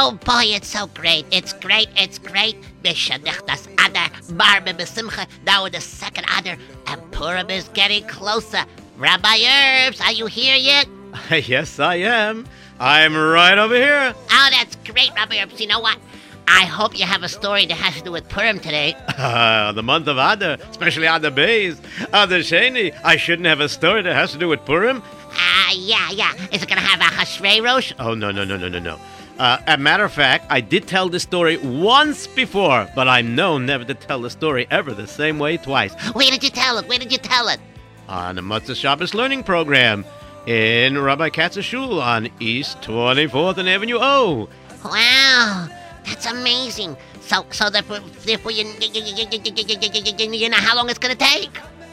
Oh 0.00 0.12
boy, 0.12 0.44
it's 0.54 0.68
so 0.68 0.86
great. 0.86 1.26
It's 1.32 1.52
great. 1.52 1.88
It's 1.96 2.20
great. 2.20 2.54
Mishenichnas 2.84 3.66
Adar, 3.84 4.08
Marbe 4.32 4.72
Besimcha. 4.78 5.26
Now 5.44 5.64
in 5.64 5.72
the 5.72 5.80
second 5.80 6.24
Adar, 6.38 6.56
and 6.86 7.10
Purim 7.10 7.50
is 7.50 7.68
getting 7.70 8.06
closer. 8.06 8.64
Rabbi 8.96 9.38
Herbs, 9.44 10.00
are 10.00 10.12
you 10.12 10.26
here 10.26 10.54
yet? 10.54 10.86
yes, 11.48 11.80
I 11.80 11.96
am. 11.96 12.46
I'm 12.78 13.16
right 13.16 13.58
over 13.58 13.74
here. 13.74 14.14
Oh, 14.30 14.48
that's 14.52 14.76
great, 14.88 15.12
Rabbi 15.16 15.42
Herbs. 15.42 15.60
You 15.60 15.66
know 15.66 15.80
what? 15.80 15.98
I 16.46 16.64
hope 16.64 16.96
you 16.96 17.04
have 17.04 17.24
a 17.24 17.28
story 17.28 17.66
that 17.66 17.74
has 17.74 17.96
to 17.96 18.02
do 18.02 18.12
with 18.12 18.28
Purim 18.28 18.60
today. 18.60 18.94
Uh, 19.08 19.72
the 19.78 19.82
month 19.82 20.06
of 20.06 20.16
Adar, 20.16 20.58
especially 20.70 21.08
Adar 21.08 21.32
Bays, 21.32 21.76
Adar 22.12 22.38
Sheni. 22.38 22.96
I 23.02 23.16
shouldn't 23.16 23.48
have 23.48 23.58
a 23.58 23.68
story 23.68 24.02
that 24.02 24.14
has 24.14 24.30
to 24.30 24.38
do 24.38 24.46
with 24.46 24.64
Purim. 24.64 25.02
Ah, 25.32 25.70
uh, 25.70 25.72
yeah, 25.74 26.10
yeah. 26.12 26.34
Is 26.52 26.62
it 26.62 26.68
gonna 26.68 26.82
have 26.82 27.00
a 27.00 27.12
Hashvei 27.12 27.60
Rosh? 27.64 27.92
Oh, 27.98 28.14
no, 28.14 28.30
no, 28.30 28.44
no, 28.44 28.56
no, 28.56 28.68
no, 28.68 28.78
no. 28.78 29.00
Uh, 29.38 29.58
a 29.68 29.78
matter 29.78 30.04
of 30.04 30.12
fact, 30.12 30.46
I 30.50 30.60
did 30.60 30.88
tell 30.88 31.08
this 31.08 31.22
story 31.22 31.58
once 31.58 32.26
before, 32.26 32.88
but 32.96 33.06
I'm 33.06 33.36
known 33.36 33.66
never 33.66 33.84
to 33.84 33.94
tell 33.94 34.20
the 34.20 34.30
story 34.30 34.66
ever 34.68 34.92
the 34.92 35.06
same 35.06 35.38
way 35.38 35.56
twice. 35.56 35.94
Where 36.12 36.28
did 36.28 36.42
you 36.42 36.50
tell 36.50 36.76
it? 36.78 36.88
Where 36.88 36.98
did 36.98 37.12
you 37.12 37.18
tell 37.18 37.48
it? 37.48 37.60
On 38.08 38.34
the 38.34 38.42
Motzei 38.42 38.74
Shabbos 38.74 39.14
Learning 39.14 39.44
Program 39.44 40.04
in 40.46 40.98
Rabbi 41.00 41.28
Katz's 41.28 41.64
Shul 41.64 42.00
on 42.00 42.30
East 42.40 42.80
24th 42.80 43.58
and 43.58 43.68
Avenue 43.68 43.98
O. 44.00 44.48
Wow, 44.84 45.68
that's 46.04 46.26
amazing. 46.26 46.96
So, 47.20 47.46
so 47.52 47.70
therefore, 47.70 48.00
therefore 48.24 48.50
you, 48.50 48.64
you, 48.80 50.32
you 50.32 50.48
know 50.48 50.56
how 50.56 50.74
long 50.74 50.90
it's 50.90 50.98
going 50.98 51.16
to 51.16 51.24
take? 51.24 51.50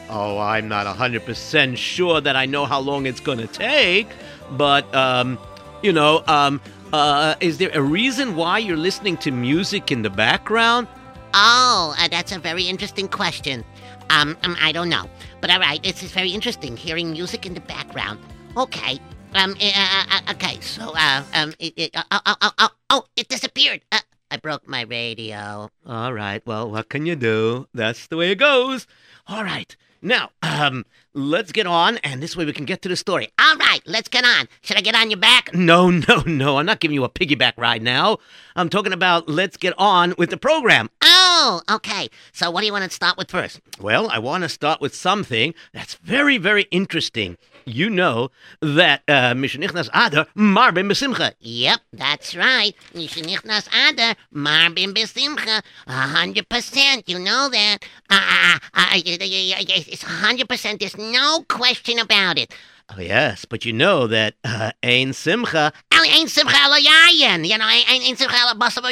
Oh, 0.08 0.38
I'm 0.38 0.66
not 0.66 0.86
100% 0.86 1.76
sure 1.76 2.20
that 2.20 2.34
I 2.34 2.46
know 2.46 2.64
how 2.64 2.80
long 2.80 3.06
it's 3.06 3.20
going 3.20 3.38
to 3.38 3.46
take, 3.46 4.08
but, 4.52 4.92
um, 4.94 5.38
you 5.82 5.92
know, 5.92 6.24
um, 6.26 6.60
uh, 6.92 7.34
is 7.40 7.58
there 7.58 7.70
a 7.74 7.82
reason 7.82 8.36
why 8.36 8.58
you're 8.58 8.76
listening 8.76 9.16
to 9.18 9.30
music 9.30 9.90
in 9.90 10.02
the 10.02 10.10
background? 10.10 10.88
Oh, 11.34 11.94
uh, 11.98 12.08
that's 12.08 12.32
a 12.32 12.38
very 12.38 12.64
interesting 12.64 13.08
question. 13.08 13.64
Um, 14.10 14.36
um, 14.42 14.56
I 14.60 14.72
don't 14.72 14.88
know. 14.88 15.08
But 15.40 15.50
all 15.50 15.60
right, 15.60 15.82
this 15.82 16.02
is 16.02 16.12
very 16.12 16.30
interesting, 16.30 16.76
hearing 16.76 17.12
music 17.12 17.44
in 17.46 17.54
the 17.54 17.60
background. 17.60 18.20
Okay. 18.56 18.98
Um, 19.34 19.54
uh, 19.60 20.04
uh, 20.10 20.32
okay, 20.32 20.60
so, 20.60 20.92
uh, 20.96 21.22
um, 21.34 21.52
it, 21.58 21.74
it, 21.76 21.90
uh, 21.96 22.04
oh, 22.10 22.20
oh, 22.40 22.50
oh, 22.58 22.68
oh, 22.90 23.04
it 23.16 23.28
disappeared. 23.28 23.82
Uh, 23.92 23.98
I 24.30 24.38
broke 24.38 24.66
my 24.66 24.82
radio. 24.82 25.70
All 25.86 26.12
right, 26.14 26.44
well, 26.46 26.70
what 26.70 26.88
can 26.88 27.04
you 27.04 27.16
do? 27.16 27.68
That's 27.74 28.06
the 28.06 28.16
way 28.16 28.30
it 28.30 28.38
goes. 28.38 28.86
All 29.28 29.44
right. 29.44 29.76
Now, 30.02 30.30
um, 30.42 30.84
let's 31.14 31.52
get 31.52 31.66
on, 31.66 31.98
and 31.98 32.22
this 32.22 32.36
way 32.36 32.44
we 32.44 32.52
can 32.52 32.64
get 32.64 32.82
to 32.82 32.88
the 32.88 32.96
story. 32.96 33.28
All 33.38 33.56
right, 33.56 33.80
let's 33.86 34.08
get 34.08 34.24
on. 34.24 34.48
Should 34.62 34.76
I 34.76 34.80
get 34.80 34.94
on 34.94 35.10
your 35.10 35.18
back? 35.18 35.54
No, 35.54 35.90
no, 35.90 36.22
no. 36.26 36.58
I'm 36.58 36.66
not 36.66 36.80
giving 36.80 36.94
you 36.94 37.04
a 37.04 37.08
piggyback 37.08 37.54
ride 37.56 37.82
now. 37.82 38.18
I'm 38.54 38.68
talking 38.68 38.92
about 38.92 39.28
let's 39.28 39.56
get 39.56 39.74
on 39.78 40.14
with 40.18 40.30
the 40.30 40.36
program. 40.36 40.90
Oh, 41.02 41.62
okay. 41.70 42.08
So, 42.32 42.50
what 42.50 42.60
do 42.60 42.66
you 42.66 42.72
want 42.72 42.84
to 42.84 42.90
start 42.90 43.16
with 43.16 43.30
first? 43.30 43.60
Well, 43.80 44.08
I 44.08 44.18
want 44.18 44.42
to 44.44 44.48
start 44.48 44.80
with 44.80 44.94
something 44.94 45.54
that's 45.72 45.94
very, 45.94 46.38
very 46.38 46.64
interesting. 46.70 47.36
You 47.68 47.90
know 47.90 48.30
that 48.60 49.02
uh, 49.08 49.34
Mishenichnas 49.34 49.88
Adar 49.92 50.26
Marbim 50.36 50.88
Besimcha. 50.88 51.34
Yep, 51.40 51.80
that's 51.92 52.36
right. 52.36 52.76
Mishenichnas 52.94 53.66
Adar 53.90 54.14
Marbim 54.32 54.94
Besimcha. 54.94 55.62
A 55.88 55.92
hundred 55.92 56.48
percent. 56.48 57.08
You 57.08 57.18
know 57.18 57.48
that. 57.50 57.78
Uh, 58.08 58.58
uh, 58.72 58.86
it's 58.94 60.02
a 60.04 60.06
hundred 60.06 60.48
percent. 60.48 60.78
There's 60.78 60.96
no 60.96 61.44
question 61.48 61.98
about 61.98 62.38
it. 62.38 62.54
Oh 62.96 63.00
yes, 63.00 63.44
but 63.44 63.64
you 63.64 63.72
know 63.72 64.06
that 64.06 64.34
uh, 64.44 64.70
Ein 64.84 65.12
Simcha. 65.12 65.72
Ein 65.90 66.28
Simcha 66.28 66.56
Yayin. 66.56 67.48
You 67.48 67.58
know, 67.58 67.66
Ein 67.66 68.16
Simcha 68.16 68.36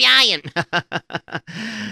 Yayin. 0.01 0.43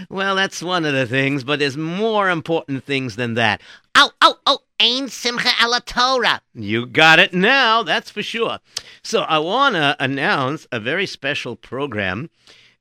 Well, 0.10 0.34
that's 0.34 0.62
one 0.62 0.84
of 0.84 0.92
the 0.92 1.06
things, 1.06 1.42
but 1.44 1.58
there's 1.58 1.76
more 1.76 2.28
important 2.28 2.84
things 2.84 3.16
than 3.16 3.34
that. 3.34 3.62
Oh, 3.94 4.10
oh, 4.20 4.36
oh! 4.46 4.58
Simcha 4.82 5.50
Torah. 5.86 6.40
You 6.54 6.86
got 6.86 7.20
it 7.20 7.32
now, 7.32 7.84
that's 7.84 8.10
for 8.10 8.20
sure. 8.20 8.58
So 9.04 9.20
I 9.20 9.38
want 9.38 9.76
to 9.76 9.96
announce 10.00 10.66
a 10.72 10.80
very 10.80 11.06
special 11.06 11.54
program. 11.54 12.30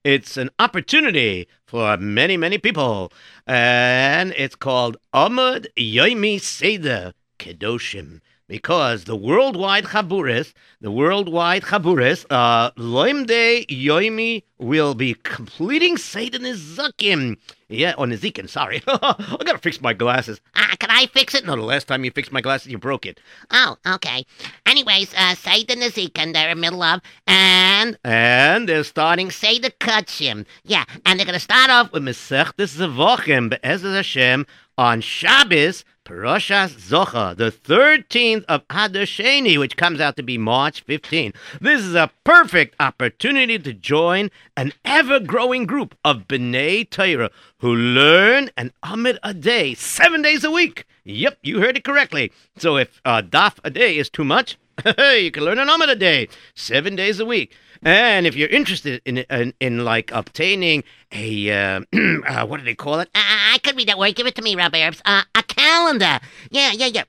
It's 0.03 0.35
an 0.35 0.49
opportunity 0.57 1.47
for 1.67 1.97
many, 1.97 2.37
many 2.37 2.57
people, 2.57 3.13
and 3.45 4.33
it's 4.35 4.55
called 4.55 4.97
Amud 5.13 5.67
Yoimi 5.77 6.41
Seder 6.41 7.13
Kedoshim 7.37 8.21
because 8.51 9.05
the 9.05 9.15
worldwide 9.15 9.85
Chaburis, 9.85 10.51
the 10.81 10.91
worldwide 10.91 11.63
Chaburis, 11.63 12.25
uh, 12.29 12.69
Loimde 12.71 13.65
Yoimi 13.67 14.43
will 14.57 14.93
be 14.93 15.13
completing 15.23 15.95
Seder 15.95 16.37
Nizakim. 16.37 17.37
Yeah, 17.69 17.93
or 17.97 18.07
Nizikin, 18.07 18.49
sorry. 18.49 18.83
I 18.87 19.37
gotta 19.45 19.57
fix 19.57 19.79
my 19.79 19.93
glasses. 19.93 20.41
Uh, 20.53 20.75
can 20.79 20.91
I 20.91 21.05
fix 21.05 21.33
it? 21.33 21.45
No, 21.45 21.55
the 21.55 21.61
last 21.61 21.87
time 21.87 22.03
you 22.03 22.11
fixed 22.11 22.33
my 22.33 22.41
glasses, 22.41 22.69
you 22.69 22.77
broke 22.77 23.05
it. 23.05 23.21
Oh, 23.51 23.77
okay. 23.87 24.25
Anyways, 24.65 25.13
uh, 25.15 25.35
Seder 25.35 25.75
Nizikin 25.75 26.33
they're 26.33 26.49
in 26.49 26.57
the 26.57 26.61
middle 26.61 26.83
of, 26.83 26.99
and... 27.27 27.97
And 28.03 28.67
they're 28.67 28.83
starting 28.83 29.31
Seder 29.31 29.69
Kodshim. 29.69 30.45
Yeah, 30.65 30.83
and 31.05 31.17
they're 31.17 31.25
gonna 31.25 31.39
start 31.39 31.69
off 31.69 31.93
with 31.93 32.03
Masechtes 32.03 32.75
Zavochem, 32.75 33.49
Be'ezer 33.49 33.95
Hashem, 33.95 34.45
on 34.77 34.99
Shabbos, 34.99 35.85
Parashas 36.03 36.73
Zocha, 36.89 37.37
the 37.37 37.51
13th 37.51 38.43
of 38.45 38.63
Adar 38.71 39.03
Sheni, 39.03 39.59
which 39.59 39.77
comes 39.77 40.01
out 40.01 40.15
to 40.15 40.23
be 40.23 40.37
March 40.37 40.85
15th. 40.85 41.35
This 41.59 41.81
is 41.81 41.93
a 41.93 42.09
perfect 42.23 42.75
opportunity 42.79 43.59
to 43.59 43.71
join 43.73 44.31
an 44.57 44.73
ever-growing 44.83 45.67
group 45.67 45.95
of 46.03 46.27
B'nai 46.27 46.89
Torah 46.89 47.29
who 47.59 47.75
learn 47.75 48.49
an 48.57 48.71
Amud 48.83 49.19
a 49.21 49.33
day, 49.33 49.75
seven 49.75 50.23
days 50.23 50.43
a 50.43 50.49
week. 50.49 50.85
Yep, 51.03 51.37
you 51.43 51.61
heard 51.61 51.77
it 51.77 51.83
correctly. 51.83 52.31
So 52.57 52.77
if 52.77 52.99
uh, 53.05 53.21
Daf 53.21 53.59
a 53.63 53.69
day 53.69 53.97
is 53.97 54.09
too 54.09 54.23
much, 54.23 54.57
you 54.85 55.29
can 55.31 55.43
learn 55.43 55.59
an 55.59 55.67
Amud 55.67 55.89
a 55.89 55.95
day, 55.95 56.29
seven 56.55 56.95
days 56.95 57.19
a 57.19 57.25
week. 57.25 57.55
And 57.83 58.27
if 58.27 58.35
you're 58.35 58.49
interested 58.49 59.01
in 59.05 59.19
in, 59.19 59.53
in 59.59 59.83
like 59.83 60.11
obtaining 60.11 60.83
a 61.11 61.49
uh, 61.49 61.81
uh, 62.27 62.45
what 62.45 62.57
do 62.59 62.63
they 62.63 62.75
call 62.75 62.99
it? 62.99 63.09
I 63.15 63.40
could 63.61 63.77
read 63.77 63.87
that 63.87 63.97
word. 63.97 64.15
Give 64.15 64.27
it 64.27 64.35
to 64.35 64.41
me, 64.41 64.55
Rob 64.55 64.73
Herbs. 64.75 65.01
Uh, 65.05 65.23
a 65.35 65.43
calendar. 65.43 66.19
Yeah, 66.49 66.71
yeah, 66.73 66.87
yeah. 66.87 67.03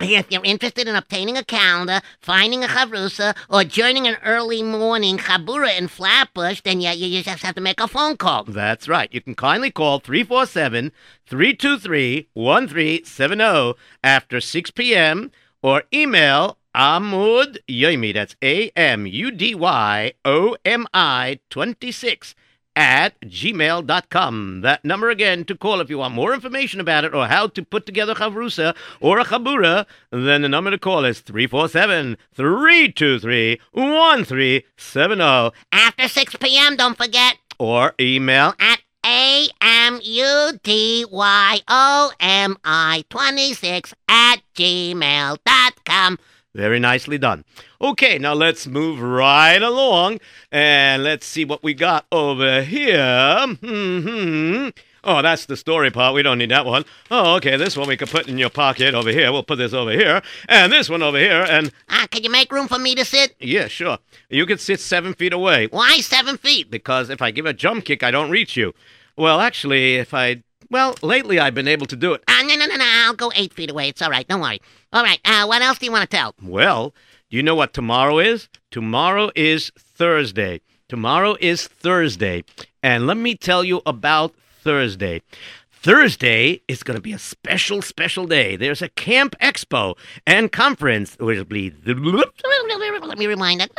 If 0.00 0.32
you're 0.32 0.44
interested 0.44 0.88
in 0.88 0.96
obtaining 0.96 1.36
a 1.36 1.44
calendar, 1.44 2.00
finding 2.20 2.64
a 2.64 2.66
chavrusa, 2.66 3.36
or 3.48 3.62
joining 3.62 4.08
an 4.08 4.16
early 4.24 4.62
morning 4.62 5.16
chabura 5.16 5.78
in 5.78 5.86
Flatbush, 5.86 6.62
then 6.62 6.80
you, 6.80 6.90
you 6.90 7.22
just 7.22 7.44
have 7.44 7.54
to 7.54 7.60
make 7.60 7.78
a 7.78 7.86
phone 7.86 8.16
call. 8.16 8.42
That's 8.44 8.88
right. 8.88 9.12
You 9.12 9.20
can 9.20 9.36
kindly 9.36 9.70
call 9.70 10.00
347 10.00 10.90
323 11.26 12.28
1370 12.32 13.78
after 14.02 14.40
6 14.40 14.70
p.m. 14.72 15.30
or 15.62 15.84
email 15.94 16.58
Amud 16.74 17.58
Yomi, 17.68 18.14
that's 18.14 18.34
A 18.42 18.70
M 18.70 19.06
U 19.06 19.30
D 19.30 19.54
Y 19.54 20.12
O 20.24 20.56
M 20.64 20.86
I 20.94 21.38
26 21.50 22.34
at 22.76 23.20
gmail.com. 23.20 24.60
That 24.62 24.84
number 24.84 25.10
again 25.10 25.44
to 25.44 25.56
call 25.56 25.80
if 25.80 25.90
you 25.90 25.98
want 25.98 26.14
more 26.14 26.34
information 26.34 26.80
about 26.80 27.04
it 27.04 27.14
or 27.14 27.26
how 27.26 27.46
to 27.48 27.64
put 27.64 27.86
together 27.86 28.14
chavrusa 28.14 28.74
or 29.00 29.18
a 29.18 29.24
chabura, 29.24 29.86
then 30.10 30.42
the 30.42 30.48
number 30.48 30.70
to 30.70 30.78
call 30.78 31.04
is 31.04 31.20
347 31.20 32.16
323 32.34 33.60
1370. 33.72 35.56
After 35.72 36.08
6 36.08 36.36
p.m., 36.36 36.76
don't 36.76 36.96
forget. 36.96 37.36
Or 37.58 37.94
email 38.00 38.54
at 38.58 38.80
a 39.04 39.48
M 39.60 40.00
U 40.02 40.52
D 40.62 41.04
Y 41.10 41.60
O 41.68 42.12
M 42.20 42.56
I 42.64 43.04
26 43.10 43.94
at 44.08 44.36
gmail.com. 44.54 46.18
Very 46.54 46.78
nicely 46.78 47.16
done. 47.16 47.44
Okay, 47.80 48.18
now 48.18 48.34
let's 48.34 48.66
move 48.66 49.00
right 49.00 49.62
along 49.62 50.20
and 50.50 51.02
let's 51.02 51.24
see 51.24 51.46
what 51.46 51.62
we 51.62 51.72
got 51.72 52.06
over 52.12 52.62
here. 52.62 53.46
hmm 53.60 54.68
Oh, 55.04 55.20
that's 55.20 55.46
the 55.46 55.56
story 55.56 55.90
part. 55.90 56.14
We 56.14 56.22
don't 56.22 56.38
need 56.38 56.52
that 56.52 56.64
one. 56.64 56.84
Oh, 57.10 57.34
okay, 57.36 57.56
this 57.56 57.76
one 57.76 57.88
we 57.88 57.96
could 57.96 58.10
put 58.10 58.28
in 58.28 58.38
your 58.38 58.50
pocket 58.50 58.94
over 58.94 59.10
here. 59.10 59.32
We'll 59.32 59.42
put 59.42 59.58
this 59.58 59.72
over 59.72 59.90
here. 59.90 60.22
And 60.48 60.72
this 60.72 60.88
one 60.88 61.02
over 61.02 61.18
here. 61.18 61.44
And. 61.48 61.72
Ah, 61.88 62.06
can 62.08 62.22
you 62.22 62.30
make 62.30 62.52
room 62.52 62.68
for 62.68 62.78
me 62.78 62.94
to 62.94 63.04
sit? 63.04 63.34
Yeah, 63.40 63.66
sure. 63.66 63.98
You 64.30 64.46
can 64.46 64.58
sit 64.58 64.78
seven 64.78 65.14
feet 65.14 65.32
away. 65.32 65.66
Why 65.66 65.98
seven 65.98 66.36
feet? 66.36 66.70
Because 66.70 67.10
if 67.10 67.20
I 67.20 67.32
give 67.32 67.46
a 67.46 67.52
jump 67.52 67.84
kick, 67.84 68.04
I 68.04 68.12
don't 68.12 68.30
reach 68.30 68.56
you. 68.56 68.74
Well, 69.16 69.40
actually, 69.40 69.96
if 69.96 70.14
I 70.14 70.44
well, 70.72 70.96
lately 71.02 71.38
I've 71.38 71.54
been 71.54 71.68
able 71.68 71.86
to 71.86 71.96
do 71.96 72.14
it. 72.14 72.24
Uh, 72.26 72.42
no, 72.42 72.56
no, 72.56 72.66
no, 72.66 72.76
no. 72.76 72.84
I'll 72.84 73.14
go 73.14 73.30
eight 73.36 73.52
feet 73.52 73.70
away. 73.70 73.88
It's 73.88 74.02
all 74.02 74.10
right. 74.10 74.26
Don't 74.26 74.40
worry. 74.40 74.60
All 74.92 75.04
right. 75.04 75.20
Uh, 75.24 75.44
what 75.44 75.62
else 75.62 75.78
do 75.78 75.86
you 75.86 75.92
want 75.92 76.10
to 76.10 76.16
tell? 76.16 76.34
Well, 76.42 76.94
do 77.30 77.36
you 77.36 77.42
know 77.42 77.54
what 77.54 77.72
tomorrow 77.72 78.18
is? 78.18 78.48
Tomorrow 78.70 79.30
is 79.36 79.70
Thursday. 79.78 80.60
Tomorrow 80.88 81.36
is 81.40 81.68
Thursday. 81.68 82.44
And 82.82 83.06
let 83.06 83.16
me 83.16 83.34
tell 83.34 83.62
you 83.62 83.82
about 83.86 84.34
Thursday. 84.62 85.22
Thursday 85.70 86.62
is 86.68 86.82
going 86.82 86.96
to 86.96 87.02
be 87.02 87.12
a 87.12 87.18
special, 87.18 87.82
special 87.82 88.26
day. 88.26 88.56
There's 88.56 88.82
a 88.82 88.88
camp 88.88 89.34
expo 89.40 89.96
and 90.26 90.50
conference, 90.50 91.16
which 91.18 91.38
will 91.38 91.44
be. 91.44 91.72
Let 91.84 93.18
me 93.18 93.26
remind 93.26 93.60
it. 93.62 93.72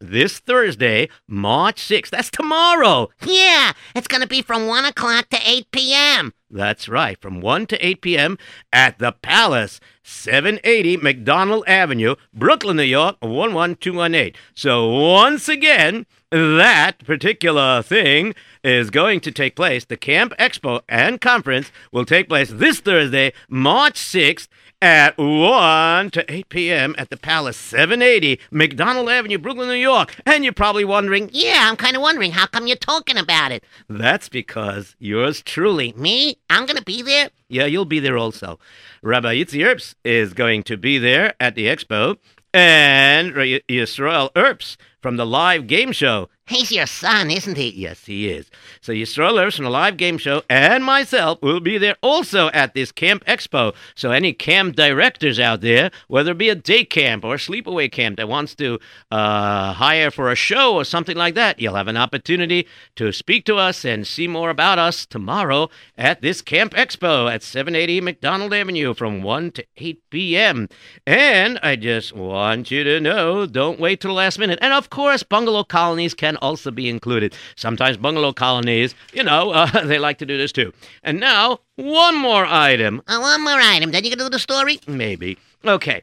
This 0.00 0.38
Thursday, 0.38 1.08
March 1.26 1.80
6th. 1.80 2.10
That's 2.10 2.30
tomorrow. 2.30 3.10
Yeah, 3.24 3.72
it's 3.94 4.08
going 4.08 4.22
to 4.22 4.28
be 4.28 4.42
from 4.42 4.66
1 4.66 4.84
o'clock 4.84 5.28
to 5.30 5.38
8 5.44 5.70
p.m. 5.70 6.32
That's 6.50 6.88
right, 6.88 7.20
from 7.20 7.40
1 7.40 7.66
to 7.66 7.86
8 7.86 8.00
p.m. 8.00 8.38
at 8.72 8.98
the 8.98 9.12
Palace, 9.12 9.80
780 10.02 10.96
McDonald 10.98 11.64
Avenue, 11.66 12.14
Brooklyn, 12.32 12.78
New 12.78 12.84
York, 12.84 13.16
11218. 13.20 14.32
So 14.54 14.88
once 14.88 15.48
again, 15.48 16.06
that 16.30 17.04
particular 17.04 17.82
thing 17.82 18.34
is 18.64 18.90
going 18.90 19.20
to 19.20 19.32
take 19.32 19.56
place. 19.56 19.84
The 19.84 19.96
Camp 19.96 20.32
Expo 20.38 20.80
and 20.88 21.20
Conference 21.20 21.70
will 21.92 22.04
take 22.04 22.28
place 22.28 22.50
this 22.50 22.80
Thursday, 22.80 23.32
March 23.48 23.98
6th 23.98 24.48
at 24.80 25.18
1 25.18 26.10
to 26.12 26.32
8 26.32 26.48
p.m. 26.48 26.94
at 26.98 27.10
the 27.10 27.16
Palace, 27.16 27.56
780 27.56 28.40
McDonald 28.50 29.08
Avenue, 29.08 29.38
Brooklyn, 29.38 29.68
New 29.68 29.74
York. 29.74 30.14
And 30.24 30.44
you're 30.44 30.52
probably 30.52 30.84
wondering, 30.84 31.30
Yeah, 31.32 31.66
I'm 31.68 31.76
kind 31.76 31.96
of 31.96 32.02
wondering 32.02 32.32
how 32.32 32.46
come 32.46 32.66
you're 32.66 32.76
talking 32.76 33.16
about 33.16 33.50
it. 33.52 33.64
that's 33.88 34.28
because 34.28 34.94
yours 34.98 35.42
truly, 35.42 35.92
Me? 35.96 36.36
I'm 36.48 36.66
going 36.66 36.76
to 36.76 36.84
be 36.84 37.02
there? 37.02 37.30
yeah, 37.48 37.64
you'll 37.66 37.84
be 37.86 37.98
there 37.98 38.16
also. 38.18 38.58
Rabbi 39.02 39.34
Yitzy 39.36 39.64
Erps 39.64 39.94
is 40.04 40.32
going 40.34 40.62
to 40.64 40.76
be 40.76 40.98
there 40.98 41.34
at 41.40 41.54
the 41.54 41.66
expo, 41.66 42.18
and 42.54 43.34
Ra- 43.34 43.42
Yisrael 43.68 44.32
Erps 44.34 44.76
from 45.00 45.16
the 45.16 45.26
live 45.26 45.66
game 45.66 45.92
show. 45.92 46.28
He's 46.48 46.72
your 46.72 46.86
son, 46.86 47.30
isn't 47.30 47.58
he? 47.58 47.68
Yes, 47.68 48.06
he 48.06 48.30
is. 48.30 48.50
So 48.80 48.90
Yisrael 48.90 49.34
Erps 49.34 49.56
from 49.56 49.66
the 49.66 49.70
live 49.70 49.98
game 49.98 50.16
show 50.16 50.44
and 50.48 50.82
myself 50.82 51.42
will 51.42 51.60
be 51.60 51.76
there 51.76 51.96
also 52.00 52.48
at 52.52 52.72
this 52.72 52.90
camp 52.90 53.22
expo. 53.26 53.74
So 53.94 54.12
any 54.12 54.32
camp 54.32 54.74
directors 54.74 55.38
out 55.38 55.60
there, 55.60 55.90
whether 56.06 56.30
it 56.30 56.38
be 56.38 56.48
a 56.48 56.54
day 56.54 56.86
camp 56.86 57.22
or 57.22 57.34
a 57.34 57.38
sleepaway 57.38 57.92
camp 57.92 58.16
that 58.16 58.30
wants 58.30 58.54
to 58.54 58.78
uh, 59.10 59.74
hire 59.74 60.10
for 60.10 60.30
a 60.30 60.34
show 60.34 60.74
or 60.74 60.84
something 60.84 61.18
like 61.18 61.34
that, 61.34 61.60
you'll 61.60 61.74
have 61.74 61.86
an 61.86 61.98
opportunity 61.98 62.66
to 62.96 63.12
speak 63.12 63.44
to 63.44 63.56
us 63.56 63.84
and 63.84 64.06
see 64.06 64.26
more 64.26 64.48
about 64.48 64.78
us 64.78 65.04
tomorrow 65.04 65.68
at 65.98 66.22
this 66.22 66.40
camp 66.40 66.72
expo 66.72 67.30
at 67.30 67.42
780 67.42 68.00
McDonald 68.00 68.54
Avenue 68.54 68.94
from 68.94 69.22
1 69.22 69.50
to 69.50 69.66
8 69.76 70.02
p.m. 70.08 70.68
And 71.06 71.58
I 71.62 71.76
just 71.76 72.14
want 72.14 72.70
you 72.70 72.84
to 72.84 73.00
know, 73.00 73.44
don't 73.44 73.78
wait 73.78 74.00
till 74.00 74.12
the 74.12 74.14
last 74.14 74.38
minute. 74.38 74.58
And 74.62 74.72
of 74.72 74.88
course, 74.88 75.22
bungalow 75.22 75.64
colonies 75.64 76.14
can 76.14 76.37
also 76.38 76.70
be 76.70 76.88
included. 76.88 77.34
Sometimes 77.56 77.96
bungalow 77.96 78.32
colonies, 78.32 78.94
you 79.12 79.22
know, 79.22 79.50
uh, 79.52 79.84
they 79.84 79.98
like 79.98 80.18
to 80.18 80.26
do 80.26 80.38
this 80.38 80.52
too. 80.52 80.72
And 81.02 81.20
now, 81.20 81.60
one 81.76 82.16
more 82.16 82.46
item. 82.46 83.02
Uh, 83.06 83.18
one 83.18 83.42
more 83.44 83.60
item. 83.60 83.90
Then 83.90 84.04
you 84.04 84.10
can 84.10 84.18
do 84.18 84.28
the 84.28 84.38
story? 84.38 84.80
Maybe. 84.86 85.38
Okay. 85.64 86.02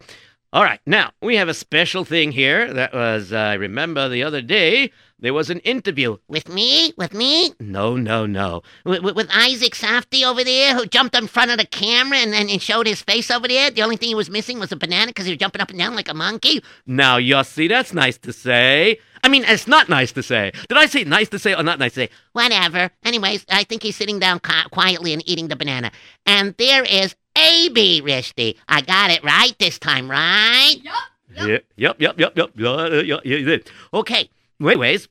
All 0.54 0.64
right. 0.64 0.80
Now, 0.86 1.12
we 1.22 1.36
have 1.36 1.50
a 1.50 1.54
special 1.54 2.06
thing 2.06 2.32
here 2.32 2.74
that 2.74 2.94
was, 2.94 3.34
uh, 3.34 3.38
I 3.38 3.54
remember 3.56 4.08
the 4.08 4.24
other 4.24 4.42
day, 4.42 4.92
there 5.20 5.34
was 5.34 5.50
an 5.50 5.60
interview. 5.60 6.18
With 6.28 6.50
me? 6.50 6.94
With 6.98 7.14
me? 7.14 7.54
No, 7.60 7.96
no, 7.96 8.26
no. 8.26 8.64
With, 8.84 9.02
with, 9.02 9.16
with 9.16 9.30
Isaac 9.34 9.74
Safty 9.74 10.26
over 10.26 10.44
there, 10.44 10.76
who 10.76 10.86
jumped 10.86 11.16
in 11.16 11.28
front 11.28 11.52
of 11.52 11.58
the 11.58 11.66
camera 11.66 12.18
and, 12.18 12.36
and, 12.36 12.50
and 12.50 12.62
showed 12.62 12.86
his 12.86 13.02
face 13.02 13.32
over 13.32 13.48
there. 13.48 13.72
The 13.72 13.82
only 13.82 13.96
thing 13.96 14.10
he 14.10 14.16
was 14.16 14.30
missing 14.30 14.60
was 14.60 14.72
a 14.72 14.76
banana 14.76 15.08
because 15.08 15.26
he 15.26 15.32
was 15.32 15.40
jumping 15.40 15.62
up 15.62 15.70
and 15.70 15.80
down 15.80 15.96
like 15.96 16.10
a 16.10 16.14
monkey. 16.14 16.62
Now, 16.86 17.18
Yossi, 17.18 17.70
that's 17.70 17.94
nice 17.94 18.18
to 18.20 18.34
say. 18.34 19.00
I 19.24 19.30
mean, 19.30 19.46
it's 19.48 19.68
not 19.68 19.90
nice 19.90 20.12
to 20.12 20.22
say. 20.22 20.52
Did 20.68 20.78
I 20.78 20.86
say 20.86 21.04
nice 21.06 21.30
to 21.30 21.40
say 21.40 21.56
or 21.56 21.64
not 21.64 21.80
nice 21.80 21.94
to 21.94 22.02
say? 22.02 22.10
Whatever. 22.34 22.92
Anyways, 23.04 23.46
I 23.50 23.64
think 23.64 23.84
he's 23.84 23.96
sitting 23.96 24.20
down 24.20 24.40
qui- 24.40 24.70
quietly 24.72 25.14
and 25.14 25.28
eating 25.28 25.48
the 25.48 25.56
banana. 25.56 25.92
And 26.26 26.54
there 26.58 26.84
is 26.84 27.16
A.B. 27.38 28.02
Rishti. 28.04 28.58
I 28.68 28.82
got 28.82 29.12
it 29.12 29.24
right 29.24 29.58
this 29.60 29.80
time, 29.80 30.12
right? 30.12 30.76
Yep, 31.36 31.66
yep, 31.76 31.96
yep, 32.00 32.20
yep, 32.20 32.38
yep. 32.38 32.52
Yeah, 32.56 32.88
yeah, 32.88 33.02
yeah, 33.02 33.38
you 33.38 33.46
did. 33.46 33.72
Okay. 33.94 34.30
Anyways, 34.62 35.10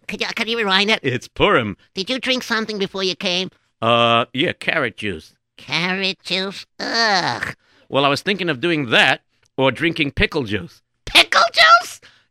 Could 0.07 0.21
you, 0.21 0.27
could 0.37 0.49
you 0.49 0.59
rewind 0.59 0.91
it? 0.91 1.01
It's 1.03 1.29
Purim. 1.29 1.77
Did 1.95 2.11
you 2.11 2.19
drink 2.19 2.43
something 2.43 2.79
before 2.79 3.03
you 3.03 3.17
came? 3.17 3.51
Uh, 3.81 4.27
yeah, 4.33 4.53
carrot 4.53 4.97
juice. 4.97 5.35
Carrot 5.57 6.23
juice? 6.23 6.67
Ugh. 6.79 7.57
Well, 7.89 8.05
I 8.05 8.09
was 8.09 8.23
thinking 8.23 8.49
of 8.49 8.61
doing 8.61 8.91
that 8.91 9.23
or 9.57 9.71
drinking 9.71 10.13
pickle 10.13 10.45
juice. 10.45 10.83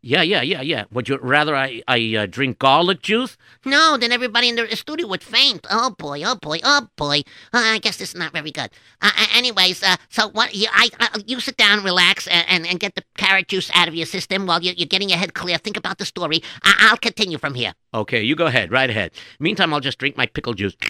Yeah, 0.08 0.22
yeah, 0.22 0.44
yeah, 0.44 0.62
yeah. 0.62 0.84
Would 0.92 1.10
you 1.10 1.18
rather 1.20 1.56
I, 1.56 1.82
I 1.88 2.16
uh, 2.16 2.26
drink 2.28 2.60
garlic 2.60 3.02
juice? 3.02 3.38
No, 3.66 3.98
then 3.98 4.12
everybody 4.12 4.50
in 4.50 4.56
the 4.56 4.68
studio 4.76 5.08
would 5.08 5.24
faint. 5.24 5.66
Oh 5.72 5.90
boy, 5.98 6.22
oh 6.24 6.36
boy, 6.36 6.60
oh 6.64 6.90
boy. 6.96 7.24
Uh, 7.52 7.74
I 7.74 7.80
guess 7.80 7.98
this 7.98 8.10
is 8.10 8.16
not 8.16 8.32
very 8.32 8.52
good. 8.52 8.70
Uh, 9.02 9.10
uh, 9.18 9.26
anyways, 9.34 9.82
uh, 9.82 9.96
so 10.10 10.30
what? 10.30 10.54
You, 10.54 10.68
I, 10.72 10.92
uh, 11.00 11.22
you 11.26 11.40
sit 11.40 11.58
down, 11.58 11.84
relax, 11.84 12.28
and, 12.28 12.46
and, 12.48 12.68
and 12.68 12.80
get 12.80 12.94
the 12.94 13.04
carrot 13.18 13.48
juice 13.48 13.72
out 13.74 13.88
of 13.88 13.96
your 13.96 14.06
system 14.06 14.46
while 14.46 14.62
you're, 14.62 14.76
you're 14.76 14.86
getting 14.86 15.10
your 15.10 15.18
head 15.18 15.34
clear. 15.34 15.58
Think 15.58 15.76
about 15.76 15.98
the 15.98 16.06
story. 16.06 16.44
I, 16.62 16.76
I'll 16.92 16.98
continue 16.98 17.40
from 17.40 17.56
here. 17.56 17.74
Okay, 17.92 18.22
you 18.22 18.36
go 18.36 18.46
ahead, 18.46 18.72
right 18.72 18.92
ahead. 18.92 19.10
Meantime, 19.40 19.74
I'll 19.74 19.80
just 19.80 19.98
drink 19.98 20.16
my 20.16 20.28
pickle 20.28 20.54
juice. 20.54 20.76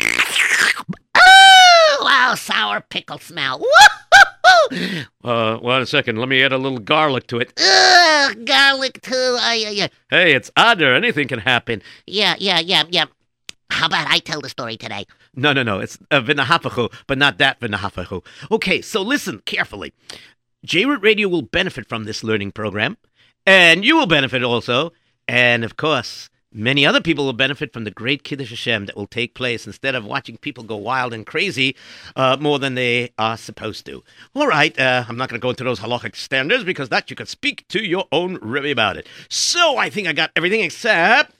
Oh, 1.17 2.01
wow, 2.03 2.35
sour 2.35 2.81
pickle 2.81 3.19
smell. 3.19 3.59
Woo-hoo-hoo! 3.59 4.04
Uh, 5.23 5.57
one 5.57 5.85
second. 5.87 6.17
Let 6.17 6.29
me 6.29 6.43
add 6.43 6.51
a 6.51 6.57
little 6.57 6.77
garlic 6.77 7.25
to 7.27 7.39
it. 7.39 7.51
Ugh, 7.59 8.45
garlic 8.45 9.01
too. 9.01 9.37
Uh, 9.41 9.53
yeah, 9.53 9.69
yeah, 9.71 9.87
Hey, 10.09 10.33
it's 10.35 10.51
Adar. 10.55 10.93
Anything 10.93 11.27
can 11.27 11.39
happen. 11.39 11.81
yeah, 12.05 12.35
yeah, 12.37 12.59
yeah, 12.59 12.83
yeah. 12.89 13.05
How 13.71 13.87
about 13.87 14.07
I 14.09 14.19
tell 14.19 14.41
the 14.41 14.49
story 14.49 14.77
today? 14.77 15.05
No, 15.35 15.51
no, 15.51 15.63
no. 15.63 15.79
It's 15.79 15.97
uh, 16.11 16.21
vinahafachu, 16.21 16.93
but 17.07 17.17
not 17.17 17.39
that 17.39 17.59
vinahafachu. 17.59 18.23
Okay, 18.51 18.81
so 18.81 19.01
listen 19.01 19.41
carefully. 19.45 19.93
J-Root 20.63 21.01
Radio 21.01 21.27
will 21.27 21.41
benefit 21.41 21.87
from 21.89 22.03
this 22.03 22.23
learning 22.23 22.51
program, 22.51 22.97
and 23.47 23.83
you 23.83 23.95
will 23.97 24.07
benefit 24.07 24.43
also. 24.43 24.93
And 25.27 25.63
of 25.63 25.75
course, 25.75 26.29
Many 26.57 26.85
other 26.85 27.01
people 27.01 27.25
will 27.25 27.33
benefit 27.33 27.73
from 27.73 27.83
the 27.83 27.91
great 27.91 28.23
Kiddush 28.23 28.49
Hashem 28.49 28.85
that 28.85 28.95
will 28.95 29.07
take 29.07 29.33
place 29.33 29.67
instead 29.67 29.93
of 29.93 30.05
watching 30.05 30.37
people 30.37 30.63
go 30.63 30.77
wild 30.77 31.13
and 31.13 31.25
crazy 31.25 31.75
uh, 32.15 32.37
more 32.39 32.59
than 32.59 32.75
they 32.75 33.11
are 33.17 33.35
supposed 33.35 33.85
to. 33.87 34.05
All 34.33 34.47
right, 34.47 34.79
uh, 34.79 35.03
I'm 35.09 35.17
not 35.17 35.27
going 35.27 35.37
to 35.37 35.43
go 35.43 35.49
into 35.49 35.65
those 35.65 35.81
halachic 35.81 36.15
standards 36.15 36.63
because 36.63 36.87
that 36.87 37.09
you 37.09 37.15
could 37.17 37.27
speak 37.27 37.67
to 37.67 37.83
your 37.83 38.05
own 38.09 38.35
Rebbe 38.35 38.71
about 38.71 38.95
it. 38.95 39.05
So 39.27 39.77
I 39.77 39.89
think 39.89 40.07
I 40.07 40.13
got 40.13 40.31
everything 40.33 40.61
except. 40.61 41.33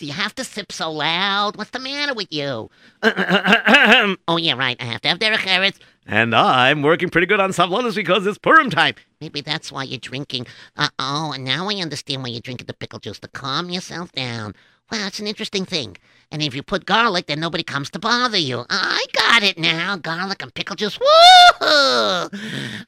You 0.00 0.12
have 0.12 0.34
to 0.34 0.44
sip 0.44 0.72
so 0.72 0.90
loud? 0.90 1.56
What's 1.56 1.70
the 1.70 1.78
matter 1.78 2.14
with 2.14 2.28
you? 2.30 2.70
oh, 3.02 4.36
yeah, 4.36 4.54
right. 4.54 4.76
I 4.80 4.84
have 4.84 5.00
to 5.02 5.08
have 5.08 5.18
Derech 5.18 5.38
Eretz. 5.38 5.78
And 6.06 6.34
I'm 6.34 6.82
working 6.82 7.08
pretty 7.08 7.26
good 7.26 7.40
on 7.40 7.50
Savlonis 7.50 7.94
because 7.94 8.26
it's 8.26 8.36
Purim 8.36 8.70
time. 8.70 8.94
Maybe 9.20 9.40
that's 9.40 9.72
why 9.72 9.84
you're 9.84 9.98
drinking. 9.98 10.46
Uh 10.76 10.90
oh, 10.98 11.32
and 11.32 11.44
now 11.44 11.68
I 11.70 11.74
understand 11.76 12.22
why 12.22 12.28
you're 12.28 12.40
drinking 12.40 12.66
the 12.66 12.74
pickle 12.74 12.98
juice 12.98 13.18
to 13.20 13.28
calm 13.28 13.70
yourself 13.70 14.12
down. 14.12 14.54
Well, 14.90 15.06
it's 15.06 15.18
an 15.18 15.26
interesting 15.26 15.64
thing. 15.64 15.96
And 16.30 16.42
if 16.42 16.54
you 16.54 16.62
put 16.62 16.84
garlic, 16.84 17.26
then 17.26 17.40
nobody 17.40 17.62
comes 17.62 17.90
to 17.90 17.98
bother 17.98 18.38
you. 18.38 18.64
I 18.68 19.06
got 19.12 19.42
it 19.42 19.58
now. 19.58 19.96
Garlic 19.96 20.42
and 20.42 20.52
pickle 20.52 20.76
juice. 20.76 20.98
Woo! 20.98 22.28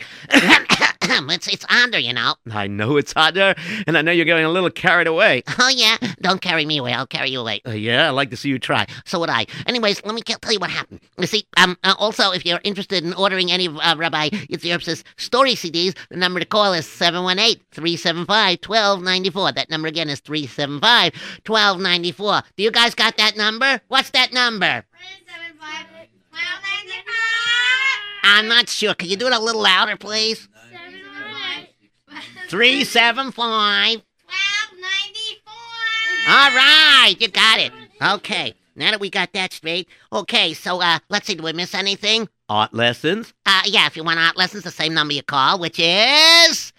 it's 1.30 1.48
it's 1.48 1.64
under, 1.68 1.98
you 1.98 2.12
know. 2.12 2.36
I 2.50 2.68
know 2.68 2.96
it's 2.96 3.12
under, 3.16 3.54
and 3.86 3.98
I 3.98 4.02
know 4.02 4.12
you're 4.12 4.24
getting 4.24 4.44
a 4.44 4.50
little 4.50 4.70
carried 4.70 5.08
away. 5.08 5.42
Oh 5.58 5.68
yeah, 5.68 5.96
don't 6.20 6.40
carry 6.40 6.64
me 6.64 6.78
away. 6.78 6.92
I'll 6.92 7.06
carry 7.06 7.30
you 7.30 7.40
away. 7.40 7.60
Uh, 7.66 7.72
yeah, 7.72 8.08
I'd 8.08 8.12
like 8.12 8.30
to 8.30 8.36
see 8.36 8.48
you 8.48 8.58
try. 8.58 8.86
So 9.04 9.20
would 9.20 9.30
I. 9.30 9.46
Anyways, 9.66 10.02
let 10.04 10.14
me 10.14 10.22
tell 10.22 10.52
you 10.52 10.60
what 10.60 10.70
happened. 10.70 11.00
You 11.18 11.26
see, 11.26 11.44
um, 11.56 11.76
uh, 11.82 11.94
also, 11.98 12.30
if 12.30 12.46
you're 12.46 12.60
interested 12.62 13.02
in 13.04 13.12
ordering 13.14 13.50
any 13.50 13.66
of 13.66 13.76
uh, 13.78 13.96
Rabbi 13.98 14.28
Yitzhak's 14.30 15.02
story 15.16 15.54
CDs, 15.54 15.96
the 16.10 16.16
number 16.16 16.38
to 16.40 16.46
call 16.46 16.72
is 16.72 16.86
718-375-1294. 16.86 19.54
That 19.54 19.70
number 19.70 19.88
again 19.88 20.08
is 20.08 20.20
375-1294. 20.20 22.42
Do 22.56 22.62
you 22.62 22.70
guys 22.70 22.94
got 22.94 23.16
that 23.16 23.36
number? 23.36 23.80
What's 23.88 24.10
that 24.10 24.32
number? 24.32 24.84
375 24.92 25.86
I'm 28.24 28.48
not 28.48 28.68
sure. 28.68 28.94
Can 28.94 29.08
you 29.08 29.16
do 29.16 29.26
it 29.26 29.32
a 29.32 29.38
little 29.38 29.62
louder, 29.62 29.96
please? 29.96 30.48
375. 32.52 34.02
All 36.28 36.50
right, 36.50 37.14
you 37.18 37.28
got 37.28 37.58
it. 37.58 37.72
Okay, 38.02 38.52
now 38.76 38.90
that 38.90 39.00
we 39.00 39.08
got 39.08 39.32
that 39.32 39.54
straight. 39.54 39.88
Okay, 40.12 40.52
so 40.52 40.82
uh, 40.82 40.98
let's 41.08 41.26
see, 41.26 41.34
do 41.34 41.44
we 41.44 41.54
miss 41.54 41.74
anything? 41.74 42.28
Art 42.50 42.74
lessons? 42.74 43.32
Uh, 43.46 43.62
yeah, 43.64 43.86
if 43.86 43.96
you 43.96 44.04
want 44.04 44.18
art 44.18 44.36
lessons, 44.36 44.64
the 44.64 44.70
same 44.70 44.92
number 44.92 45.14
you 45.14 45.22
call, 45.22 45.58
which 45.58 45.78
is. 45.78 46.74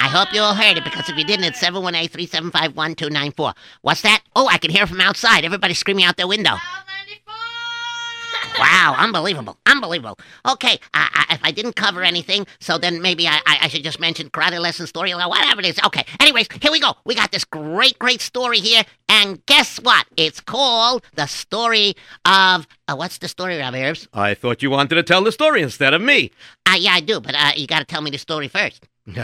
I 0.00 0.10
hope 0.10 0.34
you 0.34 0.42
all 0.42 0.54
heard 0.54 0.76
it 0.76 0.84
because 0.84 1.08
if 1.08 1.16
you 1.16 1.24
didn't, 1.24 1.46
it's 1.46 1.60
718 1.60 2.10
375 2.10 2.76
1294. 2.76 3.54
What's 3.80 4.02
that? 4.02 4.22
Oh, 4.36 4.48
I 4.48 4.58
can 4.58 4.70
hear 4.70 4.86
from 4.86 5.00
outside. 5.00 5.46
Everybody 5.46 5.72
screaming 5.72 6.04
out 6.04 6.18
their 6.18 6.28
window. 6.28 6.56
Wow, 8.58 8.94
unbelievable, 8.98 9.58
unbelievable. 9.66 10.18
Okay, 10.46 10.78
uh, 10.94 11.08
if 11.30 11.40
I 11.42 11.50
didn't 11.50 11.76
cover 11.76 12.02
anything, 12.02 12.46
so 12.60 12.78
then 12.78 13.00
maybe 13.00 13.26
I, 13.26 13.40
I, 13.46 13.58
I 13.62 13.68
should 13.68 13.82
just 13.82 14.00
mention 14.00 14.30
karate 14.30 14.60
lesson 14.60 14.86
story 14.86 15.12
or 15.12 15.28
whatever 15.28 15.60
it 15.60 15.66
is. 15.66 15.78
Okay, 15.84 16.04
anyways, 16.20 16.48
here 16.60 16.72
we 16.72 16.80
go. 16.80 16.94
We 17.04 17.14
got 17.14 17.32
this 17.32 17.44
great, 17.44 17.98
great 17.98 18.20
story 18.20 18.58
here, 18.58 18.84
and 19.08 19.44
guess 19.46 19.78
what? 19.78 20.06
It's 20.16 20.40
called 20.40 21.04
the 21.14 21.26
story 21.26 21.94
of 22.24 22.66
uh, 22.88 22.96
what's 22.96 23.18
the 23.18 23.28
story, 23.28 23.58
Rob 23.58 23.74
Herbs? 23.74 24.08
I 24.12 24.34
thought 24.34 24.62
you 24.62 24.70
wanted 24.70 24.96
to 24.96 25.02
tell 25.02 25.22
the 25.22 25.32
story 25.32 25.62
instead 25.62 25.94
of 25.94 26.02
me. 26.02 26.30
Uh, 26.66 26.76
yeah, 26.78 26.92
I 26.92 27.00
do, 27.00 27.20
but 27.20 27.34
uh, 27.34 27.52
you 27.56 27.66
got 27.66 27.80
to 27.80 27.84
tell 27.84 28.00
me 28.02 28.10
the 28.10 28.18
story 28.18 28.48
first. 28.48 28.88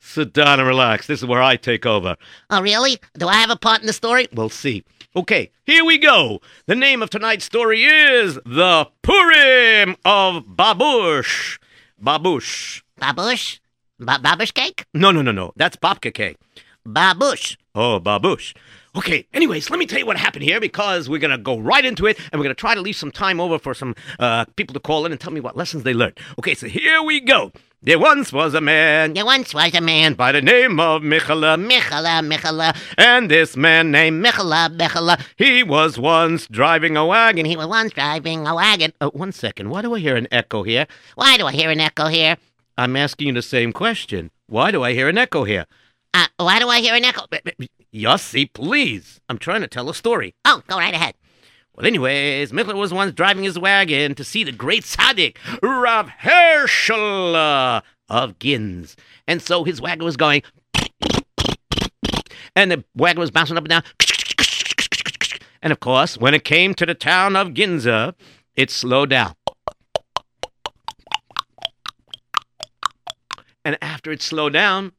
Sit 0.00 0.32
down 0.32 0.58
and 0.58 0.66
relax. 0.66 1.06
This 1.06 1.20
is 1.20 1.26
where 1.26 1.42
I 1.42 1.56
take 1.56 1.84
over. 1.84 2.16
Oh, 2.50 2.62
really? 2.62 2.98
Do 3.18 3.28
I 3.28 3.34
have 3.34 3.50
a 3.50 3.56
part 3.56 3.80
in 3.80 3.86
the 3.86 3.92
story? 3.92 4.26
We'll 4.32 4.48
see. 4.48 4.84
Okay, 5.16 5.52
here 5.64 5.84
we 5.84 5.96
go. 5.96 6.40
The 6.66 6.74
name 6.74 7.00
of 7.00 7.08
tonight's 7.08 7.44
story 7.44 7.84
is 7.84 8.34
The 8.44 8.88
Purim 9.02 9.94
of 10.04 10.42
Babush. 10.44 11.58
Babush. 12.02 12.82
Babush? 13.00 13.60
Ba- 14.00 14.18
babush 14.20 14.52
cake? 14.52 14.86
No, 14.92 15.12
no, 15.12 15.22
no, 15.22 15.30
no. 15.30 15.52
That's 15.54 15.76
babka 15.76 16.12
cake. 16.12 16.36
Babush. 16.84 17.56
Oh, 17.76 18.00
babush. 18.00 18.56
Okay, 18.96 19.24
anyways, 19.32 19.70
let 19.70 19.78
me 19.78 19.86
tell 19.86 20.00
you 20.00 20.06
what 20.06 20.16
happened 20.16 20.42
here 20.44 20.60
because 20.60 21.08
we're 21.08 21.20
going 21.20 21.30
to 21.30 21.38
go 21.38 21.58
right 21.60 21.84
into 21.84 22.06
it 22.06 22.18
and 22.32 22.40
we're 22.40 22.44
going 22.44 22.54
to 22.54 22.60
try 22.60 22.74
to 22.74 22.80
leave 22.80 22.96
some 22.96 23.12
time 23.12 23.38
over 23.40 23.56
for 23.60 23.72
some 23.72 23.94
uh, 24.18 24.44
people 24.56 24.74
to 24.74 24.80
call 24.80 25.06
in 25.06 25.12
and 25.12 25.20
tell 25.20 25.32
me 25.32 25.40
what 25.40 25.56
lessons 25.56 25.84
they 25.84 25.94
learned. 25.94 26.18
Okay, 26.40 26.54
so 26.54 26.66
here 26.66 27.00
we 27.02 27.20
go. 27.20 27.52
There 27.86 27.98
once 27.98 28.32
was 28.32 28.54
a 28.54 28.62
man 28.62 29.12
There 29.12 29.26
once 29.26 29.52
was 29.52 29.74
a 29.74 29.80
man. 29.82 30.14
by 30.14 30.32
the 30.32 30.40
name 30.40 30.80
of 30.80 31.02
Michala, 31.02 31.52
Michala, 31.62 32.26
Michala, 32.26 32.74
and 32.96 33.30
this 33.30 33.58
man 33.58 33.90
named 33.90 34.24
Michala, 34.24 34.74
Michala. 34.74 35.20
He 35.36 35.62
was 35.62 35.98
once 35.98 36.46
driving 36.46 36.96
a 36.96 37.04
wagon. 37.04 37.44
He 37.44 37.58
was 37.58 37.66
once 37.66 37.92
driving 37.92 38.46
a 38.46 38.54
wagon. 38.54 38.94
Uh, 39.02 39.10
one 39.10 39.32
second. 39.32 39.68
Why 39.68 39.82
do 39.82 39.94
I 39.94 39.98
hear 39.98 40.16
an 40.16 40.28
echo 40.32 40.62
here? 40.62 40.86
Why 41.14 41.36
do 41.36 41.44
I 41.44 41.52
hear 41.52 41.70
an 41.70 41.78
echo 41.80 42.06
here? 42.06 42.38
I'm 42.78 42.96
asking 42.96 43.26
you 43.28 43.34
the 43.34 43.42
same 43.42 43.70
question. 43.70 44.30
Why 44.46 44.70
do 44.70 44.82
I 44.82 44.94
hear 44.94 45.10
an 45.10 45.18
echo 45.18 45.44
here? 45.44 45.66
Uh, 46.14 46.28
why 46.38 46.58
do 46.60 46.70
I 46.70 46.80
hear 46.80 46.94
an 46.94 47.04
echo? 47.04 47.26
Yossi, 47.92 48.50
please. 48.50 49.20
I'm 49.28 49.36
trying 49.36 49.60
to 49.60 49.68
tell 49.68 49.90
a 49.90 49.94
story. 49.94 50.34
Oh, 50.46 50.62
go 50.68 50.78
right 50.78 50.94
ahead. 50.94 51.16
Well, 51.76 51.86
anyways, 51.86 52.52
Michler 52.52 52.76
was 52.76 52.94
once 52.94 53.12
driving 53.12 53.42
his 53.42 53.58
wagon 53.58 54.14
to 54.14 54.22
see 54.22 54.44
the 54.44 54.52
great 54.52 54.84
tzaddik, 54.84 55.38
Rav 55.60 56.08
Herschel 56.08 57.34
uh, 57.34 57.80
of 58.08 58.38
Gins. 58.38 58.94
And 59.26 59.42
so 59.42 59.64
his 59.64 59.80
wagon 59.80 60.04
was 60.04 60.16
going, 60.16 60.42
and 62.54 62.70
the 62.70 62.84
wagon 62.94 63.18
was 63.18 63.32
bouncing 63.32 63.56
up 63.56 63.64
and 63.64 63.70
down. 63.70 63.82
And 65.62 65.72
of 65.72 65.80
course, 65.80 66.16
when 66.16 66.32
it 66.32 66.44
came 66.44 66.74
to 66.74 66.86
the 66.86 66.94
town 66.94 67.34
of 67.34 67.48
Ginza, 67.48 68.14
it 68.54 68.70
slowed 68.70 69.10
down. 69.10 69.34
And 73.64 73.76
after 73.82 74.12
it 74.12 74.22
slowed 74.22 74.52
down, 74.52 74.92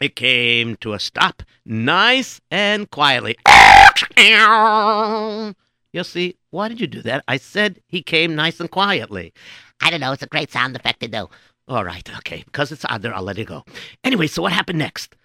it 0.00 0.16
came 0.16 0.74
to 0.76 0.94
a 0.94 0.98
stop, 0.98 1.44
nice 1.64 2.40
and 2.50 2.90
quietly. 2.90 3.36
You 5.92 6.04
see, 6.04 6.36
why 6.50 6.68
did 6.68 6.80
you 6.80 6.86
do 6.86 7.02
that? 7.02 7.24
I 7.26 7.38
said 7.38 7.80
he 7.86 8.02
came 8.02 8.34
nice 8.34 8.60
and 8.60 8.70
quietly. 8.70 9.32
I 9.80 9.90
don't 9.90 10.00
know. 10.00 10.12
It's 10.12 10.22
a 10.22 10.26
great 10.26 10.52
sound 10.52 10.76
effect 10.76 11.00
to 11.00 11.08
do. 11.08 11.28
All 11.66 11.84
right, 11.84 12.08
okay. 12.18 12.42
Because 12.44 12.72
it's 12.72 12.84
Adar, 12.88 13.14
I'll 13.14 13.22
let 13.22 13.38
it 13.38 13.46
go. 13.46 13.64
Anyway, 14.04 14.26
so 14.26 14.42
what 14.42 14.52
happened 14.52 14.78
next? 14.78 15.16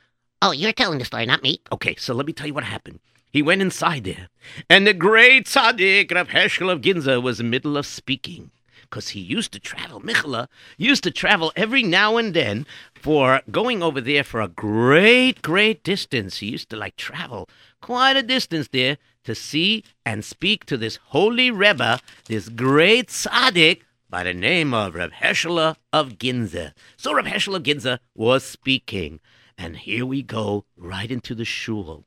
Oh, 0.42 0.52
you're 0.52 0.74
telling 0.74 1.00
the 1.00 1.06
story, 1.06 1.26
not 1.26 1.44
me. 1.44 1.60
Okay, 1.72 1.96
so 1.96 2.14
let 2.14 2.26
me 2.26 2.34
tell 2.34 2.48
you 2.48 2.54
what 2.54 2.66
happened. 2.66 3.00
He 3.32 3.42
went 3.42 3.62
inside 3.62 4.04
there, 4.04 4.30
and 4.70 4.86
the 4.86 4.94
great 4.94 5.48
tzaddik 5.48 6.14
Rav 6.14 6.30
Herschel 6.30 6.70
of 6.70 6.82
Ginza 6.82 7.22
was 7.22 7.40
in 7.40 7.48
the 7.48 7.50
middle 7.50 7.78
of 7.78 7.86
speaking. 7.86 8.52
Because 8.82 9.10
he 9.10 9.22
used 9.22 9.52
to 9.54 9.60
travel, 9.60 10.02
Michela 10.02 10.50
used 10.78 11.04
to 11.04 11.12
travel 11.12 11.52
every 11.56 11.82
now 11.82 12.18
and 12.18 12.36
then 12.36 12.68
for 12.94 13.42
going 13.50 13.82
over 13.82 14.00
there 14.00 14.24
for 14.24 14.40
a 14.40 14.48
great, 14.48 15.42
great 15.42 15.84
distance. 15.84 16.38
He 16.38 16.48
used 16.48 16.70
to 16.70 16.76
like 16.76 16.96
travel 16.96 17.50
quite 17.82 18.18
a 18.18 18.22
distance 18.22 18.68
there 18.68 19.00
to 19.24 19.36
see 19.36 19.84
and 20.06 20.24
speak 20.24 20.66
to 20.66 20.78
this 20.78 20.98
holy 21.08 21.52
Rebbe, 21.52 22.00
this 22.26 22.50
great 22.50 23.08
tzaddik 23.08 23.82
by 24.10 24.24
the 24.24 24.34
name 24.34 24.74
of 24.74 24.96
Reb 24.96 25.12
Herschel 25.14 25.58
of 25.92 26.18
Ginza. 26.20 26.74
So 26.98 27.14
Reb 27.14 27.28
Herschel 27.28 27.56
of 27.56 27.64
Ginza 27.64 28.00
was 28.14 28.44
speaking. 28.44 29.20
And 29.58 29.78
here 29.78 30.06
we 30.06 30.22
go 30.22 30.66
right 30.78 31.10
into 31.10 31.34
the 31.36 31.46
shul. 31.46 32.06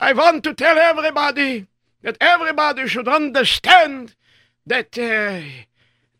I 0.00 0.12
want 0.12 0.44
to 0.44 0.54
tell 0.54 0.76
everybody 0.76 1.66
that 2.02 2.16
everybody 2.20 2.86
should 2.86 3.08
understand 3.08 4.14
that 4.66 4.98
uh, 4.98 5.40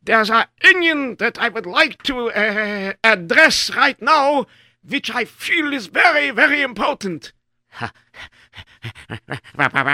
there's 0.05 0.31
an 0.31 0.47
inyan 0.63 1.19
that 1.19 1.39
I 1.39 1.49
would 1.49 1.67
like 1.67 2.03
to 2.05 2.31
uh, 2.31 2.93
address 3.03 3.75
right 3.75 4.01
now, 4.01 4.47
which 4.87 5.11
I 5.15 5.25
feel 5.25 5.73
is 5.73 5.87
very, 5.87 6.31
very 6.31 6.63
important. 6.63 7.33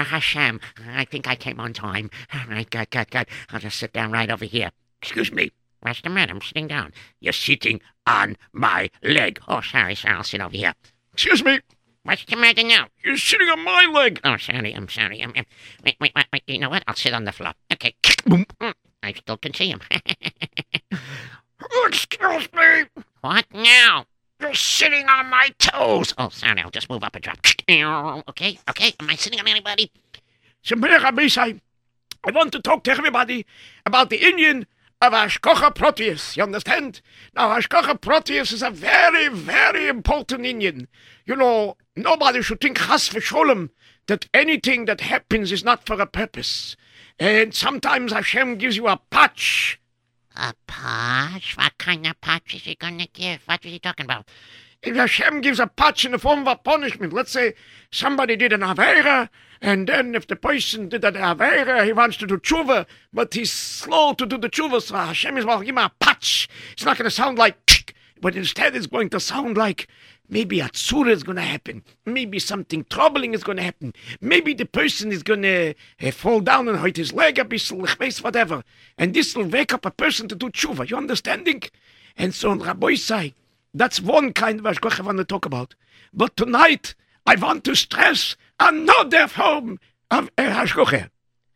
Hashem, 0.03 0.59
I 0.93 1.05
think 1.05 1.27
I 1.27 1.35
came 1.35 1.59
on 1.59 1.73
time. 1.73 2.09
All 2.33 2.41
right, 2.49 2.69
good, 2.69 2.89
good, 2.89 3.09
good. 3.09 3.27
I'll 3.49 3.59
just 3.59 3.79
sit 3.79 3.93
down 3.93 4.11
right 4.11 4.29
over 4.29 4.45
here. 4.45 4.71
Excuse 5.01 5.31
me. 5.31 5.51
What's 5.79 6.01
the 6.01 6.09
matter? 6.09 6.33
I'm 6.33 6.41
sitting 6.41 6.67
down. 6.67 6.93
You're 7.19 7.33
sitting 7.33 7.81
on 8.05 8.37
my 8.53 8.91
leg. 9.01 9.39
Oh, 9.47 9.61
sorry, 9.61 9.95
sorry. 9.95 10.15
I'll 10.15 10.23
sit 10.23 10.41
over 10.41 10.55
here. 10.55 10.73
Excuse 11.13 11.43
me. 11.43 11.59
What's 12.03 12.25
the 12.25 12.35
matter 12.35 12.63
now? 12.63 12.87
You're 13.03 13.17
sitting 13.17 13.47
on 13.47 13.63
my 13.63 13.85
leg. 13.85 14.19
Oh, 14.23 14.37
sorry. 14.37 14.73
I'm 14.73 14.89
sorry. 14.89 15.21
I'm, 15.21 15.33
I'm, 15.35 15.45
wait, 15.85 15.97
wait, 15.99 16.11
wait, 16.15 16.25
wait. 16.33 16.43
You 16.47 16.57
know 16.57 16.69
what? 16.69 16.83
I'll 16.87 16.95
sit 16.95 17.13
on 17.13 17.25
the 17.25 17.31
floor. 17.31 17.53
Okay. 17.71 17.93
Mm, 18.03 18.45
I 19.03 19.13
still 19.13 19.37
can 19.37 19.53
see 19.53 19.69
him. 19.69 19.81
Excuse 21.85 22.49
me. 22.53 22.85
What 23.21 23.45
now? 23.53 24.05
You're 24.39 24.55
sitting 24.55 25.07
on 25.07 25.29
my 25.29 25.49
toes. 25.59 26.15
Oh, 26.17 26.29
sorry. 26.29 26.59
I'll 26.61 26.71
just 26.71 26.89
move 26.89 27.03
up 27.03 27.15
and 27.15 27.23
drop. 27.23 27.37
Okay, 27.71 28.59
okay. 28.69 28.93
Am 28.99 29.09
I 29.09 29.15
sitting 29.15 29.39
on 29.39 29.47
anybody? 29.47 29.89
I 30.69 32.31
want 32.31 32.51
to 32.51 32.61
talk 32.61 32.83
to 32.83 32.91
everybody 32.91 33.45
about 33.85 34.09
the 34.09 34.19
inyan 34.19 34.65
of 35.01 35.13
Hashgacha 35.13 35.73
Pratis. 35.73 36.37
You 36.37 36.43
understand? 36.43 37.01
Now, 37.35 37.49
Hashgacha 37.49 37.99
Pratis 37.99 38.53
is 38.53 38.61
a 38.61 38.69
very, 38.69 39.27
very 39.27 39.87
important 39.87 40.41
inyan. 40.41 40.87
You 41.25 41.35
know, 41.35 41.77
nobody 41.95 42.41
should 42.41 42.61
think 42.61 42.77
Chas 42.77 43.09
v'sholem 43.09 43.69
that 44.07 44.27
anything 44.33 44.85
that 44.85 45.01
happens 45.01 45.51
is 45.51 45.63
not 45.63 45.85
for 45.85 45.99
a 45.99 46.05
purpose. 46.05 46.75
And 47.19 47.53
sometimes 47.53 48.13
Hashem 48.13 48.57
gives 48.57 48.77
you 48.77 48.87
a 48.87 48.99
patch 49.09 49.81
a 50.35 50.53
patch? 50.67 51.57
What 51.57 51.77
kind 51.77 52.07
of 52.07 52.19
patch 52.21 52.55
is 52.55 52.63
he 52.63 52.75
gonna 52.75 53.07
give? 53.11 53.41
What 53.45 53.65
is 53.65 53.71
he 53.71 53.79
talking 53.79 54.05
about? 54.05 54.29
If 54.83 54.95
Hashem 54.95 55.41
gives 55.41 55.59
a 55.59 55.67
patch 55.67 56.05
in 56.05 56.11
the 56.11 56.19
form 56.19 56.41
of 56.41 56.47
a 56.47 56.55
punishment, 56.55 57.13
let's 57.13 57.31
say 57.31 57.53
somebody 57.91 58.35
did 58.35 58.51
an 58.51 58.61
Avera, 58.61 59.29
and 59.61 59.87
then 59.87 60.15
if 60.15 60.25
the 60.25 60.35
person 60.35 60.89
did 60.89 61.03
an 61.03 61.13
Avera, 61.13 61.85
he 61.85 61.93
wants 61.93 62.17
to 62.17 62.27
do 62.27 62.37
tshuva, 62.37 62.87
but 63.13 63.33
he's 63.33 63.51
slow 63.51 64.13
to 64.13 64.25
do 64.25 64.37
the 64.37 64.49
tshuva, 64.49 64.81
so 64.81 64.95
Hashem 64.95 65.37
is 65.37 65.45
going 65.45 65.59
to 65.59 65.65
give 65.65 65.73
him 65.73 65.77
a 65.77 65.91
patch. 65.99 66.49
It's 66.73 66.83
not 66.83 66.97
going 66.97 67.05
to 67.05 67.11
sound 67.11 67.37
like, 67.37 67.93
but 68.19 68.35
instead 68.35 68.75
it's 68.75 68.87
going 68.87 69.09
to 69.11 69.19
sound 69.19 69.55
like 69.55 69.87
Maybe 70.31 70.61
a 70.61 70.69
tzura 70.69 71.09
is 71.09 71.23
going 71.23 71.35
to 71.35 71.41
happen. 71.41 71.83
Maybe 72.05 72.39
something 72.39 72.85
troubling 72.89 73.33
is 73.33 73.43
going 73.43 73.57
to 73.57 73.63
happen. 73.63 73.93
Maybe 74.21 74.53
the 74.53 74.65
person 74.65 75.11
is 75.11 75.23
going 75.23 75.41
to 75.41 75.75
uh, 76.01 76.11
fall 76.11 76.39
down 76.39 76.69
and 76.69 76.79
hurt 76.79 76.95
his 76.95 77.11
leg 77.11 77.37
a 77.37 77.43
bit, 77.43 77.67
whatever. 78.21 78.63
And 78.97 79.13
this 79.13 79.35
will 79.35 79.49
wake 79.49 79.73
up 79.73 79.85
a 79.85 79.91
person 79.91 80.29
to 80.29 80.35
do 80.35 80.49
tshuva. 80.49 80.89
You 80.89 80.95
understanding? 80.95 81.63
And 82.17 82.33
so 82.33 82.51
on 82.51 82.59
Rabbi 82.59 82.95
say, 82.95 83.33
that's 83.73 83.99
one 83.99 84.33
kind 84.33 84.59
of 84.59 84.65
Ashkoch 84.65 84.99
I 84.99 85.03
want 85.03 85.17
to 85.17 85.25
talk 85.25 85.45
about. 85.45 85.75
But 86.13 86.35
tonight, 86.35 86.95
I 87.25 87.35
want 87.35 87.63
to 87.65 87.75
stress 87.75 88.35
another 88.59 89.27
form 89.27 89.79
of 90.09 90.35
Ashkoch. 90.35 91.09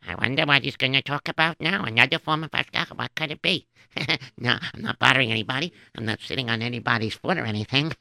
I 0.08 0.14
wonder 0.14 0.46
what 0.46 0.62
he's 0.62 0.76
going 0.76 0.92
to 0.92 1.02
talk 1.02 1.28
about 1.28 1.60
now. 1.60 1.84
Another 1.84 2.18
form 2.18 2.44
of 2.44 2.50
Ashkoch. 2.52 2.96
What 2.96 3.14
could 3.14 3.32
it 3.32 3.42
be? 3.42 3.66
no, 4.38 4.58
I'm 4.74 4.82
not 4.82 4.98
bothering 4.98 5.30
anybody. 5.30 5.72
I'm 5.96 6.04
not 6.04 6.20
sitting 6.20 6.48
on 6.48 6.62
anybody's 6.62 7.14
foot 7.14 7.38
or 7.38 7.44
anything. 7.44 7.92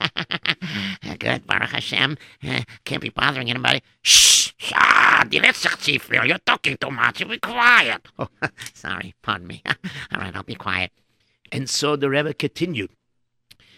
Good, 1.19 1.47
Baruch 1.47 1.69
Hashem. 1.69 2.17
Uh, 2.47 2.62
can't 2.86 3.01
be 3.01 3.10
bothering 3.10 3.49
anybody. 3.49 3.82
Shh! 4.01 4.51
Ah, 4.73 5.25
you're 5.32 6.38
talking 6.45 6.78
too 6.78 6.91
much. 6.91 7.28
Be 7.28 7.38
quiet. 7.39 8.08
Oh, 8.17 8.28
sorry, 8.73 9.13
pardon 9.21 9.47
me. 9.47 9.63
All 9.65 10.19
right, 10.19 10.36
I'll 10.36 10.43
be 10.43 10.56
quiet. 10.56 10.91
And 11.51 11.69
so 11.69 11.95
the 11.95 12.10
Rebbe 12.10 12.34
continued. 12.34 12.91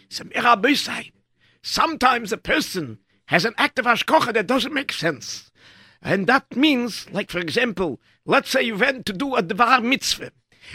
Sometimes 0.09 2.31
a 2.31 2.37
person 2.37 2.99
has 3.27 3.45
an 3.45 3.53
act 3.57 3.79
of 3.79 3.85
hashkocha 3.85 4.33
that 4.33 4.47
doesn't 4.47 4.73
make 4.73 4.91
sense. 4.91 5.51
And 6.01 6.27
that 6.27 6.55
means, 6.55 7.09
like 7.11 7.29
for 7.29 7.39
example, 7.39 7.99
let's 8.25 8.49
say 8.49 8.63
you 8.63 8.77
went 8.77 9.05
to 9.07 9.13
do 9.13 9.35
a 9.35 9.43
dvar 9.43 9.83
mitzvah. 9.83 10.31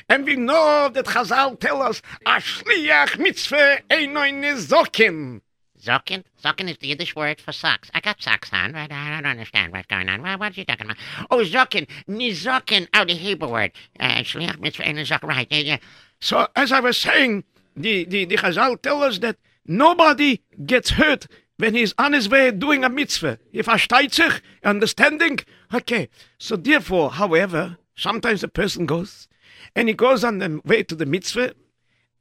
And 0.08 0.24
we 0.24 0.36
know 0.36 0.90
that 0.92 1.06
Chazal 1.06 1.58
tell 1.60 1.82
us, 1.82 2.02
a 2.26 2.36
shliach 2.36 3.18
mitzvah 3.18 3.80
einoin 3.90 4.42
zokin. 4.56 5.40
Zokin? 5.82 6.22
Zokin 6.42 6.70
is 6.70 6.78
the 6.78 6.88
Yiddish 6.88 7.16
word 7.16 7.40
for 7.40 7.52
socks. 7.52 7.90
I 7.92 8.00
got 8.00 8.22
socks 8.22 8.50
on, 8.52 8.72
right? 8.72 8.90
I 8.90 9.10
don't 9.10 9.26
understand 9.26 9.72
what's 9.72 9.88
going 9.88 10.08
on. 10.08 10.22
What, 10.22 10.38
what 10.38 10.56
are 10.56 10.60
you 10.60 10.64
talking 10.64 10.86
about? 10.86 10.96
Oh, 11.30 11.38
zokin. 11.38 11.88
Nizokin. 12.08 12.88
Oh, 12.94 13.04
the 13.04 13.14
Hebrew 13.14 13.48
word. 13.48 13.72
Uh, 13.98 14.22
shliach 14.22 14.60
mitzvah 14.60 14.84
einoin 14.84 15.06
zokin. 15.06 15.28
Right. 15.28 15.48
Yeah, 15.50 15.58
yeah. 15.58 15.78
So, 16.20 16.46
as 16.54 16.70
I 16.70 16.80
was 16.80 16.96
saying, 16.96 17.44
the, 17.76 18.04
the, 18.04 18.24
the 18.24 18.36
Chazal 18.36 18.80
tell 18.80 19.02
us 19.02 19.18
that 19.20 19.36
nobody 19.66 20.42
gets 20.66 20.90
hurt 20.90 21.26
when 21.58 21.74
he's 21.74 21.94
on 21.98 22.12
his 22.12 22.28
way 22.28 22.50
doing 22.50 22.84
a 22.84 22.88
mitzvah. 22.88 23.38
If 23.52 23.68
a 23.68 23.78
sich, 23.78 24.42
understanding? 24.64 25.40
Okay. 25.72 26.08
So 26.38 26.56
therefore, 26.56 27.12
however, 27.12 27.78
sometimes 27.94 28.42
a 28.42 28.48
person 28.48 28.86
goes 28.86 29.28
and 29.74 29.88
he 29.88 29.94
goes 29.94 30.24
on 30.24 30.38
the 30.38 30.60
way 30.64 30.82
to 30.82 30.94
the 30.94 31.06
mitzvah 31.06 31.54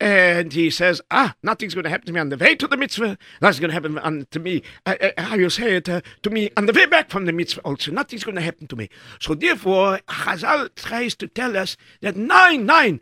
and 0.02 0.52
he 0.52 0.72
says, 0.72 1.00
ah, 1.12 1.36
nothing's 1.44 1.76
going 1.76 1.84
to 1.84 1.90
happen 1.90 2.08
to 2.08 2.14
me 2.14 2.20
on 2.20 2.30
the 2.30 2.38
way 2.38 2.56
to 2.56 2.68
the 2.68 2.76
mitzvah. 2.76 3.20
Nothing's 3.40 3.60
going 3.60 3.70
to 3.70 3.74
happen 3.74 4.00
on, 4.00 4.28
to 4.32 4.40
me, 4.40 4.64
uh, 4.88 4.96
uh, 5.00 5.10
how 5.22 5.36
you 5.36 5.50
say 5.52 5.76
it, 5.76 5.88
uh, 5.88 6.02
to 6.24 6.32
me 6.32 6.50
on 6.58 6.66
the 6.66 6.74
way 6.74 6.88
back 6.88 7.12
from 7.12 7.26
the 7.26 7.32
mitzvah 7.32 7.62
also. 7.62 7.92
Nothing's 7.92 8.24
going 8.24 8.36
to 8.36 8.42
happen 8.42 8.66
to 8.68 8.76
me. 8.76 8.90
So 9.20 9.36
therefore, 9.36 10.00
Chazal 10.08 10.74
tries 10.74 11.14
to 11.18 11.28
tell 11.28 11.56
us 11.56 11.78
that 12.02 12.16
nine, 12.16 12.66
nine. 12.66 13.00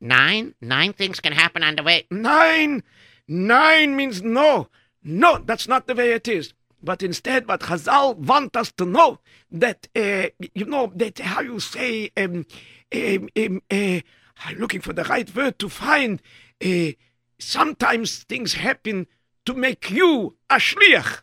Nine? 0.00 0.54
Nine 0.60 0.92
things 0.92 1.20
can 1.20 1.32
happen 1.32 1.62
on 1.62 1.76
the 1.76 1.82
way? 1.82 2.06
Nine. 2.10 2.82
Nine 3.26 3.96
means 3.96 4.22
no. 4.22 4.68
No, 5.02 5.38
that's 5.38 5.68
not 5.68 5.86
the 5.86 5.94
way 5.94 6.12
it 6.12 6.28
is. 6.28 6.54
But 6.82 7.02
instead, 7.02 7.48
what 7.48 7.60
Chazal 7.60 8.16
want 8.16 8.56
us 8.56 8.70
to 8.72 8.84
know 8.84 9.18
that, 9.50 9.88
uh, 9.96 10.28
you 10.54 10.64
know, 10.64 10.92
that 10.94 11.18
how 11.18 11.40
you 11.40 11.58
say, 11.58 12.10
um, 12.16 12.46
um, 12.94 13.28
um, 13.36 13.62
uh, 13.70 14.00
I'm 14.44 14.58
looking 14.58 14.80
for 14.80 14.92
the 14.92 15.04
right 15.04 15.34
word 15.34 15.58
to 15.58 15.68
find. 15.68 16.22
Uh, 16.64 16.92
sometimes 17.38 18.22
things 18.24 18.54
happen 18.54 19.06
to 19.44 19.54
make 19.54 19.90
you 19.90 20.36
a 20.48 20.56
shliach. 20.56 21.22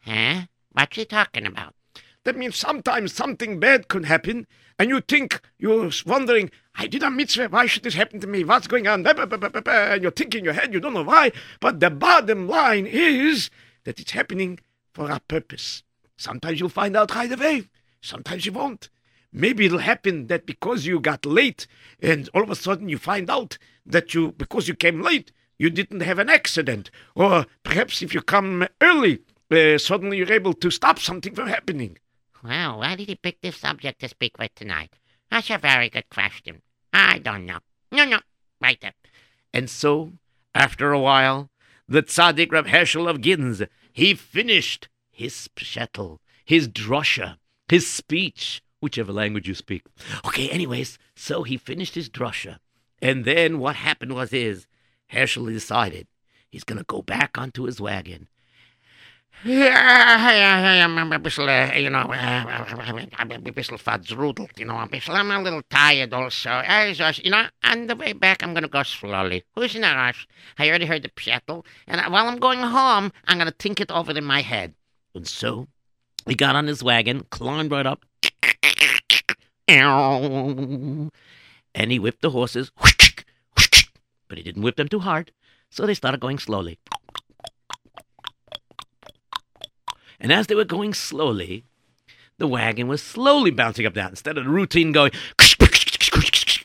Huh? 0.00 0.42
What 0.72 0.96
you 0.96 1.04
talking 1.04 1.46
about? 1.46 1.74
That 2.24 2.36
means 2.36 2.56
sometimes 2.56 3.12
something 3.12 3.60
bad 3.60 3.88
could 3.88 4.06
happen, 4.06 4.46
and 4.78 4.88
you 4.88 5.00
think, 5.00 5.40
you're 5.58 5.90
wondering, 6.06 6.50
I 6.74 6.86
did 6.86 7.02
a 7.02 7.10
mitzvah, 7.10 7.48
why 7.48 7.66
should 7.66 7.82
this 7.82 7.94
happen 7.94 8.18
to 8.20 8.26
me? 8.26 8.44
What's 8.44 8.66
going 8.66 8.88
on? 8.88 9.06
And 9.06 10.02
you're 10.02 10.10
thinking 10.10 10.40
in 10.40 10.44
your 10.44 10.54
head, 10.54 10.72
you 10.72 10.80
don't 10.80 10.94
know 10.94 11.02
why, 11.02 11.32
but 11.60 11.80
the 11.80 11.90
bottom 11.90 12.48
line 12.48 12.86
is 12.86 13.50
that 13.84 14.00
it's 14.00 14.12
happening 14.12 14.58
for 14.92 15.10
a 15.10 15.20
purpose. 15.20 15.82
Sometimes 16.16 16.58
you'll 16.58 16.70
find 16.70 16.96
out 16.96 17.14
right 17.14 17.30
away, 17.30 17.68
sometimes 18.00 18.46
you 18.46 18.52
won't. 18.52 18.88
Maybe 19.30 19.66
it'll 19.66 19.78
happen 19.78 20.28
that 20.28 20.46
because 20.46 20.86
you 20.86 21.00
got 21.00 21.26
late 21.26 21.66
and 22.00 22.30
all 22.32 22.44
of 22.44 22.50
a 22.50 22.54
sudden 22.54 22.88
you 22.88 22.98
find 22.98 23.28
out 23.28 23.58
that 23.84 24.14
you, 24.14 24.32
because 24.32 24.68
you 24.68 24.74
came 24.74 25.02
late, 25.02 25.32
you 25.58 25.70
didn't 25.70 26.00
have 26.00 26.18
an 26.18 26.30
accident. 26.30 26.90
Or 27.14 27.46
perhaps 27.64 28.00
if 28.00 28.14
you 28.14 28.22
come 28.22 28.66
early, 28.80 29.18
uh, 29.50 29.76
suddenly 29.76 30.18
you're 30.18 30.32
able 30.32 30.54
to 30.54 30.70
stop 30.70 30.98
something 30.98 31.34
from 31.34 31.48
happening. 31.48 31.98
Well, 32.44 32.80
why 32.80 32.94
did 32.94 33.08
he 33.08 33.14
pick 33.14 33.40
this 33.40 33.56
subject 33.56 34.00
to 34.00 34.08
speak 34.08 34.36
with 34.38 34.54
tonight? 34.54 34.92
That's 35.30 35.48
a 35.48 35.56
very 35.56 35.88
good 35.88 36.10
question. 36.10 36.60
I 36.92 37.18
don't 37.18 37.46
know. 37.46 37.60
No, 37.90 38.04
no, 38.04 38.20
right 38.60 38.78
there. 38.82 38.92
And 39.54 39.70
so, 39.70 40.12
after 40.54 40.92
a 40.92 41.00
while, 41.00 41.48
the 41.88 42.02
tzaddik 42.02 42.52
Rav 42.52 42.66
Herschel 42.66 43.08
of 43.08 43.22
Ginz, 43.22 43.66
he 43.92 44.12
finished 44.14 44.88
his 45.10 45.48
pshetel, 45.56 46.18
his 46.44 46.68
drosha, 46.68 47.38
his 47.68 47.90
speech, 47.90 48.62
whichever 48.80 49.12
language 49.12 49.48
you 49.48 49.54
speak. 49.54 49.86
Okay, 50.26 50.50
anyways, 50.50 50.98
so 51.16 51.44
he 51.44 51.56
finished 51.56 51.94
his 51.94 52.10
drusha. 52.10 52.58
And 53.00 53.24
then 53.24 53.58
what 53.58 53.76
happened 53.76 54.14
was 54.14 54.34
is 54.34 54.66
Herschel 55.08 55.46
decided 55.46 56.08
he's 56.50 56.64
going 56.64 56.78
to 56.78 56.84
go 56.84 57.00
back 57.00 57.38
onto 57.38 57.64
his 57.64 57.80
wagon. 57.80 58.28
Yeah, 59.42 60.84
I'm 60.84 61.12
a 61.12 61.16
uh, 61.16 61.74
you 61.76 61.90
know, 61.90 61.98
uh, 61.98 62.64
I'm 63.18 63.30
a 63.30 63.38
bisschen 63.52 63.76
verdrudelt, 63.76 64.58
you 64.58 64.64
know, 64.64 64.76
I'm, 64.76 65.30
a 65.30 65.42
little 65.42 65.62
tired 65.68 66.14
also. 66.14 66.50
I 66.50 66.92
just, 66.94 67.24
you 67.24 67.30
know, 67.30 67.46
on 67.62 67.86
the 67.86 67.96
way 67.96 68.14
back, 68.14 68.42
I'm 68.42 68.54
going 68.54 68.62
to 68.62 68.68
go 68.68 68.82
slowly. 68.82 69.44
Who's 69.54 69.74
in 69.74 69.84
a 69.84 69.94
rush? 69.94 70.26
I 70.58 70.68
already 70.68 70.86
heard 70.86 71.02
the 71.02 71.10
pshettel, 71.10 71.64
and 71.86 72.00
while 72.12 72.26
I'm 72.26 72.38
going 72.38 72.60
home, 72.60 73.12
I'm 73.26 73.36
going 73.36 73.50
to 73.50 73.56
think 73.58 73.80
it 73.80 73.90
over 73.90 74.12
in 74.12 74.24
my 74.24 74.40
head. 74.40 74.74
And 75.14 75.26
so 75.26 75.66
he 76.26 76.34
got 76.34 76.56
on 76.56 76.66
his 76.66 76.82
wagon, 76.82 77.26
climbed 77.30 77.70
right 77.70 77.86
up, 77.86 78.04
and 79.68 81.10
he 81.74 81.98
whipped 81.98 82.22
the 82.22 82.30
horses, 82.30 82.70
but 84.28 84.38
he 84.38 84.42
didn't 84.42 84.62
whip 84.62 84.76
them 84.76 84.88
too 84.88 85.00
hard, 85.00 85.32
so 85.70 85.84
they 85.84 85.94
started 85.94 86.20
going 86.20 86.38
slowly. 86.38 86.78
And 90.24 90.32
as 90.32 90.46
they 90.46 90.54
were 90.54 90.64
going 90.64 90.94
slowly, 90.94 91.66
the 92.38 92.46
wagon 92.46 92.88
was 92.88 93.02
slowly 93.02 93.50
bouncing 93.50 93.84
up 93.84 93.92
down. 93.92 94.08
Instead 94.08 94.38
of 94.38 94.44
the 94.44 94.50
routine 94.50 94.90
going, 94.90 95.12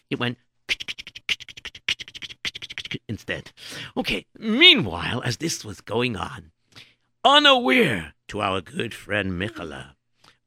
it 0.09 0.17
went 0.17 0.37
instead. 3.09 3.51
Okay, 3.97 4.25
meanwhile, 4.37 5.21
as 5.25 5.35
this 5.35 5.65
was 5.65 5.81
going 5.81 6.15
on, 6.15 6.51
unaware 7.25 8.13
to 8.29 8.39
our 8.39 8.61
good 8.61 8.93
friend 8.93 9.33
Michala, 9.33 9.87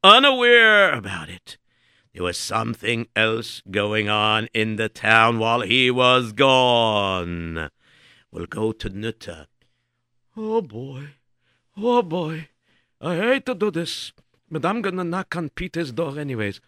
unaware 0.02 0.90
about 0.90 1.28
it, 1.28 1.58
there 2.14 2.22
was 2.22 2.38
something 2.38 3.08
else 3.14 3.60
going 3.70 4.08
on 4.08 4.48
in 4.54 4.76
the 4.76 4.88
town 4.88 5.38
while 5.38 5.60
he 5.60 5.90
was 5.90 6.32
gone. 6.32 7.68
We'll 8.30 8.46
go 8.46 8.72
to 8.72 8.88
Nutta. 8.88 9.48
Oh 10.34 10.62
boy, 10.62 11.08
oh 11.76 12.00
boy. 12.00 12.48
I 13.04 13.16
hate 13.16 13.46
to 13.46 13.54
do 13.56 13.72
this, 13.72 14.12
but 14.48 14.64
I'm 14.64 14.80
gonna 14.80 15.02
knock 15.02 15.34
on 15.34 15.48
Peter's 15.48 15.90
door 15.90 16.16
anyways. 16.20 16.60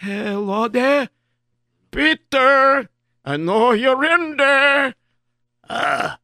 Hello 0.00 0.68
there, 0.68 1.10
Peter. 1.90 2.88
I 3.22 3.36
know 3.36 3.72
you're 3.72 4.02
in 4.06 4.38
there. 4.38 4.94
Ah, 5.68 6.16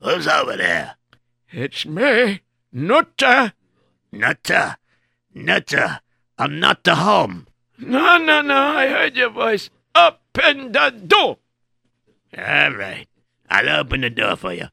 uh, 0.00 0.14
who's 0.14 0.26
over 0.26 0.56
there? 0.56 0.96
It's 1.50 1.84
me, 1.84 2.40
Nutta. 2.74 3.52
Nutta, 4.10 4.76
Nutta, 5.36 6.00
I'm 6.38 6.58
not 6.58 6.82
the 6.82 6.94
home. 6.94 7.46
No, 7.76 8.16
no, 8.16 8.40
no, 8.40 8.56
I 8.56 8.86
heard 8.86 9.16
your 9.16 9.28
voice. 9.28 9.68
Open 9.94 10.72
the 10.72 10.94
door. 11.06 11.36
All 12.38 12.70
right, 12.72 13.06
I'll 13.50 13.68
open 13.68 14.00
the 14.00 14.08
door 14.08 14.36
for 14.36 14.54
you. 14.54 14.68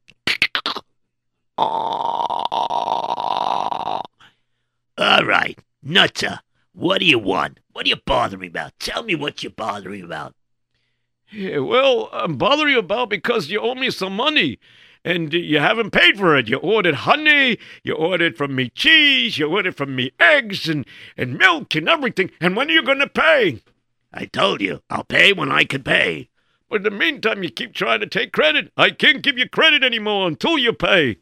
All 1.57 2.41
right, 4.97 5.57
Nutter, 5.81 6.39
what 6.73 6.99
do 6.99 7.05
you 7.05 7.19
want? 7.19 7.59
What 7.71 7.85
are 7.85 7.89
you 7.89 7.95
bothering 8.05 8.49
about? 8.49 8.73
Tell 8.79 9.03
me 9.03 9.15
what 9.15 9.43
you're 9.43 9.51
bothering 9.51 10.03
about. 10.03 10.35
Yeah, 11.31 11.59
well, 11.59 12.09
I'm 12.11 12.37
bothering 12.37 12.73
you 12.73 12.79
about 12.79 13.09
because 13.09 13.49
you 13.49 13.59
owe 13.59 13.75
me 13.75 13.89
some 13.89 14.15
money. 14.15 14.59
And 15.03 15.31
you 15.33 15.59
haven't 15.59 15.91
paid 15.91 16.17
for 16.17 16.35
it. 16.35 16.49
You 16.49 16.57
ordered 16.57 16.95
honey, 16.95 17.59
you 17.83 17.93
ordered 17.93 18.37
from 18.37 18.55
me 18.55 18.69
cheese, 18.69 19.37
you 19.37 19.47
ordered 19.47 19.77
from 19.77 19.95
me 19.95 20.11
eggs 20.19 20.67
and, 20.67 20.85
and 21.15 21.37
milk 21.37 21.75
and 21.75 21.87
everything. 21.87 22.31
And 22.41 22.55
when 22.55 22.69
are 22.69 22.73
you 22.73 22.81
going 22.81 22.99
to 22.99 23.07
pay? 23.07 23.61
I 24.11 24.25
told 24.25 24.61
you, 24.61 24.81
I'll 24.89 25.03
pay 25.03 25.31
when 25.31 25.51
I 25.51 25.63
can 25.63 25.83
pay. 25.83 26.29
But 26.69 26.77
in 26.77 26.83
the 26.83 26.91
meantime, 26.91 27.43
you 27.43 27.51
keep 27.51 27.75
trying 27.75 27.99
to 27.99 28.07
take 28.07 28.33
credit. 28.33 28.71
I 28.75 28.89
can't 28.89 29.21
give 29.21 29.37
you 29.37 29.47
credit 29.47 29.83
anymore 29.83 30.27
until 30.27 30.57
you 30.57 30.73
pay. 30.73 31.17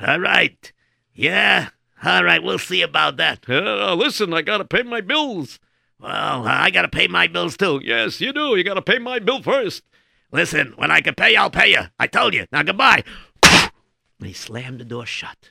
All 0.00 0.20
right. 0.20 0.72
Yeah. 1.14 1.70
All 2.04 2.24
right. 2.24 2.42
We'll 2.42 2.58
see 2.58 2.82
about 2.82 3.16
that. 3.16 3.48
Uh, 3.48 3.94
listen, 3.94 4.32
I 4.32 4.42
got 4.42 4.58
to 4.58 4.64
pay 4.64 4.82
my 4.82 5.00
bills. 5.00 5.58
Well, 6.00 6.46
I 6.46 6.70
got 6.70 6.82
to 6.82 6.88
pay 6.88 7.08
my 7.08 7.26
bills 7.26 7.56
too. 7.56 7.80
Yes, 7.82 8.20
you 8.20 8.32
do. 8.32 8.56
You 8.56 8.62
got 8.62 8.74
to 8.74 8.82
pay 8.82 8.98
my 8.98 9.18
bill 9.18 9.42
first. 9.42 9.82
Listen, 10.30 10.74
when 10.76 10.90
I 10.90 11.00
can 11.00 11.14
pay, 11.14 11.34
I'll 11.34 11.50
pay 11.50 11.72
you. 11.72 11.82
I 11.98 12.06
told 12.06 12.34
you. 12.34 12.46
Now, 12.52 12.62
goodbye. 12.62 13.02
And 13.42 13.72
he 14.26 14.32
slammed 14.32 14.78
the 14.80 14.84
door 14.84 15.06
shut. 15.06 15.50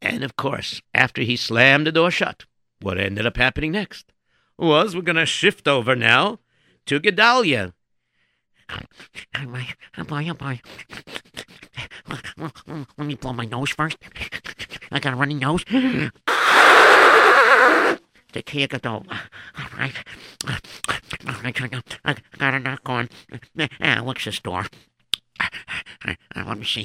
And 0.00 0.22
of 0.24 0.36
course, 0.36 0.80
after 0.94 1.22
he 1.22 1.36
slammed 1.36 1.86
the 1.86 1.92
door 1.92 2.10
shut, 2.10 2.44
what 2.80 2.98
ended 2.98 3.26
up 3.26 3.36
happening 3.36 3.72
next 3.72 4.12
was 4.56 4.94
we're 4.94 5.02
going 5.02 5.16
to 5.16 5.26
shift 5.26 5.68
over 5.68 5.94
now 5.94 6.38
to 6.86 7.00
Gedalia. 7.00 7.72
Oh 8.70 9.46
boy, 9.46 9.66
oh 9.98 10.04
boy, 10.04 10.28
oh 10.30 10.34
boy. 10.34 10.60
Let 12.98 13.06
me 13.06 13.14
blow 13.14 13.32
my 13.32 13.44
nose 13.44 13.70
first. 13.70 13.98
I 14.90 14.98
got 15.00 15.12
a 15.12 15.16
runny 15.16 15.34
nose. 15.34 15.64
The 18.32 18.42
tear 18.42 18.66
Gadol. 18.66 19.06
All 19.08 19.78
right. 19.78 19.94
All 21.26 21.34
right, 21.42 21.62
I 21.62 21.68
got, 21.68 21.98
I 22.04 22.16
got 22.38 22.54
a 22.54 22.58
knock 22.58 22.82
on 22.86 23.08
Alex's 23.80 24.40
door. 24.40 24.66
let 26.34 26.58
me 26.58 26.64
see. 26.64 26.84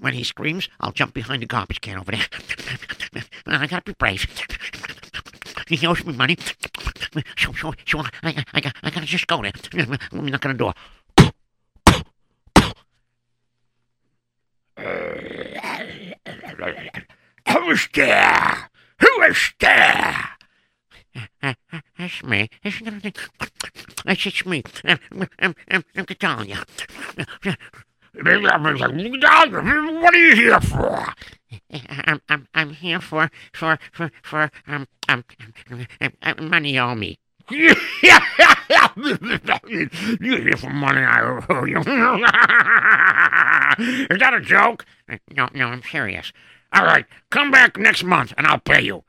when 0.00 0.12
he 0.14 0.22
screams, 0.22 0.68
I'll 0.80 0.92
jump 0.92 1.14
behind 1.14 1.42
the 1.42 1.46
garbage 1.46 1.80
can 1.80 1.98
over 1.98 2.12
there. 2.12 2.26
I 3.46 3.66
gotta 3.66 3.82
be 3.84 3.94
brave. 3.94 4.26
He 5.68 5.86
owes 5.86 6.04
me 6.04 6.12
money. 6.12 6.36
So, 7.38 7.52
so, 7.52 7.72
so 7.86 8.00
I, 8.00 8.10
I, 8.22 8.44
I, 8.54 8.72
I 8.82 8.90
gotta 8.90 9.06
just 9.06 9.26
go 9.26 9.42
there. 9.42 9.52
Let 9.72 10.12
me 10.12 10.30
knock 10.30 10.44
on 10.44 10.52
the 10.52 10.58
door. 10.58 10.74
Who's 17.48 17.88
there? 17.94 18.70
Who 19.00 19.22
is 19.22 19.52
there? 19.60 20.28
It's 21.98 22.22
me. 22.22 22.48
It's, 22.62 22.80
it's, 24.06 24.26
it's 24.26 24.46
me. 24.46 24.62
I'm, 24.84 24.98
I'm, 25.38 25.54
I'm, 25.70 25.84
What 30.02 30.14
are 30.14 30.18
you 30.18 30.34
here 30.36 30.60
for? 30.60 31.06
I'm, 31.88 32.20
I'm, 32.28 32.48
I'm 32.54 32.70
here 32.74 33.00
for, 33.00 33.30
for, 33.52 33.78
for, 33.92 34.10
for, 34.22 34.50
um, 34.66 34.86
um, 35.08 35.24
um 36.22 36.48
money 36.48 36.78
owe 36.78 36.94
me. 36.94 37.18
You're 37.50 37.74
here 40.40 40.56
for 40.56 40.70
money 40.70 41.00
I 41.00 41.20
owe 41.48 41.64
you. 41.64 41.78
Is 44.10 44.18
that 44.18 44.34
a 44.34 44.40
joke? 44.40 44.84
No, 45.34 45.48
no, 45.54 45.66
I'm 45.66 45.82
serious. 45.82 46.32
All 46.72 46.84
right, 46.84 47.04
come 47.30 47.50
back 47.50 47.76
next 47.76 48.02
month 48.04 48.32
and 48.38 48.46
I'll 48.46 48.58
pay 48.58 48.82
you. 48.82 49.04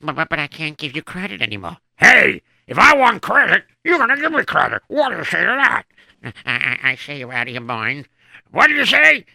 But, 0.00 0.16
but, 0.16 0.28
but 0.28 0.38
I 0.38 0.46
can't 0.46 0.76
give 0.76 0.94
you 0.94 1.02
credit 1.02 1.40
anymore. 1.40 1.78
Hey, 1.96 2.42
if 2.66 2.78
I 2.78 2.94
want 2.96 3.22
credit, 3.22 3.64
you're 3.84 3.98
going 3.98 4.10
to 4.10 4.20
give 4.20 4.32
me 4.32 4.44
credit. 4.44 4.82
What 4.88 5.10
do 5.10 5.16
you 5.16 5.24
say 5.24 5.40
to 5.40 5.46
that? 5.46 5.84
I, 6.24 6.78
I, 6.82 6.96
say 6.96 7.18
you're 7.18 7.32
out 7.32 7.48
of 7.48 7.52
your 7.52 7.62
mind. 7.62 8.08
What 8.50 8.68
did 8.68 8.76
you 8.76 8.86
say? 8.86 9.26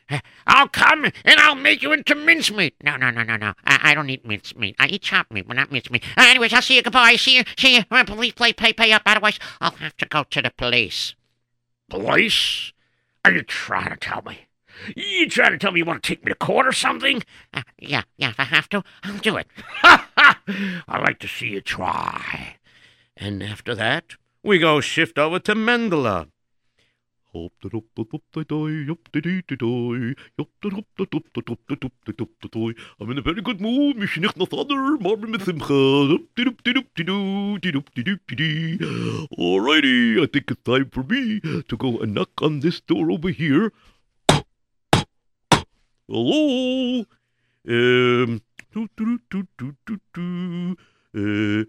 I'll 0.47 0.67
come 0.67 1.05
and 1.05 1.39
I'll 1.39 1.55
make 1.55 1.81
you 1.81 1.91
into 1.91 2.15
mincemeat. 2.15 2.75
No, 2.83 2.95
no, 2.95 3.09
no, 3.09 3.23
no, 3.23 3.35
no. 3.35 3.53
I, 3.65 3.91
I 3.91 3.93
don't 3.93 4.09
eat 4.09 4.25
mincemeat. 4.25 4.75
I 4.79 4.87
eat 4.87 5.01
chopped 5.01 5.31
meat, 5.31 5.47
but 5.47 5.55
not 5.55 5.71
mincemeat. 5.71 6.03
Uh, 6.17 6.25
anyways, 6.27 6.53
I'll 6.53 6.61
see 6.61 6.75
you. 6.75 6.81
Goodbye. 6.81 7.15
See 7.15 7.37
you. 7.37 7.43
See 7.57 7.75
you. 7.75 7.83
Uh, 7.91 8.03
please 8.05 8.33
play, 8.33 8.53
pay, 8.53 8.73
pay 8.73 8.91
up. 8.93 9.01
Otherwise, 9.05 9.39
I'll 9.59 9.71
have 9.71 9.97
to 9.97 10.05
go 10.05 10.23
to 10.23 10.41
the 10.41 10.51
police. 10.51 11.15
Police? 11.89 12.73
Are 13.25 13.31
you 13.31 13.43
trying 13.43 13.89
to 13.89 13.97
tell 13.97 14.21
me? 14.21 14.47
You 14.95 15.29
trying 15.29 15.51
to 15.51 15.57
tell 15.57 15.71
me 15.71 15.79
you 15.79 15.85
want 15.85 16.01
to 16.01 16.07
take 16.07 16.25
me 16.25 16.31
to 16.31 16.35
court 16.35 16.65
or 16.65 16.71
something? 16.71 17.21
Uh, 17.53 17.61
yeah, 17.77 18.03
yeah. 18.17 18.29
If 18.29 18.39
I 18.39 18.45
have 18.45 18.69
to, 18.69 18.83
I'll 19.03 19.17
do 19.17 19.37
it. 19.37 19.47
Ha 19.81 20.09
ha! 20.17 20.39
I 20.87 20.99
like 20.99 21.19
to 21.19 21.27
see 21.27 21.49
you 21.49 21.61
try. 21.61 22.55
And 23.15 23.43
after 23.43 23.75
that, 23.75 24.15
we 24.43 24.57
go 24.57 24.81
shift 24.81 25.19
over 25.19 25.37
to 25.39 25.53
Mendela. 25.53 26.29
I'm 27.33 27.49
in 33.09 33.17
a 33.17 33.21
very 33.21 33.41
good 33.41 33.61
mood. 33.61 33.95
Mishnich 33.97 34.35
no 34.35 34.45
father, 34.45 34.97
Marvin 34.97 35.39
Simcha. 35.39 36.17
Alrighty, 39.37 40.21
I 40.21 40.27
think 40.27 40.51
it's 40.51 40.63
time 40.63 40.89
for 40.91 41.03
me 41.03 41.39
to 41.39 41.77
go 41.77 41.99
and 41.99 42.13
knock 42.13 42.41
on 42.41 42.59
this 42.59 42.81
door 42.81 43.09
over 43.11 43.29
here. 43.29 43.71
Hello? 46.09 47.05
Um, 47.67 48.41
uh, 48.75 48.81
uh, 51.15 51.63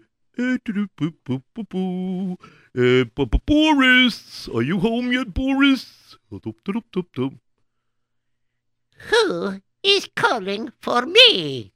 Boris, 3.45 4.49
are 4.53 4.61
you 4.61 4.79
home 4.79 5.11
yet, 5.11 5.33
Boris? 5.33 6.17
Who 8.97 9.61
is 9.83 10.09
calling 10.15 10.71
for 10.81 11.05
me? 11.05 11.73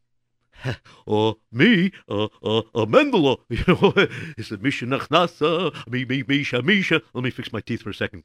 uh, 1.08 1.34
me, 1.52 1.91
uh, 2.10 2.28
uh, 2.43 2.58
uh, 2.74 2.86
Mendela, 2.86 3.38
you 3.50 3.63
know, 3.67 3.93
it's 4.38 4.50
a 4.50 4.58
Misha 4.58 4.86
Nachnasa, 4.86 5.72
me, 5.88 6.06
me, 6.06 6.24
Misha, 6.28 6.63
Misha. 6.63 7.02
Let 7.13 7.24
me 7.24 7.30
fix 7.30 7.54
my 7.54 7.62
teeth 7.62 7.84
for 7.84 7.91
a 7.91 7.93
second. 7.93 8.24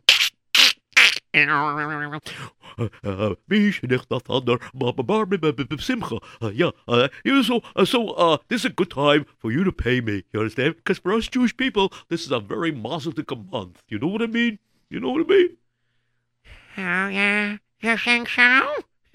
Uh, 2.78 3.34
Misha 3.48 3.86
Nachnasander, 3.86 4.60
Barbie, 4.74 5.38
Simcha. 5.78 6.18
Yeah, 6.52 6.70
uh, 6.88 7.08
you 7.24 7.34
know, 7.34 7.42
so, 7.42 7.62
uh, 7.76 7.84
so, 7.84 8.10
uh, 8.10 8.38
this 8.48 8.62
is 8.62 8.66
a 8.66 8.70
good 8.70 8.90
time 8.90 9.26
for 9.38 9.52
you 9.52 9.64
to 9.64 9.72
pay 9.72 10.00
me, 10.00 10.24
you 10.32 10.40
understand? 10.40 10.76
Because 10.76 10.98
for 10.98 11.12
us 11.12 11.28
Jewish 11.28 11.56
people, 11.56 11.92
this 12.08 12.24
is 12.24 12.32
a 12.32 12.40
very 12.40 12.72
mazeldik 12.72 13.50
month. 13.50 13.82
You 13.88 13.98
know 13.98 14.08
what 14.08 14.22
I 14.22 14.26
mean? 14.26 14.58
You 14.88 15.00
know 15.00 15.10
what 15.10 15.22
I 15.22 15.28
mean? 15.28 15.56
Oh, 16.78 17.08
yeah? 17.08 17.56
You 17.80 17.96
think 17.98 18.28
so? 18.28 18.66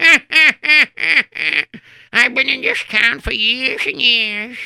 I've 2.12 2.34
been 2.34 2.48
in 2.48 2.62
this 2.62 2.84
town 2.88 3.20
for 3.20 3.32
years 3.32 3.82
and 3.86 4.00
years, 4.00 4.58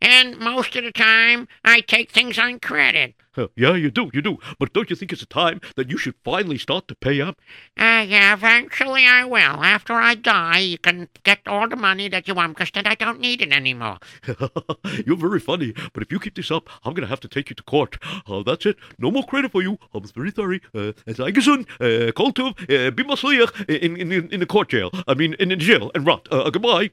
and 0.00 0.38
most 0.38 0.76
of 0.76 0.84
the 0.84 0.92
time 0.92 1.48
I 1.64 1.80
take 1.80 2.10
things 2.10 2.38
on 2.38 2.60
credit. 2.60 3.14
Uh, 3.36 3.48
yeah, 3.54 3.74
you 3.74 3.90
do, 3.90 4.10
you 4.14 4.22
do. 4.22 4.38
But 4.58 4.72
don't 4.72 4.88
you 4.88 4.96
think 4.96 5.12
it's 5.12 5.22
a 5.22 5.26
time 5.26 5.60
that 5.76 5.90
you 5.90 5.98
should 5.98 6.14
finally 6.24 6.58
start 6.58 6.88
to 6.88 6.94
pay 6.94 7.20
up? 7.20 7.38
Uh, 7.76 8.04
yeah, 8.08 8.32
eventually 8.32 9.04
I 9.04 9.24
will. 9.24 9.62
After 9.62 9.92
I 9.92 10.14
die, 10.14 10.58
you 10.58 10.78
can 10.78 11.08
get 11.22 11.40
all 11.46 11.68
the 11.68 11.76
money 11.76 12.08
that 12.08 12.26
you 12.26 12.34
want, 12.34 12.56
because 12.56 12.70
then 12.72 12.86
I 12.86 12.94
don't 12.94 13.20
need 13.20 13.42
it 13.42 13.52
anymore. 13.52 13.98
You're 15.06 15.16
very 15.16 15.40
funny, 15.40 15.74
but 15.92 16.02
if 16.02 16.10
you 16.10 16.18
keep 16.18 16.34
this 16.34 16.50
up, 16.50 16.68
I'm 16.84 16.94
gonna 16.94 17.06
have 17.08 17.20
to 17.20 17.28
take 17.28 17.50
you 17.50 17.56
to 17.56 17.62
court. 17.62 17.98
Uh, 18.26 18.42
that's 18.42 18.64
it. 18.64 18.76
No 18.98 19.10
more 19.10 19.24
credit 19.24 19.52
for 19.52 19.62
you. 19.62 19.78
I'm 19.92 20.04
very 20.04 20.32
sorry. 20.32 20.62
Uh, 20.74 20.92
sei 21.06 21.30
gesund, 21.32 21.66
uh, 21.80 22.12
kol 22.12 22.32
tov, 22.32 22.58
uh, 22.62 22.90
be 22.90 23.04
masliach 23.04 23.68
in, 23.68 23.96
in, 23.96 24.12
in, 24.12 24.28
in 24.30 24.40
the 24.40 24.46
court 24.46 24.70
jail. 24.70 24.90
I 25.06 25.14
mean, 25.14 25.34
in 25.34 25.50
the 25.50 25.56
jail, 25.56 25.90
and 25.94 26.06
rot. 26.06 26.26
Uh, 26.30 26.48
goodbye. 26.48 26.90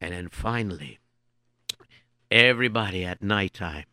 And 0.00 0.12
then 0.12 0.28
finally, 0.30 0.98
everybody 2.32 3.04
at 3.04 3.22
nighttime 3.22 3.84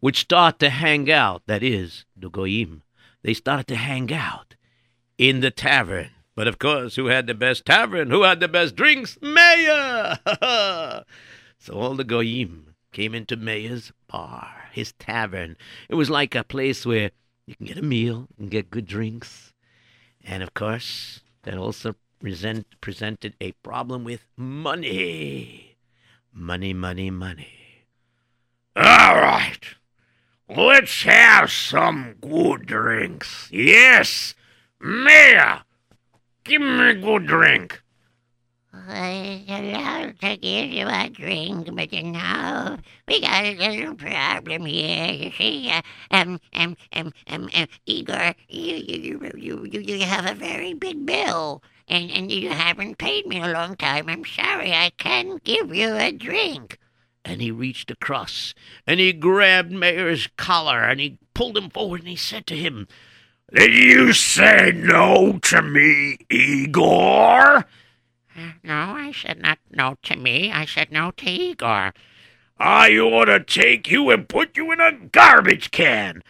would 0.00 0.16
start 0.16 0.58
to 0.60 0.70
hang 0.70 1.10
out. 1.10 1.42
That 1.46 1.62
is, 1.62 2.04
the 2.16 2.30
goyim. 2.30 2.82
They 3.22 3.34
started 3.34 3.66
to 3.68 3.76
hang 3.76 4.12
out 4.12 4.54
in 5.16 5.40
the 5.40 5.50
tavern. 5.50 6.10
But 6.34 6.46
of 6.46 6.58
course, 6.58 6.94
who 6.94 7.06
had 7.06 7.26
the 7.26 7.34
best 7.34 7.66
tavern? 7.66 8.10
Who 8.10 8.22
had 8.22 8.38
the 8.38 8.46
best 8.46 8.76
drinks? 8.76 9.18
Meir! 9.20 10.18
so 11.58 11.74
all 11.74 11.94
the 11.94 12.04
goyim 12.04 12.76
came 12.92 13.14
into 13.14 13.36
Meir's 13.36 13.92
bar, 14.06 14.68
his 14.72 14.92
tavern. 14.92 15.56
It 15.88 15.96
was 15.96 16.10
like 16.10 16.34
a 16.34 16.44
place 16.44 16.86
where 16.86 17.10
you 17.46 17.56
can 17.56 17.66
get 17.66 17.78
a 17.78 17.82
meal 17.82 18.28
and 18.38 18.50
get 18.50 18.70
good 18.70 18.86
drinks. 18.86 19.52
And 20.24 20.42
of 20.42 20.54
course, 20.54 21.22
that 21.42 21.58
also 21.58 21.96
present, 22.20 22.66
presented 22.80 23.34
a 23.40 23.52
problem 23.52 24.04
with 24.04 24.26
money. 24.36 25.76
Money, 26.32 26.72
money, 26.72 27.10
money. 27.10 27.57
All 28.78 29.16
right. 29.16 29.58
Let's 30.48 31.02
have 31.02 31.50
some 31.50 32.14
good 32.20 32.66
drinks. 32.66 33.48
Yes, 33.50 34.36
Meir. 34.80 35.62
Give 36.44 36.62
me 36.62 36.90
a 36.90 36.94
good 36.94 37.26
drink. 37.26 37.82
I'd 38.72 39.42
love 39.48 40.18
to 40.20 40.36
give 40.36 40.70
you 40.70 40.86
a 40.86 41.08
drink, 41.08 41.74
but 41.74 41.92
you 41.92 42.04
know, 42.04 42.78
we 43.08 43.20
got 43.20 43.44
a 43.46 43.56
little 43.56 43.96
problem 43.96 44.64
here. 44.66 45.12
You 45.12 45.32
see, 45.32 45.70
uh, 45.70 45.82
um, 46.12 46.38
um, 46.54 46.76
um, 46.92 47.12
um, 47.26 47.50
um, 47.52 47.66
Igor, 47.84 48.34
you, 48.48 48.76
you, 48.76 49.30
you, 49.34 49.66
you, 49.72 49.80
you 49.80 50.00
have 50.06 50.24
a 50.24 50.34
very 50.34 50.74
big 50.74 51.04
bill, 51.04 51.64
and, 51.88 52.12
and 52.12 52.30
you 52.30 52.50
haven't 52.50 52.98
paid 52.98 53.26
me 53.26 53.40
a 53.40 53.48
long 53.48 53.74
time. 53.74 54.08
I'm 54.08 54.24
sorry, 54.24 54.72
I 54.72 54.90
can't 54.96 55.42
give 55.42 55.74
you 55.74 55.96
a 55.96 56.12
drink. 56.12 56.78
And 57.24 57.42
he 57.42 57.50
reached 57.50 57.90
across 57.90 58.54
and 58.86 59.00
he 59.00 59.12
grabbed 59.12 59.72
Meir's 59.72 60.28
collar 60.36 60.82
and 60.82 61.00
he 61.00 61.18
pulled 61.34 61.56
him 61.56 61.70
forward 61.70 62.00
and 62.00 62.08
he 62.08 62.16
said 62.16 62.46
to 62.46 62.56
him, 62.56 62.88
Did 63.52 63.74
you 63.74 64.12
say 64.12 64.72
no 64.74 65.38
to 65.42 65.62
me, 65.62 66.18
Igor? 66.30 67.66
No, 68.62 68.74
I 68.74 69.12
said 69.12 69.40
not 69.40 69.58
no 69.70 69.96
to 70.04 70.16
me. 70.16 70.52
I 70.52 70.64
said 70.64 70.92
no 70.92 71.10
to 71.12 71.28
Igor. 71.28 71.92
I 72.58 72.96
ought 72.98 73.26
to 73.26 73.40
take 73.40 73.90
you 73.90 74.10
and 74.10 74.28
put 74.28 74.56
you 74.56 74.72
in 74.72 74.80
a 74.80 74.92
garbage 74.92 75.70
can. 75.70 76.22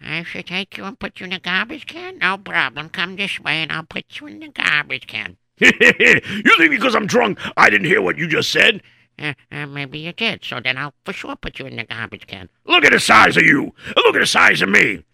I 0.00 0.22
should 0.22 0.46
take 0.46 0.76
you 0.76 0.84
and 0.84 0.98
put 0.98 1.20
you 1.20 1.26
in 1.26 1.32
a 1.32 1.40
garbage 1.40 1.86
can? 1.86 2.18
No 2.18 2.38
problem. 2.38 2.88
Come 2.88 3.16
this 3.16 3.40
way 3.40 3.62
and 3.62 3.72
I'll 3.72 3.84
put 3.84 4.20
you 4.20 4.26
in 4.26 4.40
the 4.40 4.48
garbage 4.48 5.06
can. 5.06 5.36
you 5.58 5.70
think 5.70 6.70
because 6.70 6.94
I'm 6.94 7.06
drunk 7.06 7.38
I 7.56 7.70
didn't 7.70 7.86
hear 7.86 8.02
what 8.02 8.18
you 8.18 8.26
just 8.26 8.50
said? 8.50 8.82
Uh, 9.18 9.32
uh, 9.50 9.66
maybe 9.66 9.98
you 9.98 10.12
did, 10.12 10.44
so 10.44 10.60
then 10.60 10.76
I'll 10.76 10.94
for 11.04 11.12
sure 11.12 11.36
put 11.36 11.58
you 11.58 11.66
in 11.66 11.76
the 11.76 11.84
garbage 11.84 12.26
can. 12.26 12.48
Look 12.66 12.84
at 12.84 12.92
the 12.92 13.00
size 13.00 13.36
of 13.36 13.44
you. 13.44 13.72
Look 13.96 14.14
at 14.14 14.20
the 14.20 14.26
size 14.26 14.60
of 14.60 14.68
me. 14.68 15.04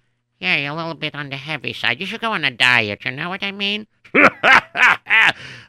Yeah, 0.40 0.56
you're 0.56 0.72
a 0.72 0.76
little 0.76 0.94
bit 0.94 1.14
on 1.14 1.30
the 1.30 1.36
heavy 1.36 1.72
side. 1.72 2.00
You 2.00 2.06
should 2.06 2.20
go 2.20 2.32
on 2.32 2.44
a 2.44 2.50
diet, 2.50 3.04
you 3.04 3.12
know 3.12 3.28
what 3.28 3.44
I 3.44 3.52
mean? 3.52 3.86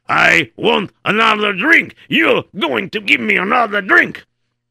I 0.10 0.52
want 0.58 0.92
another 1.06 1.54
drink. 1.54 1.96
You're 2.10 2.46
going 2.60 2.90
to 2.90 3.00
give 3.00 3.22
me 3.22 3.36
another 3.36 3.82
drink. 3.82 4.26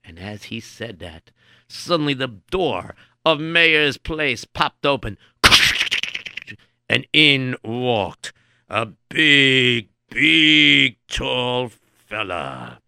And 0.05 0.19
as 0.19 0.45
he 0.45 0.59
said 0.59 0.99
that, 0.99 1.31
suddenly 1.69 2.15
the 2.15 2.41
door 2.51 2.97
of 3.25 3.39
Meir's 3.39 3.97
place 3.97 4.45
popped 4.45 4.85
open, 4.85 5.17
and 6.89 7.07
in 7.13 7.55
walked 7.65 8.33
a 8.69 8.87
big, 9.09 9.89
big, 10.11 10.97
tall 11.07 11.71
fella 12.09 12.82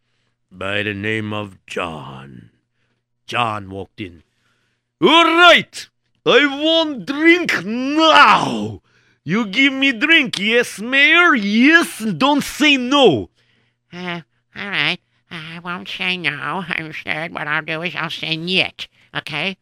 by 0.56 0.82
the 0.82 0.94
name 0.94 1.32
of 1.32 1.58
John. 1.66 2.50
John 3.26 3.70
walked 3.70 4.00
in. 4.00 4.22
All 5.00 5.24
right, 5.24 5.88
I 6.24 6.46
want 6.62 7.06
drink 7.06 7.64
now. 7.64 8.80
You 9.24 9.46
give 9.46 9.72
me 9.72 9.92
drink, 9.92 10.38
yes, 10.38 10.80
Meir? 10.80 11.34
Yes, 11.34 11.98
don't 11.98 12.44
say 12.44 12.76
no. 12.76 13.30
Uh, 13.92 14.20
all 14.54 14.68
right. 14.68 14.98
I 15.30 15.58
won't 15.58 15.88
say 15.88 16.16
no. 16.16 16.64
Instead, 16.78 17.32
what 17.32 17.48
I'll 17.48 17.62
do 17.62 17.82
is 17.82 17.96
I'll 17.96 18.10
say 18.10 18.36
niet, 18.36 18.86
okay? 19.16 19.56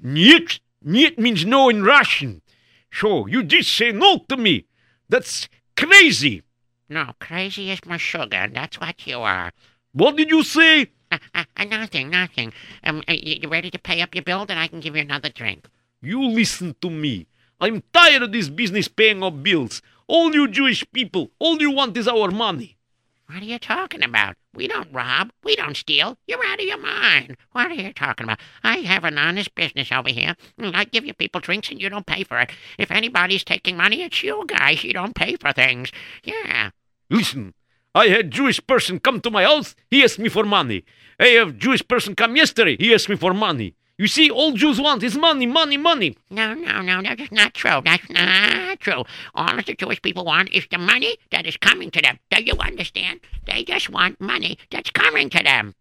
Niet? 0.00 0.60
Niet 0.84 1.16
means 1.18 1.44
no 1.44 1.68
in 1.68 1.84
Russian. 1.84 2.42
So 2.90 3.26
you 3.26 3.42
did 3.42 3.64
say 3.64 3.92
no 3.92 4.18
to 4.28 4.36
me. 4.36 4.66
That's 5.08 5.48
crazy. 5.76 6.42
No, 6.88 7.12
crazy 7.20 7.70
is 7.70 7.84
my 7.86 7.98
sugar, 7.98 8.36
and 8.36 8.56
that's 8.56 8.80
what 8.80 9.06
you 9.06 9.20
are. 9.20 9.52
What 9.92 10.16
did 10.16 10.30
you 10.30 10.42
say? 10.42 10.88
Uh, 11.10 11.18
uh, 11.34 11.44
uh, 11.56 11.64
nothing, 11.64 12.08
nothing. 12.08 12.52
Um, 12.82 13.02
uh, 13.06 13.12
you, 13.12 13.46
ready 13.48 13.70
to 13.70 13.78
pay 13.78 14.00
up 14.00 14.14
your 14.14 14.24
bill? 14.24 14.46
Then 14.46 14.56
I 14.56 14.66
can 14.66 14.80
give 14.80 14.96
you 14.96 15.02
another 15.02 15.28
drink. 15.28 15.68
You 16.00 16.26
listen 16.28 16.74
to 16.80 16.88
me. 16.88 17.26
I'm 17.60 17.82
tired 17.92 18.22
of 18.22 18.32
this 18.32 18.48
business 18.48 18.88
paying 18.88 19.22
up 19.22 19.42
bills. 19.42 19.82
All 20.06 20.34
you 20.34 20.48
Jewish 20.48 20.84
people, 20.92 21.30
all 21.38 21.60
you 21.60 21.70
want 21.70 21.96
is 21.96 22.08
our 22.08 22.30
money. 22.30 22.78
What 23.26 23.42
are 23.42 23.46
you 23.46 23.58
talking 23.58 24.02
about? 24.02 24.36
We 24.54 24.66
don't 24.66 24.92
rob. 24.92 25.30
We 25.44 25.56
don't 25.56 25.76
steal. 25.76 26.18
You're 26.26 26.44
out 26.44 26.60
of 26.60 26.66
your 26.66 26.78
mind. 26.78 27.36
What 27.52 27.70
are 27.70 27.74
you 27.74 27.92
talking 27.92 28.24
about? 28.24 28.40
I 28.64 28.78
have 28.78 29.04
an 29.04 29.16
honest 29.16 29.54
business 29.54 29.92
over 29.92 30.08
here. 30.08 30.36
and 30.58 30.76
I 30.76 30.84
give 30.84 31.04
you 31.04 31.14
people 31.14 31.40
drinks 31.40 31.70
and 31.70 31.80
you 31.80 31.88
don't 31.88 32.06
pay 32.06 32.24
for 32.24 32.40
it. 32.40 32.50
If 32.78 32.90
anybody's 32.90 33.44
taking 33.44 33.76
money, 33.76 34.02
it's 34.02 34.22
you 34.22 34.44
guys. 34.46 34.84
You 34.84 34.92
don't 34.94 35.14
pay 35.14 35.36
for 35.36 35.52
things. 35.52 35.92
Yeah. 36.24 36.70
Listen, 37.08 37.54
I 37.94 38.08
had 38.08 38.30
Jewish 38.30 38.64
person 38.66 38.98
come 39.00 39.20
to 39.20 39.30
my 39.30 39.44
house. 39.44 39.74
He 39.90 40.02
asked 40.02 40.18
me 40.18 40.28
for 40.28 40.44
money. 40.44 40.84
I 41.20 41.26
have 41.38 41.58
Jewish 41.58 41.86
person 41.86 42.14
come 42.14 42.36
yesterday. 42.36 42.76
He 42.78 42.92
asked 42.94 43.08
me 43.08 43.16
for 43.16 43.34
money. 43.34 43.74
You 43.98 44.08
see, 44.08 44.30
all 44.30 44.52
Jews 44.52 44.80
want 44.80 45.02
is 45.02 45.16
money, 45.16 45.46
money, 45.46 45.76
money. 45.76 46.16
No, 46.30 46.54
no, 46.54 46.80
no, 46.80 47.02
that's 47.02 47.30
not 47.30 47.52
true. 47.54 47.82
That's 47.84 48.08
not 48.08 48.80
true. 48.80 49.04
All 49.34 49.54
that 49.54 49.66
the 49.66 49.74
Jewish 49.74 50.00
people 50.00 50.24
want 50.24 50.48
is 50.50 50.66
the 50.70 50.78
money 50.78 51.18
that 51.30 51.46
is 51.46 51.56
coming 51.58 51.90
to 51.90 52.00
them. 52.00 52.18
Do 52.30 52.42
you 52.42 52.54
understand? 52.54 53.20
They 53.46 53.62
just 53.64 53.90
want 53.90 54.20
money 54.20 54.58
that's 54.70 54.90
coming 54.90 55.28
to 55.30 55.42
them. 55.42 55.74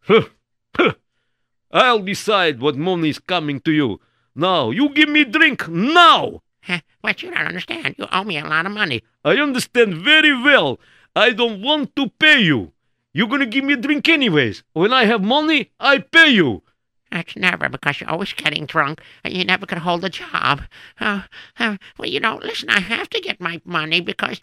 Huh, 0.00 0.22
huh. 0.76 0.92
I'll 1.72 2.00
decide 2.00 2.60
what 2.60 2.76
money 2.76 3.08
is 3.08 3.18
coming 3.18 3.60
to 3.60 3.72
you. 3.72 4.00
Now, 4.34 4.70
you 4.70 4.90
give 4.90 5.08
me 5.08 5.24
drink 5.24 5.66
now. 5.68 6.42
Huh, 6.62 6.80
What 7.00 7.22
you 7.22 7.30
don't 7.30 7.46
understand? 7.46 7.94
You 7.98 8.06
owe 8.12 8.24
me 8.24 8.38
a 8.38 8.44
lot 8.46 8.66
of 8.66 8.72
money. 8.72 9.02
I 9.24 9.36
understand 9.38 9.94
very 9.94 10.32
well. 10.40 10.78
I 11.16 11.32
don't 11.32 11.62
want 11.62 11.96
to 11.96 12.10
pay 12.10 12.40
you. 12.40 12.72
You're 13.14 13.28
gonna 13.28 13.46
give 13.46 13.64
me 13.64 13.72
a 13.72 13.78
drink 13.78 14.06
anyways. 14.06 14.62
When 14.74 14.92
I 14.92 15.06
have 15.06 15.24
money, 15.24 15.72
I 15.80 15.98
pay 15.98 16.28
you. 16.28 16.62
That's 17.10 17.34
never 17.36 17.70
because 17.70 17.98
you're 17.98 18.10
always 18.10 18.34
getting 18.34 18.66
drunk 18.66 19.00
and 19.24 19.32
you 19.32 19.42
never 19.42 19.64
could 19.64 19.78
hold 19.78 20.04
a 20.04 20.10
job. 20.10 20.60
Uh, 21.00 21.22
uh, 21.58 21.78
well, 21.96 22.10
you 22.10 22.20
know, 22.20 22.36
listen, 22.42 22.68
I 22.68 22.80
have 22.80 23.08
to 23.10 23.20
get 23.22 23.40
my 23.40 23.62
money 23.64 24.02
because 24.02 24.42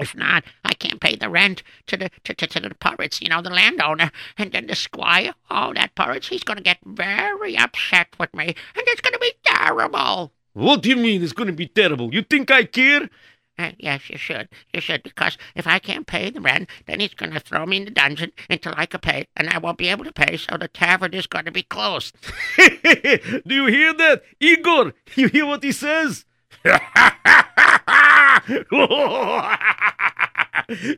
if 0.00 0.16
not, 0.16 0.42
I 0.64 0.74
can't 0.74 1.00
pay 1.00 1.14
the 1.14 1.30
rent 1.30 1.62
to 1.86 1.96
the 1.96 2.10
to, 2.24 2.34
to, 2.34 2.48
to 2.48 2.60
the 2.60 2.70
poritz, 2.70 3.20
you 3.20 3.28
know, 3.28 3.40
the 3.40 3.50
landowner. 3.50 4.10
And 4.36 4.50
then 4.50 4.66
the 4.66 4.74
squire, 4.74 5.34
oh, 5.52 5.72
that 5.74 5.94
poritz, 5.94 6.26
he's 6.26 6.42
going 6.42 6.56
to 6.56 6.64
get 6.64 6.78
very 6.84 7.56
upset 7.56 8.08
with 8.18 8.34
me. 8.34 8.46
And 8.46 8.84
it's 8.88 9.00
going 9.00 9.12
to 9.12 9.20
be 9.20 9.34
terrible. 9.44 10.32
What 10.54 10.82
do 10.82 10.90
you 10.90 10.96
mean 10.96 11.22
it's 11.22 11.32
gonna 11.32 11.52
be 11.52 11.66
terrible? 11.66 12.12
You 12.12 12.20
think 12.20 12.50
I 12.50 12.64
care? 12.64 13.08
Uh, 13.58 13.72
yes, 13.78 14.08
you 14.08 14.16
should. 14.16 14.48
You 14.72 14.80
should, 14.80 15.02
because 15.02 15.36
if 15.54 15.66
I 15.66 15.78
can't 15.78 16.06
pay 16.06 16.30
the 16.30 16.40
rent, 16.40 16.68
then 16.86 17.00
he's 17.00 17.14
going 17.14 17.32
to 17.32 17.40
throw 17.40 17.66
me 17.66 17.76
in 17.76 17.84
the 17.84 17.90
dungeon 17.90 18.32
until 18.48 18.72
I 18.76 18.86
can 18.86 19.00
pay, 19.00 19.26
and 19.36 19.50
I 19.50 19.58
won't 19.58 19.78
be 19.78 19.88
able 19.88 20.04
to 20.04 20.12
pay, 20.12 20.36
so 20.36 20.56
the 20.56 20.68
tavern 20.68 21.12
is 21.12 21.26
going 21.26 21.44
to 21.44 21.52
be 21.52 21.62
closed. 21.62 22.16
Do 22.56 23.54
you 23.54 23.66
hear 23.66 23.92
that? 23.92 24.22
Igor, 24.40 24.94
you 25.14 25.28
hear 25.28 25.46
what 25.46 25.62
he 25.62 25.72
says? 25.72 26.24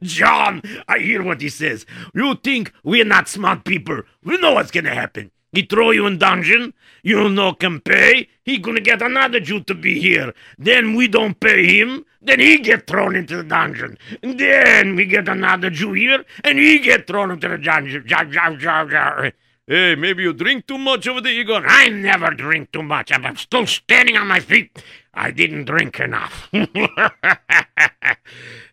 John, 0.03 0.63
I 0.89 0.99
hear 0.99 1.23
what 1.23 1.41
he 1.41 1.49
says. 1.49 1.87
You 2.15 2.35
think 2.37 2.73
we're 2.83 3.05
not 3.05 3.29
smart 3.29 3.65
people. 3.65 4.03
We 4.23 4.37
know 4.39 4.53
what's 4.55 4.71
gonna 4.71 4.95
happen. 4.95 5.31
He 5.53 5.63
throw 5.63 5.91
you 5.93 6.07
in 6.07 6.19
dungeon, 6.19 6.75
you 7.03 7.29
no 7.29 7.53
can 7.53 7.81
pay, 7.81 8.29
he 8.45 8.59
gonna 8.59 8.81
get 8.81 9.01
another 9.01 9.39
Jew 9.39 9.61
to 9.61 9.75
be 9.75 10.01
here. 10.01 10.35
Then 10.59 10.95
we 10.95 11.07
don't 11.07 11.39
pay 11.39 11.79
him, 11.79 12.05
then 12.25 12.41
he 12.41 12.59
get 12.59 12.87
thrown 12.87 13.15
into 13.15 13.37
the 13.37 13.45
dungeon. 13.45 13.99
And 14.23 14.39
then 14.41 14.97
we 14.97 15.05
get 15.05 15.29
another 15.29 15.71
Jew 15.71 15.93
here, 15.93 16.25
and 16.43 16.59
he 16.59 16.79
get 16.79 17.07
thrown 17.07 17.31
into 17.31 17.49
the 17.49 17.59
dungeon. 17.59 18.05
Hey, 19.67 19.95
maybe 19.95 20.23
you 20.23 20.33
drink 20.35 20.67
too 20.67 20.77
much 20.77 21.09
over 21.09 21.21
the 21.23 21.31
Igor. 21.31 21.65
I 21.67 21.89
never 21.89 22.31
drink 22.31 22.73
too 22.73 22.83
much. 22.83 23.11
I'm 23.13 23.37
still 23.37 23.67
standing 23.67 24.17
on 24.17 24.27
my 24.27 24.41
feet. 24.41 24.83
I 25.15 25.31
didn't 25.31 25.65
drink 25.67 26.01
enough. 26.01 26.49
you 26.53 26.89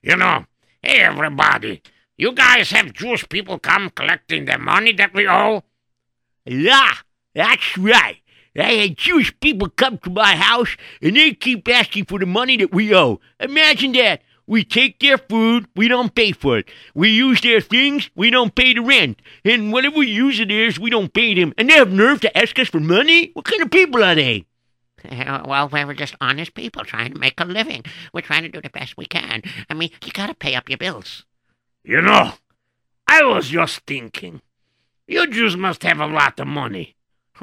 know, 0.04 0.46
hey, 0.82 1.02
everybody. 1.02 1.82
You 2.18 2.34
guys 2.34 2.72
have 2.72 2.94
Jewish 2.94 3.28
people 3.30 3.58
come 3.60 3.90
collecting 3.90 4.46
the 4.46 4.58
money 4.58 4.92
that 4.94 5.14
we 5.14 5.28
owe? 5.28 5.64
Yeah, 6.46 6.94
that's 7.34 7.78
right. 7.78 8.21
I 8.58 8.74
had 8.74 8.98
Jewish 8.98 9.38
people 9.40 9.70
come 9.70 9.98
to 10.00 10.10
my 10.10 10.36
house 10.36 10.76
and 11.02 11.16
they 11.16 11.34
keep 11.34 11.68
asking 11.70 12.06
for 12.06 12.20
the 12.20 12.26
money 12.26 12.58
that 12.58 12.74
we 12.74 12.94
owe. 12.94 13.20
Imagine 13.40 13.94
that. 13.94 14.22
We 14.48 14.66
take 14.66 15.00
their 15.00 15.18
food, 15.18 15.68
we 15.76 15.88
don't 15.88 16.14
pay 16.14 16.34
for 16.34 16.58
it. 16.58 16.68
We 16.94 17.10
use 17.10 17.40
their 17.40 17.62
things, 17.62 18.10
we 18.16 18.30
don't 18.30 18.54
pay 18.54 18.74
the 18.74 18.82
rent. 18.82 19.22
And 19.46 19.72
whatever 19.72 20.00
we 20.00 20.08
use 20.08 20.42
it 20.42 20.52
is, 20.52 20.78
we 20.78 20.90
don't 20.90 21.14
pay 21.14 21.34
them. 21.34 21.54
And 21.58 21.70
they 21.70 21.76
have 21.76 21.94
nerve 21.94 22.20
to 22.22 22.38
ask 22.38 22.60
us 22.60 22.68
for 22.68 22.82
money? 22.82 23.32
What 23.34 23.46
kind 23.46 23.62
of 23.62 23.72
people 23.72 24.04
are 24.04 24.16
they? 24.16 24.46
Well, 25.46 25.70
we're 25.72 25.94
just 25.94 26.16
honest 26.22 26.54
people 26.54 26.84
trying 26.84 27.14
to 27.14 27.20
make 27.20 27.40
a 27.40 27.46
living. 27.46 27.84
We're 28.14 28.22
trying 28.22 28.44
to 28.44 28.50
do 28.50 28.62
the 28.62 28.70
best 28.70 28.98
we 28.98 29.06
can. 29.06 29.42
I 29.70 29.74
mean, 29.74 29.90
you 30.06 30.12
got 30.12 30.28
to 30.28 30.36
pay 30.36 30.56
up 30.56 30.70
your 30.70 30.78
bills. 30.78 31.26
You 31.84 32.02
know, 32.02 32.34
I 33.08 33.24
was 33.24 33.50
just 33.50 33.82
thinking. 33.88 34.42
You 35.08 35.28
Jews 35.28 35.58
must 35.58 35.84
have 35.84 36.00
a 36.00 36.08
lot 36.08 36.40
of 36.40 36.48
money. 36.48 36.96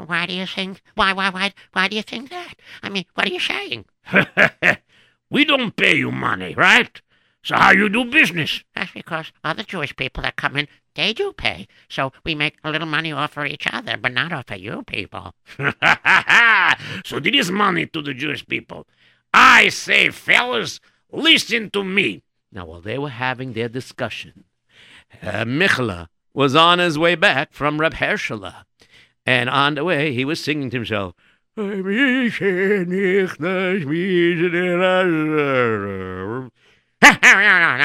Why 0.06 0.26
do 0.26 0.32
you 0.32 0.46
think? 0.46 0.82
Why, 0.94 1.12
why, 1.12 1.30
why, 1.30 1.52
why 1.72 1.88
do 1.88 1.96
you 1.96 2.02
think 2.02 2.30
that? 2.30 2.54
I 2.82 2.88
mean, 2.88 3.04
what 3.14 3.26
are 3.26 3.32
you 3.32 3.40
saying? 3.40 3.84
we 5.30 5.44
don't 5.44 5.74
pay 5.76 5.96
you 5.96 6.10
money, 6.10 6.54
right? 6.54 7.00
So 7.42 7.56
how 7.56 7.72
you 7.72 7.88
do 7.88 8.04
business? 8.04 8.62
That's 8.74 8.92
because 8.92 9.32
other 9.42 9.62
Jewish 9.62 9.94
people 9.96 10.22
that 10.22 10.36
come 10.36 10.56
in, 10.56 10.68
they 10.94 11.12
do 11.12 11.32
pay. 11.32 11.66
So 11.88 12.12
we 12.24 12.34
make 12.34 12.56
a 12.64 12.70
little 12.70 12.86
money 12.88 13.12
off 13.12 13.36
of 13.36 13.46
each 13.46 13.66
other, 13.72 13.96
but 13.96 14.12
not 14.12 14.32
off 14.32 14.50
of 14.50 14.58
you 14.58 14.82
people. 14.86 15.34
so 17.04 17.20
this 17.20 17.34
is 17.34 17.50
money 17.50 17.86
to 17.86 18.02
the 18.02 18.14
Jewish 18.14 18.46
people. 18.46 18.86
I 19.32 19.68
say, 19.68 20.10
fellas, 20.10 20.80
listen 21.10 21.70
to 21.70 21.84
me. 21.84 22.22
Now, 22.50 22.66
while 22.66 22.80
they 22.80 22.98
were 22.98 23.10
having 23.10 23.52
their 23.52 23.68
discussion, 23.68 24.44
uh, 25.22 25.44
Michla 25.44 26.08
was 26.34 26.54
on 26.54 26.78
his 26.78 26.98
way 26.98 27.14
back 27.14 27.52
from 27.52 27.80
Reb 27.80 27.94
Hershela. 27.94 28.64
And 29.28 29.50
on 29.50 29.74
the 29.74 29.84
way, 29.84 30.14
he 30.14 30.24
was 30.24 30.42
singing 30.42 30.70
to 30.70 30.78
himself, 30.78 31.14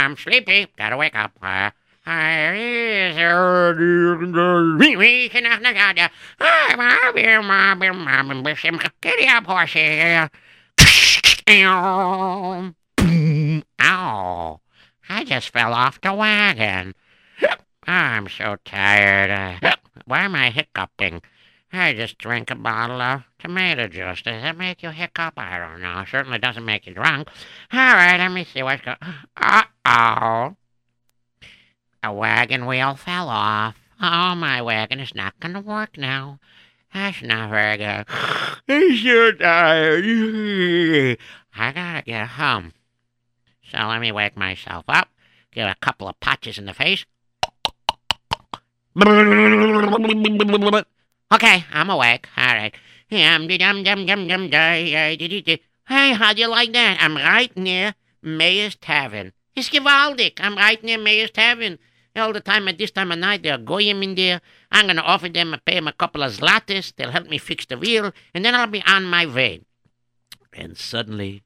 I'm 0.10 0.15
sleepy. 0.15 0.67
Gotta 0.77 0.95
wake 0.95 1.17
up. 1.17 1.34
Uh, 1.41 1.71
Giddy 9.01 9.27
up, 9.27 9.45
horsey. 9.45 10.29
Ow. 13.82 14.62
I 15.10 15.23
just 15.25 15.49
fell 15.49 15.73
off 15.73 15.99
the 15.99 16.13
wagon. 16.13 16.95
I'm 17.86 18.29
so 18.29 18.56
tired. 18.63 19.60
Uh, 19.62 19.75
why 20.06 20.21
am 20.21 20.36
I 20.36 20.49
hiccuping? 20.49 21.21
I 21.73 21.93
just 21.93 22.19
drank 22.19 22.51
a 22.51 22.55
bottle 22.55 23.01
of 23.01 23.23
tomato 23.39 23.88
juice. 23.88 24.21
Does 24.21 24.41
that 24.43 24.57
make 24.57 24.83
you 24.83 24.91
hiccup? 24.91 25.33
I 25.38 25.57
don't 25.57 25.81
know. 25.81 26.05
Certainly 26.09 26.38
doesn't 26.38 26.63
make 26.63 26.86
you 26.86 26.93
drunk. 26.93 27.29
All 27.71 27.79
right, 27.79 28.17
let 28.17 28.31
me 28.31 28.45
see 28.45 28.62
what's 28.62 28.83
going. 28.83 28.97
Uh-oh. 29.36 30.55
A 32.03 32.13
wagon 32.13 32.67
wheel 32.67 32.95
fell 32.95 33.27
off. 33.27 33.75
Oh, 33.99 34.36
my 34.36 34.62
wagon 34.62 34.99
is 34.99 35.15
not 35.15 35.39
going 35.39 35.55
to 35.55 35.62
work 35.62 35.97
now. 35.97 36.39
That's 36.93 37.23
not 37.23 37.49
very 37.49 37.77
good. 37.77 38.05
I'm 38.69 38.97
so 38.97 39.31
tired. 39.31 41.17
I 41.55 41.71
gotta 41.71 42.03
get 42.05 42.27
home. 42.27 42.73
So 43.71 43.79
let 43.79 43.99
me 43.99 44.12
wake 44.12 44.38
myself 44.38 44.86
up, 44.88 45.09
give 45.51 45.65
a 45.67 45.75
couple 45.81 46.07
of 46.07 46.19
punches 46.19 46.59
in 46.59 46.65
the 46.65 46.73
face. 46.73 47.05
Okay, 51.34 51.65
I'm 51.74 51.89
awake. 51.89 52.28
All 52.38 52.46
right. 52.46 52.76
Hey, 53.08 53.24
how'd 53.24 53.50
you 56.38 56.48
like 56.48 56.74
that? 56.74 56.98
I'm 57.00 57.15
right 57.15 57.58
near 57.58 57.96
Meir's 58.22 58.76
Tavern. 58.76 59.34
It's 59.56 59.69
gewaldig. 59.69 60.34
I'm 60.39 60.56
right 60.56 60.84
near 60.84 61.00
Meir's 61.00 61.32
Tavern. 61.32 61.80
All 62.15 62.34
the 62.34 62.39
time 62.39 62.67
at 62.67 62.78
this 62.78 62.91
time 62.91 63.12
of 63.12 63.17
night, 63.17 63.41
there 63.41 63.56
are 63.56 63.58
goyim 63.58 64.04
in 64.04 64.13
there. 64.13 64.41
I'm 64.72 64.86
going 64.86 64.98
to 64.98 65.02
offer 65.02 65.28
them 65.28 65.56
pay 65.65 65.74
them 65.74 65.88
a 65.88 65.93
couple 65.93 66.22
of 66.22 66.34
zlatis. 66.34 66.93
They'll 66.96 67.10
help 67.10 67.28
me 67.28 67.39
fix 67.39 67.65
the 67.65 67.80
wheel, 67.80 68.12
and 68.36 68.46
then 68.46 68.54
I'll 68.54 68.67
be 68.67 68.84
on 68.86 69.06
my 69.06 69.26
way. 69.26 69.62
And 70.54 70.78
suddenly, 70.78 71.41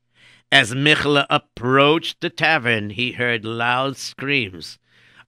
as 0.51 0.73
Michla 0.73 1.25
approached 1.29 2.19
the 2.19 2.29
tavern, 2.29 2.89
he 2.89 3.13
heard 3.13 3.45
loud 3.45 3.95
screams. 3.95 4.79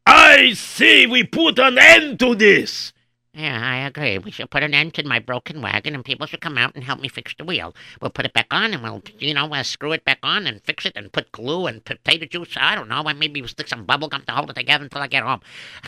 I 0.05 0.51
say 0.51 1.05
we 1.05 1.23
put 1.23 1.59
an 1.59 1.77
end 1.77 2.19
to 2.19 2.35
this. 2.35 2.91
Yeah, 3.33 3.59
I 3.61 3.85
agree. 3.87 4.17
We 4.17 4.31
should 4.31 4.49
put 4.49 4.63
an 4.63 4.73
end 4.73 4.95
to 4.95 5.03
my 5.07 5.19
broken 5.19 5.61
wagon, 5.61 5.93
and 5.93 6.03
people 6.03 6.25
should 6.25 6.41
come 6.41 6.57
out 6.57 6.73
and 6.73 6.83
help 6.83 6.99
me 6.99 7.07
fix 7.07 7.35
the 7.37 7.45
wheel. 7.45 7.75
We'll 8.01 8.09
put 8.09 8.25
it 8.25 8.33
back 8.33 8.47
on, 8.49 8.73
and 8.73 8.81
we'll, 8.81 9.03
you 9.19 9.35
know, 9.35 9.53
uh, 9.53 9.61
screw 9.63 9.91
it 9.91 10.03
back 10.03 10.17
on 10.23 10.47
and 10.47 10.63
fix 10.63 10.85
it, 10.85 10.93
and 10.95 11.11
put 11.13 11.31
glue 11.31 11.67
and 11.67 11.85
potato 11.85 12.25
juice. 12.25 12.57
I 12.57 12.73
don't 12.75 12.89
know. 12.89 13.03
and 13.03 13.19
Maybe 13.19 13.39
we'll 13.41 13.47
stick 13.47 13.67
some 13.67 13.85
bubble 13.85 14.07
gum 14.07 14.23
to 14.25 14.31
hold 14.31 14.49
it 14.49 14.55
together 14.55 14.83
until 14.83 15.01
I 15.01 15.07
get 15.07 15.23
home. 15.23 15.41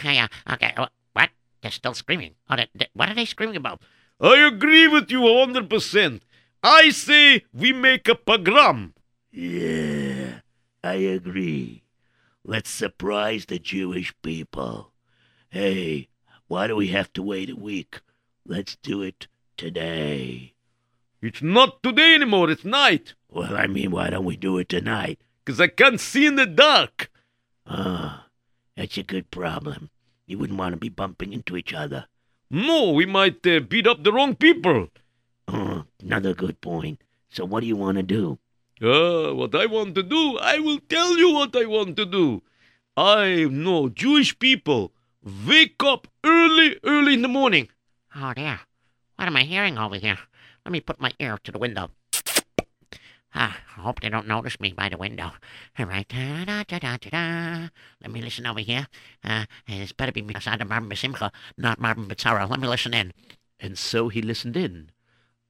Yeah, 0.03 0.27
okay. 0.51 0.73
uh, 0.77 0.87
What? 1.13 1.31
They're 1.61 1.71
still 1.71 1.95
screaming. 1.95 2.35
Oh, 2.49 2.55
they, 2.55 2.67
they- 2.75 2.89
what 2.93 3.09
are 3.09 3.15
they 3.15 3.25
screaming 3.25 3.55
about? 3.55 3.81
I 4.19 4.37
agree 4.45 4.87
with 4.87 5.09
you 5.09 5.25
a 5.27 5.31
100%. 5.47 6.21
I 6.63 6.91
say 6.91 7.43
we 7.51 7.73
make 7.73 8.07
a 8.07 8.13
pogrom. 8.13 8.93
Yeah, 9.31 10.41
I 10.83 10.93
agree. 10.93 11.83
Let's 12.43 12.69
surprise 12.69 13.45
the 13.47 13.57
Jewish 13.57 14.13
people. 14.21 14.91
Hey, 15.49 16.09
why 16.51 16.67
do 16.67 16.75
we 16.75 16.87
have 16.87 17.13
to 17.13 17.23
wait 17.23 17.49
a 17.49 17.55
week? 17.55 18.01
Let's 18.45 18.75
do 18.75 19.01
it 19.01 19.27
today. 19.55 20.53
It's 21.21 21.41
not 21.41 21.81
today 21.81 22.13
anymore, 22.13 22.51
it's 22.51 22.65
night. 22.65 23.13
Well, 23.29 23.55
I 23.55 23.67
mean, 23.67 23.91
why 23.91 24.09
don't 24.09 24.25
we 24.25 24.35
do 24.35 24.57
it 24.57 24.67
tonight? 24.67 25.21
'Cause 25.45 25.61
I 25.61 25.67
can't 25.67 26.01
see 26.01 26.25
in 26.25 26.35
the 26.35 26.45
dark. 26.45 27.09
Ah, 27.65 28.27
that's 28.75 28.97
a 28.97 29.03
good 29.03 29.31
problem. 29.31 29.91
You 30.27 30.39
wouldn't 30.39 30.59
want 30.59 30.73
to 30.73 30.77
be 30.77 30.89
bumping 30.89 31.31
into 31.31 31.55
each 31.55 31.73
other. 31.73 32.07
No, 32.49 32.91
we 32.91 33.05
might 33.05 33.47
uh, 33.47 33.61
beat 33.61 33.87
up 33.87 34.03
the 34.03 34.11
wrong 34.11 34.35
people. 34.35 34.89
Oh, 35.47 35.85
another 36.01 36.33
good 36.33 36.59
point. 36.59 37.01
So 37.29 37.45
what 37.45 37.61
do 37.61 37.67
you 37.67 37.77
want 37.77 37.95
to 37.95 38.03
do? 38.03 38.39
Uh, 38.81 39.33
what 39.33 39.55
I 39.55 39.67
want 39.67 39.95
to 39.95 40.03
do, 40.03 40.37
I 40.39 40.59
will 40.59 40.81
tell 40.95 41.17
you 41.17 41.31
what 41.31 41.55
I 41.55 41.63
want 41.63 41.95
to 41.95 42.05
do. 42.05 42.43
I 42.97 43.45
know 43.45 43.87
Jewish 43.87 44.37
people 44.37 44.91
wake 45.23 45.83
up 45.83 46.07
early, 46.23 46.79
early 46.83 47.13
in 47.13 47.21
the 47.21 47.27
morning. 47.27 47.69
Oh, 48.15 48.33
dear. 48.33 48.61
What 49.15 49.27
am 49.27 49.35
I 49.35 49.43
hearing 49.43 49.77
over 49.77 49.95
here? 49.95 50.17
Let 50.65 50.71
me 50.71 50.81
put 50.81 50.99
my 50.99 51.11
ear 51.19 51.37
to 51.43 51.51
the 51.51 51.59
window. 51.59 51.91
Ah, 53.33 53.57
I 53.77 53.81
hope 53.81 54.01
they 54.01 54.09
don't 54.09 54.27
notice 54.27 54.59
me 54.59 54.73
by 54.73 54.89
the 54.89 54.97
window. 54.97 55.31
All 55.79 55.85
right. 55.85 56.07
Da, 56.07 56.43
da, 56.43 56.63
da, 56.63 56.79
da, 56.79 56.97
da. 56.97 57.69
Let 58.01 58.11
me 58.11 58.21
listen 58.21 58.45
over 58.45 58.59
here. 58.59 58.87
Uh, 59.23 59.45
this 59.67 59.93
better 59.93 60.11
be 60.11 60.21
Masada 60.21 60.65
Marvin 60.65 60.89
Basimcha, 60.89 61.31
not 61.57 61.79
Marvin 61.79 62.07
Bitzara. 62.07 62.49
Let 62.49 62.59
me 62.59 62.67
listen 62.67 62.93
in. 62.93 63.13
And 63.59 63.77
so 63.77 64.09
he 64.09 64.21
listened 64.21 64.57
in. 64.57 64.91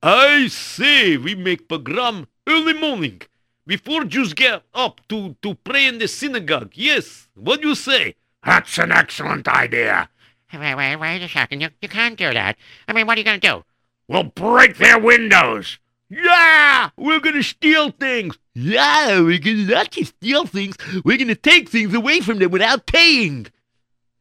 I 0.04 0.48
say 0.48 1.18
we 1.18 1.34
make 1.34 1.68
pogrom 1.68 2.28
early 2.48 2.74
morning 2.74 3.22
before 3.66 4.04
Jews 4.04 4.34
get 4.34 4.64
up 4.74 5.02
to, 5.10 5.36
to 5.42 5.56
pray 5.56 5.88
in 5.88 5.98
the 5.98 6.08
synagogue. 6.08 6.72
Yes, 6.76 7.30
what 7.36 7.62
do 7.62 7.70
you 7.70 7.76
say? 7.76 8.16
That's 8.46 8.78
an 8.78 8.92
excellent 8.92 9.48
idea. 9.48 10.10
Wait, 10.54 10.76
wait, 10.76 10.96
wait 10.98 11.22
a 11.22 11.30
second. 11.30 11.62
You, 11.62 11.70
you 11.82 11.88
can't 11.88 12.18
do 12.18 12.34
that. 12.34 12.58
I 12.88 12.94
mean, 12.94 13.08
what 13.08 13.18
are 13.18 13.22
you 13.22 13.26
going 13.26 13.40
to 13.40 13.48
do? 13.48 13.64
We'll 14.08 14.24
break 14.24 14.78
their 14.78 15.00
windows. 15.00 15.80
Yeah, 16.14 16.90
we're 16.98 17.22
gonna 17.22 17.42
steal 17.42 17.92
things. 17.92 18.38
Yeah, 18.54 19.22
we're 19.22 19.40
gonna 19.40 19.64
not 19.64 19.92
just 19.92 20.14
steal 20.18 20.46
things, 20.46 20.76
we're 21.06 21.18
gonna 21.18 21.36
take 21.36 21.70
things 21.70 21.94
away 21.94 22.20
from 22.20 22.40
them 22.40 22.52
without 22.52 22.86
paying. 22.86 23.48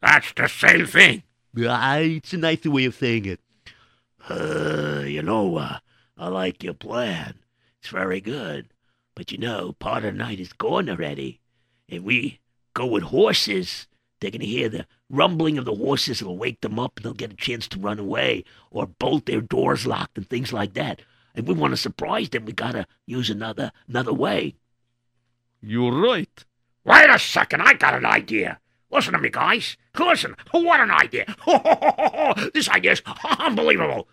That's 0.00 0.32
the 0.32 0.46
same 0.46 0.86
thing. 0.86 1.24
Ah, 1.66 1.96
it's 1.96 2.32
a 2.32 2.36
nicer 2.36 2.70
way 2.70 2.84
of 2.84 2.94
saying 2.94 3.24
it. 3.24 3.40
Uh, 4.28 5.02
you 5.04 5.20
know, 5.20 5.56
uh, 5.56 5.78
I 6.16 6.28
like 6.28 6.62
your 6.62 6.74
plan. 6.74 7.40
It's 7.80 7.88
very 7.88 8.20
good. 8.20 8.68
But 9.16 9.32
you 9.32 9.38
know, 9.38 9.72
part 9.72 10.04
of 10.04 10.12
the 10.12 10.18
night 10.18 10.38
is 10.38 10.52
gone 10.52 10.88
already. 10.88 11.40
If 11.88 12.04
we 12.04 12.38
go 12.72 12.86
with 12.86 13.02
horses, 13.02 13.88
they're 14.20 14.30
going 14.30 14.40
to 14.40 14.46
hear 14.46 14.68
the 14.68 14.86
rumbling 15.08 15.58
of 15.58 15.64
the 15.64 15.74
horses. 15.74 16.20
It'll 16.20 16.36
wake 16.36 16.60
them 16.60 16.78
up 16.78 16.96
and 16.96 17.04
they'll 17.04 17.14
get 17.14 17.32
a 17.32 17.36
chance 17.36 17.66
to 17.68 17.78
run 17.78 17.98
away 17.98 18.44
or 18.70 18.86
bolt 18.86 19.26
their 19.26 19.40
doors 19.40 19.86
locked 19.86 20.16
and 20.16 20.28
things 20.28 20.52
like 20.52 20.74
that. 20.74 21.02
If 21.34 21.46
we 21.46 21.54
want 21.54 21.72
to 21.72 21.76
surprise 21.76 22.28
them, 22.28 22.44
we 22.44 22.52
got 22.52 22.72
to 22.72 22.86
use 23.06 23.30
another 23.30 23.72
another 23.88 24.12
way. 24.12 24.56
You're 25.60 25.92
right. 25.92 26.44
Wait 26.84 27.10
a 27.10 27.18
second, 27.18 27.62
I 27.62 27.74
got 27.74 27.94
an 27.94 28.06
idea. 28.06 28.58
Listen 28.90 29.12
to 29.12 29.18
me, 29.18 29.28
guys. 29.30 29.76
Listen, 29.98 30.34
what 30.50 30.80
an 30.80 30.90
idea. 30.90 31.24
this 32.54 32.68
idea 32.68 32.92
is 32.92 33.02
unbelievable. 33.38 34.08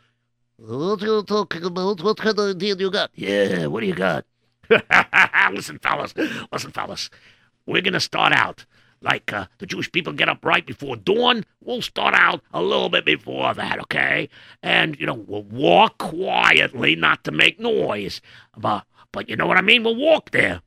What 0.57 1.01
are 1.01 1.05
you 1.05 1.23
talking 1.23 1.63
about? 1.63 2.01
What 2.01 2.17
kind 2.17 2.37
of 2.37 2.55
idea 2.55 2.75
do 2.75 2.83
you 2.83 2.91
got? 2.91 3.11
Yeah, 3.15 3.67
what 3.67 3.81
do 3.81 3.87
you 3.87 3.95
got? 3.95 4.25
listen, 5.53 5.79
fellas. 5.79 6.13
Listen, 6.51 6.71
fellas. 6.71 7.09
We're 7.65 7.81
going 7.81 7.93
to 7.93 7.99
start 7.99 8.33
out 8.33 8.65
like 9.07 9.31
uh, 9.31 9.45
the 9.59 9.65
Jewish 9.65 9.89
people 9.89 10.11
get 10.11 10.27
up 10.27 10.43
right 10.43 10.65
before 10.65 10.97
dawn. 10.97 11.45
We'll 11.63 11.81
start 11.81 12.13
out 12.13 12.41
a 12.53 12.61
little 12.61 12.89
bit 12.89 13.05
before 13.05 13.53
that, 13.53 13.79
okay? 13.83 14.27
And, 14.61 14.99
you 14.99 15.05
know, 15.05 15.13
we'll 15.13 15.43
walk 15.43 15.97
quietly, 15.97 16.95
not 16.95 17.23
to 17.23 17.31
make 17.31 17.57
noise. 17.57 18.19
But, 18.57 18.83
but 19.13 19.29
you 19.29 19.37
know 19.37 19.47
what 19.47 19.57
I 19.57 19.61
mean? 19.61 19.83
We'll 19.83 19.95
walk 19.95 20.31
there. 20.31 20.61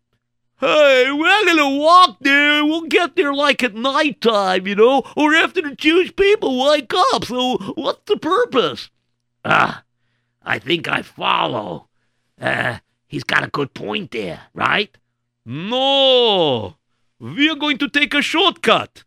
Hey, 0.58 1.10
we're 1.10 1.46
gonna 1.46 1.78
walk 1.78 2.18
there. 2.20 2.64
We'll 2.64 2.82
get 2.82 3.16
there 3.16 3.32
like 3.32 3.62
at 3.62 3.74
nighttime, 3.74 4.66
you 4.66 4.74
know, 4.74 5.02
or 5.16 5.34
after 5.34 5.62
the 5.62 5.74
Jewish 5.74 6.14
people 6.16 6.62
wake 6.62 6.92
up. 7.12 7.24
So 7.24 7.56
what's 7.76 8.02
the 8.04 8.18
purpose? 8.18 8.90
Ah, 9.42 9.84
I 10.42 10.58
think 10.58 10.86
I 10.86 11.00
follow. 11.00 11.88
Uh, 12.38 12.78
he's 13.06 13.24
got 13.24 13.44
a 13.44 13.48
good 13.48 13.72
point 13.72 14.10
there, 14.10 14.42
right? 14.52 14.94
No, 15.46 16.76
we're 17.20 17.56
going 17.56 17.78
to 17.78 17.88
take 17.88 18.14
a 18.14 18.22
shortcut. 18.22 19.04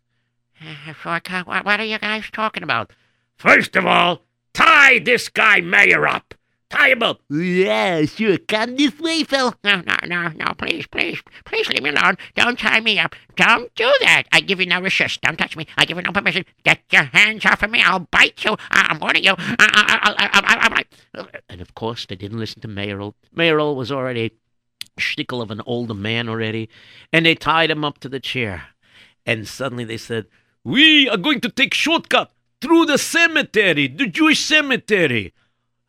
Uh, 0.60 0.92
shortcut? 0.94 1.46
What, 1.46 1.64
what 1.64 1.80
are 1.80 1.84
you 1.84 1.98
guys 1.98 2.24
talking 2.32 2.62
about? 2.62 2.92
First 3.36 3.76
of 3.76 3.84
all, 3.86 4.22
tie 4.52 4.98
this 5.00 5.28
guy 5.28 5.60
Meir 5.60 6.06
up. 6.06 6.34
Tie 6.70 6.88
him 6.90 7.02
up. 7.02 7.20
Yeah, 7.30 8.04
sure. 8.04 8.38
Come 8.38 8.76
this 8.76 8.98
way, 8.98 9.22
Phil. 9.22 9.54
No, 9.62 9.82
no, 9.82 9.94
no, 10.06 10.28
no, 10.28 10.46
please, 10.58 10.86
please, 10.88 11.20
please 11.44 11.68
leave 11.68 11.82
me 11.82 11.90
alone. 11.90 12.16
Don't 12.34 12.58
tie 12.58 12.80
me 12.80 12.98
up. 12.98 13.14
Don't 13.36 13.72
do 13.76 13.92
that. 14.00 14.24
I 14.32 14.40
give 14.40 14.58
you 14.60 14.66
no 14.66 14.80
resist. 14.80 15.20
Don't 15.20 15.36
touch 15.36 15.56
me. 15.56 15.66
I 15.76 15.84
give 15.84 15.96
you 15.98 16.02
no 16.02 16.10
permission. 16.10 16.44
Get 16.64 16.80
your 16.90 17.04
hands 17.04 17.44
off 17.46 17.62
of 17.62 17.70
me. 17.70 17.80
I'll 17.82 18.00
bite 18.00 18.44
you. 18.44 18.56
I- 18.70 18.88
I'm 18.90 18.98
warning 18.98 19.22
you. 19.24 19.34
I- 19.38 19.54
I- 19.58 20.14
I- 20.16 20.30
I- 20.32 20.76
I- 20.76 21.24
I- 21.24 21.40
And 21.48 21.60
of 21.60 21.74
course, 21.74 22.06
they 22.06 22.16
didn't 22.16 22.38
listen 22.38 22.60
to 22.62 22.68
Mayoral. 22.68 23.14
Mayoral 23.32 23.76
was 23.76 23.92
already 23.92 24.24
a 24.24 24.30
shtickle 24.98 25.42
of 25.42 25.50
an 25.50 25.60
older 25.66 25.94
man 25.94 26.28
already, 26.28 26.68
and 27.12 27.26
they 27.26 27.34
tied 27.34 27.70
him 27.70 27.84
up 27.84 27.98
to 27.98 28.08
the 28.08 28.20
chair. 28.20 28.68
And 29.26 29.48
suddenly 29.48 29.84
they 29.84 29.96
said, 29.96 30.26
"We 30.62 31.08
are 31.08 31.16
going 31.16 31.40
to 31.40 31.48
take 31.48 31.74
shortcut 31.74 32.32
through 32.60 32.86
the 32.86 32.98
cemetery, 32.98 33.88
the 33.88 34.06
Jewish 34.06 34.40
cemetery." 34.40 35.32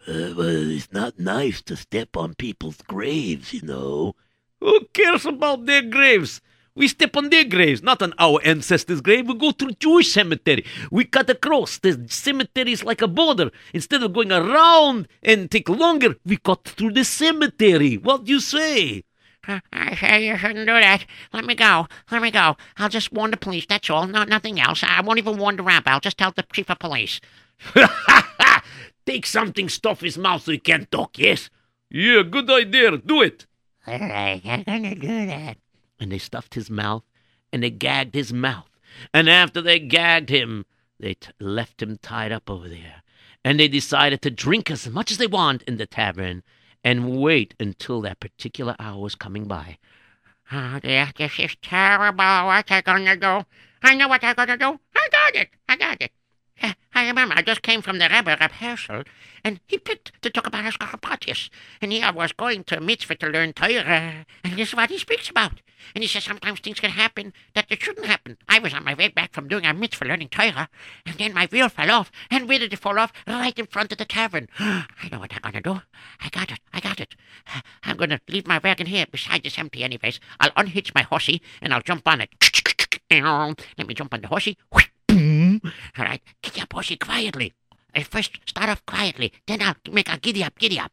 Uh, 0.07 0.33
well, 0.35 0.69
it's 0.71 0.91
not 0.91 1.19
nice 1.19 1.61
to 1.63 1.75
step 1.75 2.15
on 2.15 2.35
people's 2.35 2.81
graves, 2.87 3.53
you 3.53 3.61
know. 3.61 4.15
Who 4.59 4.85
cares 4.93 5.25
about 5.25 5.65
their 5.65 5.81
graves? 5.81 6.41
We 6.75 6.89
step 6.89 7.15
on 7.15 7.29
their 7.29 7.45
graves, 7.45 7.81
not 7.81 8.01
on 8.01 8.13
our 8.19 8.41
ancestors' 8.43 8.99
grave. 8.99 9.27
We 9.29 9.35
go 9.35 9.51
through 9.51 9.71
Jewish 9.79 10.11
cemetery. 10.11 10.65
We 10.91 11.05
cut 11.05 11.29
across. 11.29 11.77
The 11.77 12.05
cemetery 12.09 12.73
is 12.73 12.83
like 12.83 13.01
a 13.01 13.07
border. 13.07 13.49
Instead 13.73 14.03
of 14.03 14.11
going 14.11 14.31
around 14.33 15.07
and 15.23 15.49
take 15.49 15.69
longer, 15.69 16.15
we 16.25 16.35
cut 16.35 16.65
through 16.65 16.91
the 16.91 17.05
cemetery. 17.05 17.95
What 17.95 18.25
do 18.25 18.33
you 18.33 18.41
say? 18.41 19.05
I- 19.47 19.95
say 19.95 20.27
you 20.27 20.37
shouldn't 20.37 20.67
do 20.67 20.73
that. 20.73 21.05
Let 21.31 21.45
me 21.45 21.55
go. 21.55 21.87
Let 22.11 22.21
me 22.21 22.31
go. 22.31 22.57
I'll 22.77 22.89
just 22.89 23.13
warn 23.13 23.31
the 23.31 23.37
police. 23.37 23.65
That's 23.69 23.89
all. 23.89 24.05
No, 24.07 24.23
nothing 24.25 24.59
else. 24.59 24.83
I 24.83 24.99
won't 25.01 25.19
even 25.19 25.37
warn 25.37 25.55
the 25.55 25.63
rabbi. 25.63 25.91
I'll 25.91 25.99
just 26.01 26.17
tell 26.17 26.31
the 26.31 26.43
chief 26.51 26.69
of 26.69 26.79
police. 26.79 27.21
Take 29.05 29.25
something, 29.27 29.69
stuff 29.69 30.01
his 30.01 30.17
mouth 30.17 30.41
so 30.43 30.51
he 30.51 30.57
can't 30.57 30.89
talk, 30.91 31.17
yes? 31.19 31.49
Yeah, 31.89 32.23
good 32.23 32.49
idea. 32.49 32.97
Do 32.97 33.21
it. 33.21 33.45
All 33.87 33.99
right, 33.99 34.41
I'm 34.43 34.63
gonna 34.63 34.95
do 34.95 35.25
that. 35.27 35.57
And 35.99 36.11
they 36.11 36.17
stuffed 36.17 36.55
his 36.55 36.69
mouth 36.69 37.03
and 37.51 37.63
they 37.63 37.69
gagged 37.69 38.15
his 38.15 38.33
mouth. 38.33 38.69
And 39.13 39.29
after 39.29 39.61
they 39.61 39.79
gagged 39.79 40.29
him, 40.29 40.65
they 40.99 41.15
t- 41.15 41.31
left 41.39 41.81
him 41.81 41.97
tied 41.97 42.31
up 42.31 42.49
over 42.49 42.67
there. 42.67 43.03
And 43.43 43.59
they 43.59 43.67
decided 43.67 44.21
to 44.21 44.31
drink 44.31 44.71
as 44.71 44.87
much 44.87 45.11
as 45.11 45.17
they 45.17 45.27
want 45.27 45.63
in 45.63 45.77
the 45.77 45.85
tavern 45.85 46.43
and 46.83 47.17
wait 47.17 47.53
until 47.59 48.01
that 48.01 48.19
particular 48.19 48.75
hour 48.79 48.99
was 48.99 49.15
coming 49.15 49.45
by. 49.45 49.77
Oh 50.51 50.79
dear, 50.79 51.11
this 51.17 51.39
is 51.39 51.55
terrible. 51.61 52.17
What 52.17 52.71
I 52.71 52.81
gonna 52.81 53.15
do? 53.15 53.45
I 53.81 53.95
know 53.95 54.07
what 54.07 54.23
I'm 54.23 54.35
gonna 54.35 54.57
do. 54.57 54.79
I 54.95 55.09
got 55.11 55.35
it. 55.35 55.49
I 55.67 55.75
got 55.75 56.01
it. 56.01 56.11
Uh, 56.61 56.73
I 56.93 57.07
remember. 57.07 57.35
I 57.37 57.41
just 57.41 57.61
came 57.61 57.81
from 57.81 57.99
the 57.99 58.09
Rebbe, 58.09 58.37
Reb 58.39 58.51
Herschel, 58.51 59.03
and 59.43 59.59
he 59.67 59.77
picked 59.77 60.11
to 60.21 60.29
talk 60.29 60.47
about 60.47 60.63
Hashgacha 60.63 61.01
Pratis. 61.01 61.49
And 61.81 61.91
he 61.91 62.03
was 62.11 62.31
going 62.31 62.63
to 62.65 62.79
mitzvah 62.79 63.15
to 63.15 63.27
learn 63.27 63.53
Torah, 63.53 64.25
and 64.43 64.57
this 64.57 64.69
is 64.69 64.75
what 64.75 64.89
he 64.89 64.97
speaks 64.97 65.29
about. 65.29 65.61
And 65.93 66.03
he 66.03 66.07
says 66.07 66.23
sometimes 66.23 66.61
things 66.61 66.79
can 66.79 66.91
happen 66.91 67.33
that 67.53 67.67
they 67.69 67.75
shouldn't 67.75 68.07
happen. 68.07 68.37
I 68.49 68.59
was 68.59 68.73
on 68.73 68.83
my 68.83 68.93
way 68.93 69.09
back 69.09 69.33
from 69.33 69.47
doing 69.47 69.65
a 69.65 69.73
mitzvah 69.73 70.05
learning 70.05 70.29
Torah, 70.29 70.69
and 71.05 71.15
then 71.17 71.33
my 71.33 71.47
wheel 71.47 71.69
fell 71.69 71.91
off. 71.91 72.11
And 72.31 72.47
where 72.47 72.59
did 72.59 72.73
it 72.73 72.79
fall 72.79 72.97
off? 72.97 73.11
Right 73.27 73.57
in 73.57 73.67
front 73.67 73.91
of 73.91 73.97
the 73.97 74.05
tavern. 74.05 74.47
I 74.59 75.09
know 75.11 75.19
what 75.19 75.33
I'm 75.33 75.41
gonna 75.41 75.61
do. 75.61 75.81
I 76.21 76.29
got 76.29 76.51
it. 76.51 76.59
I 76.73 76.79
got 76.79 76.99
it. 76.99 77.15
I'm 77.83 77.97
gonna 77.97 78.21
leave 78.29 78.47
my 78.47 78.59
wagon 78.63 78.87
here 78.87 79.05
beside 79.11 79.43
this 79.43 79.59
empty 79.59 79.83
anyways. 79.83 80.19
I'll 80.39 80.51
unhitch 80.51 80.95
my 80.95 81.03
horsey 81.03 81.41
and 81.61 81.73
I'll 81.73 81.81
jump 81.81 82.07
on 82.07 82.21
it. 82.21 82.29
Let 83.11 83.87
me 83.87 83.93
jump 83.93 84.13
on 84.13 84.21
the 84.21 84.27
horsey. 84.27 84.57
All 85.97 86.05
right, 86.05 86.21
giddy 86.41 86.61
up, 86.61 86.73
horsey, 86.73 86.97
quietly. 86.97 87.53
Uh, 87.95 88.01
First, 88.01 88.39
start 88.45 88.69
off 88.69 88.85
quietly. 88.85 89.31
Then 89.47 89.61
I'll 89.61 89.75
make 89.91 90.09
a 90.09 90.17
giddy 90.17 90.43
up, 90.43 90.57
giddy 90.59 90.79
up. 90.79 90.91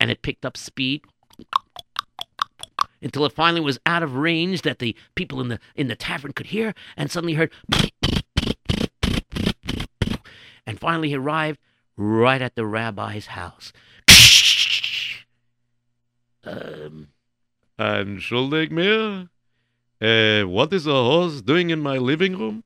And 0.00 0.10
it 0.10 0.22
picked 0.22 0.44
up 0.44 0.56
speed 0.56 1.02
until 3.00 3.24
it 3.24 3.32
finally 3.32 3.60
was 3.60 3.78
out 3.86 4.02
of 4.02 4.16
range 4.16 4.62
that 4.62 4.78
the 4.78 4.96
people 5.14 5.40
in 5.40 5.48
the 5.48 5.58
in 5.74 5.88
the 5.88 5.96
tavern 5.96 6.32
could 6.32 6.46
hear 6.46 6.74
and 6.96 7.10
suddenly 7.10 7.34
heard 7.34 7.52
and 10.66 10.80
finally 10.80 11.14
arrived 11.14 11.58
right 11.96 12.42
at 12.42 12.54
the 12.54 12.66
rabbi's 12.66 13.26
house. 13.26 13.72
um 16.44 17.08
Entschuldig 17.78 18.70
mir. 18.70 19.28
Uh, 20.00 20.42
what 20.42 20.72
is 20.72 20.86
a 20.86 20.92
horse 20.92 21.40
doing 21.40 21.70
in 21.70 21.80
my 21.80 21.98
living 21.98 22.36
room? 22.38 22.64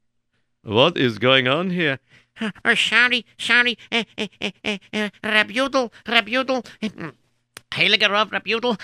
What 0.63 0.97
is 0.97 1.19
going 1.19 1.47
on 1.47 1.71
here? 1.71 1.99
Uh, 2.41 2.51
uh, 2.65 2.75
sorry, 2.75 3.25
sorry. 3.39 3.79
Uh, 3.91 4.05
uh, 4.17 4.27
uh, 4.41 4.51
uh, 4.65 4.79
uh, 4.93 5.11
Rabudel, 5.23 5.91
Rabudel. 6.07 6.65
Heiliger 7.71 8.11
Rav 8.11 8.31
Rabudel. 8.31 8.79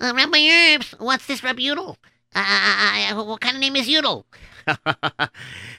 Uh, 0.00 0.12
Rabbi 0.12 0.38
Erps, 0.38 0.98
what's 0.98 1.26
this 1.26 1.40
Rabudel? 1.40 1.96
Uh, 2.34 2.40
uh, 2.40 3.20
uh, 3.20 3.24
what 3.24 3.40
kind 3.40 3.54
of 3.56 3.60
name 3.60 3.76
is 3.76 3.86
Udel? 3.86 4.24
uh, 4.66 5.28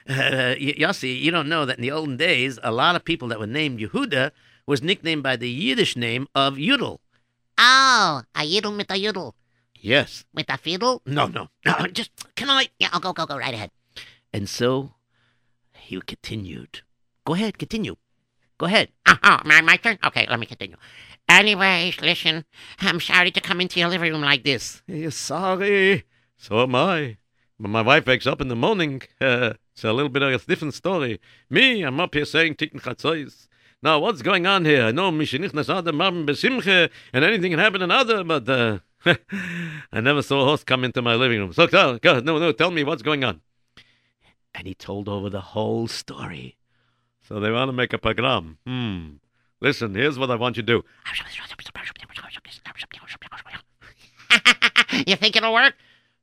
Yossi, 0.07 1.19
you 1.19 1.29
don't 1.29 1.49
know 1.49 1.65
that 1.65 1.77
in 1.77 1.81
the 1.81 1.91
olden 1.91 2.15
days, 2.15 2.57
a 2.63 2.71
lot 2.71 2.95
of 2.95 3.03
people 3.03 3.27
that 3.27 3.39
were 3.39 3.47
named 3.47 3.79
Yehuda 3.79 4.31
was 4.65 4.81
nicknamed 4.81 5.21
by 5.21 5.35
the 5.35 5.49
Yiddish 5.49 5.97
name 5.97 6.27
of 6.33 6.55
Yudel. 6.55 6.99
Oh, 7.57 8.21
a 8.35 8.39
Yidel 8.39 8.73
mit 8.75 8.89
a 8.89 8.93
Yudel. 8.93 9.33
Yes. 9.79 10.25
With 10.33 10.49
a 10.49 10.57
fiddle? 10.57 11.01
No, 11.05 11.27
no. 11.27 11.49
Just, 11.93 12.11
can 12.35 12.49
I? 12.49 12.67
Yeah, 12.79 12.89
I'll 12.91 12.99
go, 12.99 13.13
go, 13.13 13.25
go 13.25 13.37
right 13.37 13.53
ahead. 13.53 13.71
And 14.33 14.49
so 14.49 14.95
he 15.73 15.99
continued. 16.01 16.81
Go 17.25 17.33
ahead, 17.33 17.57
continue. 17.57 17.95
Go 18.57 18.65
ahead. 18.65 18.89
Oh, 19.07 19.17
oh, 19.23 19.39
my, 19.45 19.61
my 19.61 19.77
turn? 19.77 19.97
Okay, 20.05 20.25
let 20.29 20.39
me 20.39 20.45
continue. 20.45 20.77
Anyways, 21.27 22.01
listen, 22.01 22.45
I'm 22.79 22.99
sorry 22.99 23.31
to 23.31 23.41
come 23.41 23.59
into 23.59 23.79
your 23.79 23.89
living 23.89 24.11
room 24.11 24.21
like 24.21 24.43
this. 24.43 24.81
You're 24.87 25.11
sorry. 25.11 26.03
So 26.37 26.61
am 26.61 26.75
I. 26.75 27.17
When 27.57 27.71
my 27.71 27.81
wife 27.81 28.05
wakes 28.05 28.27
up 28.27 28.41
in 28.41 28.47
the 28.47 28.55
morning, 28.55 29.01
uh, 29.21 29.53
it's 29.73 29.83
a 29.83 29.93
little 29.93 30.09
bit 30.09 30.21
of 30.21 30.33
a 30.33 30.45
different 30.45 30.73
story. 30.73 31.19
Me, 31.49 31.81
I'm 31.83 31.99
up 31.99 32.13
here 32.13 32.25
saying 32.25 32.55
Tikkun 32.55 32.81
Chatzos. 32.81 33.47
Now, 33.81 33.99
what's 33.99 34.21
going 34.21 34.45
on 34.45 34.65
here? 34.65 34.83
I 34.83 34.91
know 34.91 35.11
Mishenichnas 35.11 35.69
Adar 35.69 35.93
Besimche, 35.93 36.89
and 37.13 37.25
anything 37.25 37.51
can 37.51 37.59
happen 37.59 37.81
in 37.81 37.91
other, 37.91 38.23
but 38.23 38.47
uh, 38.49 38.79
I 39.05 40.01
never 40.01 40.21
saw 40.21 40.41
a 40.41 40.45
horse 40.45 40.63
come 40.63 40.83
into 40.83 41.01
my 41.01 41.15
living 41.15 41.39
room. 41.39 41.53
So, 41.53 41.67
go, 41.67 41.97
go, 41.99 42.19
no, 42.19 42.39
no, 42.39 42.51
tell 42.51 42.71
me 42.71 42.83
what's 42.83 43.01
going 43.01 43.23
on. 43.23 43.41
And 44.53 44.67
he 44.67 44.73
told 44.73 45.09
over 45.09 45.29
the 45.29 45.41
whole 45.41 45.87
story. 45.87 46.57
So 47.27 47.39
they 47.39 47.51
want 47.51 47.69
to 47.69 47.73
make 47.73 47.91
a 47.91 47.97
pogrom. 47.97 48.57
Hmm. 48.65 49.15
Listen, 49.59 49.95
here's 49.95 50.19
what 50.19 50.29
I 50.29 50.35
want 50.35 50.57
you 50.57 50.63
to 50.63 50.67
do. 50.67 50.83
you 55.07 55.15
think 55.15 55.35
it'll 55.35 55.53
work? 55.53 55.73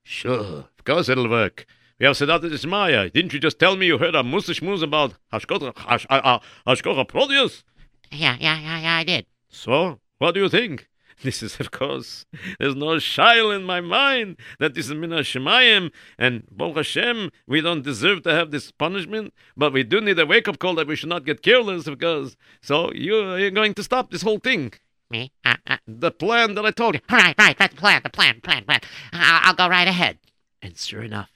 Sure, 0.05 0.65
of 0.79 0.85
course 0.85 1.09
it'll 1.09 1.29
work. 1.29 1.67
We 1.99 2.07
have 2.07 2.17
Siyata 2.17 2.51
Dishmaya. 2.51 3.13
Didn't 3.13 3.33
you 3.33 3.39
just 3.39 3.59
tell 3.59 3.77
me 3.77 3.87
you 3.87 3.99
heard 3.99 4.15
a 4.15 4.23
mussar 4.23 4.59
schmooze 4.59 4.83
about 4.83 5.15
Hashgacha 5.33 5.77
Hash, 5.79 6.07
uh, 6.11 6.39
uh, 6.67 7.05
Pratis? 7.05 7.63
Yeah, 8.11 8.37
yeah, 8.41 8.59
yeah, 8.61 8.81
yeah, 8.81 8.97
I 8.97 9.05
did. 9.05 9.27
So, 9.49 10.01
what 10.19 10.35
do 10.35 10.41
you 10.41 10.49
think? 10.49 10.89
This 11.23 11.43
is, 11.43 11.61
of 11.61 11.71
course, 11.71 12.27
there's 12.59 12.75
no 12.75 12.99
shile 12.99 13.51
in 13.51 13.65
my 13.65 13.81
mind 13.81 14.37
that 14.59 14.75
this 14.75 14.87
is 14.87 14.95
min 14.95 15.11
HaShamayim, 15.11 15.91
and 16.19 16.45
Baruch 16.51 16.77
Hashem, 16.77 17.31
we 17.47 17.61
don't 17.61 17.83
deserve 17.83 18.23
to 18.25 18.31
have 18.33 18.51
this 18.51 18.71
punishment, 18.73 19.33
but 19.57 19.73
we 19.73 19.83
do 19.83 20.01
need 20.01 20.19
a 20.19 20.27
wake 20.27 20.49
up 20.49 20.59
call 20.59 20.75
that 20.77 20.87
we 20.87 20.97
should 20.97 21.09
not 21.09 21.25
get 21.25 21.43
careless 21.43 21.85
because. 21.85 22.37
So, 22.61 22.93
you, 22.93 23.35
you're 23.37 23.51
going 23.51 23.75
to 23.75 23.83
stop 23.83 24.11
this 24.11 24.23
whole 24.23 24.39
thing. 24.39 24.73
Me? 25.11 25.31
Uh, 25.45 25.57
uh, 25.67 25.77
The 25.87 26.11
plan 26.11 26.55
that 26.55 26.65
I 26.65 26.71
told 26.71 26.95
you. 26.95 27.01
right, 27.11 27.35
right, 27.39 27.57
that's 27.59 27.75
the 27.75 27.81
plan, 27.81 28.01
the 28.03 28.11
plan, 28.11 28.41
plan, 28.41 28.65
plan. 28.65 28.81
I'll, 29.13 29.41
I'll 29.51 29.55
go 29.55 29.69
right 29.69 29.87
ahead. 29.89 30.19
And 30.63 30.77
sure 30.79 31.03
enough, 31.03 31.31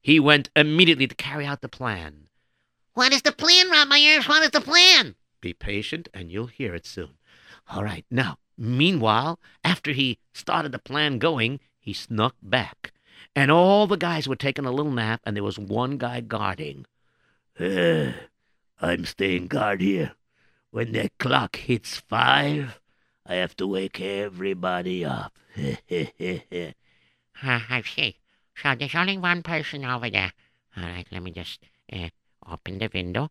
he 0.00 0.20
went 0.20 0.50
immediately 0.54 1.06
to 1.06 1.14
carry 1.14 1.46
out 1.46 1.60
the 1.62 1.68
plan. 1.68 2.28
What 2.94 3.12
is 3.12 3.22
the 3.22 3.32
plan, 3.32 3.70
Rob 3.70 3.88
Myers? 3.88 4.28
What 4.28 4.42
is 4.42 4.50
the 4.50 4.60
plan? 4.60 5.14
Be 5.40 5.54
patient 5.54 6.08
and 6.12 6.30
you'll 6.30 6.48
hear 6.48 6.74
it 6.74 6.84
soon. 6.86 7.10
All 7.70 7.82
right, 7.84 8.04
now, 8.10 8.36
meanwhile, 8.62 9.38
after 9.64 9.92
he 9.92 10.18
started 10.32 10.72
the 10.72 10.78
plan 10.78 11.18
going, 11.18 11.60
he 11.80 11.92
snuck 11.92 12.36
back. 12.42 12.92
And 13.34 13.50
all 13.50 13.86
the 13.86 13.96
guys 13.96 14.28
were 14.28 14.36
taking 14.36 14.64
a 14.64 14.72
little 14.72 14.92
nap, 14.92 15.20
and 15.24 15.36
there 15.36 15.44
was 15.44 15.58
one 15.58 15.96
guy 15.98 16.20
guarding. 16.20 16.86
"Eh, 17.58 18.12
I'm 18.80 19.04
staying 19.04 19.48
guard 19.48 19.80
here. 19.80 20.12
When 20.70 20.92
that 20.92 21.18
clock 21.18 21.56
hits 21.56 21.98
five, 21.98 22.80
I 23.26 23.34
have 23.36 23.56
to 23.56 23.66
wake 23.66 24.00
everybody 24.00 25.04
up. 25.04 25.38
Uh, 25.56 25.74
I 27.42 27.82
see. 27.82 28.16
So 28.56 28.74
there's 28.74 28.94
only 28.94 29.18
one 29.18 29.42
person 29.42 29.84
over 29.84 30.10
there. 30.10 30.32
All 30.76 30.84
right, 30.84 31.06
let 31.10 31.22
me 31.22 31.30
just 31.30 31.60
uh, 31.92 32.08
open 32.48 32.78
the 32.78 32.90
window. 32.92 33.30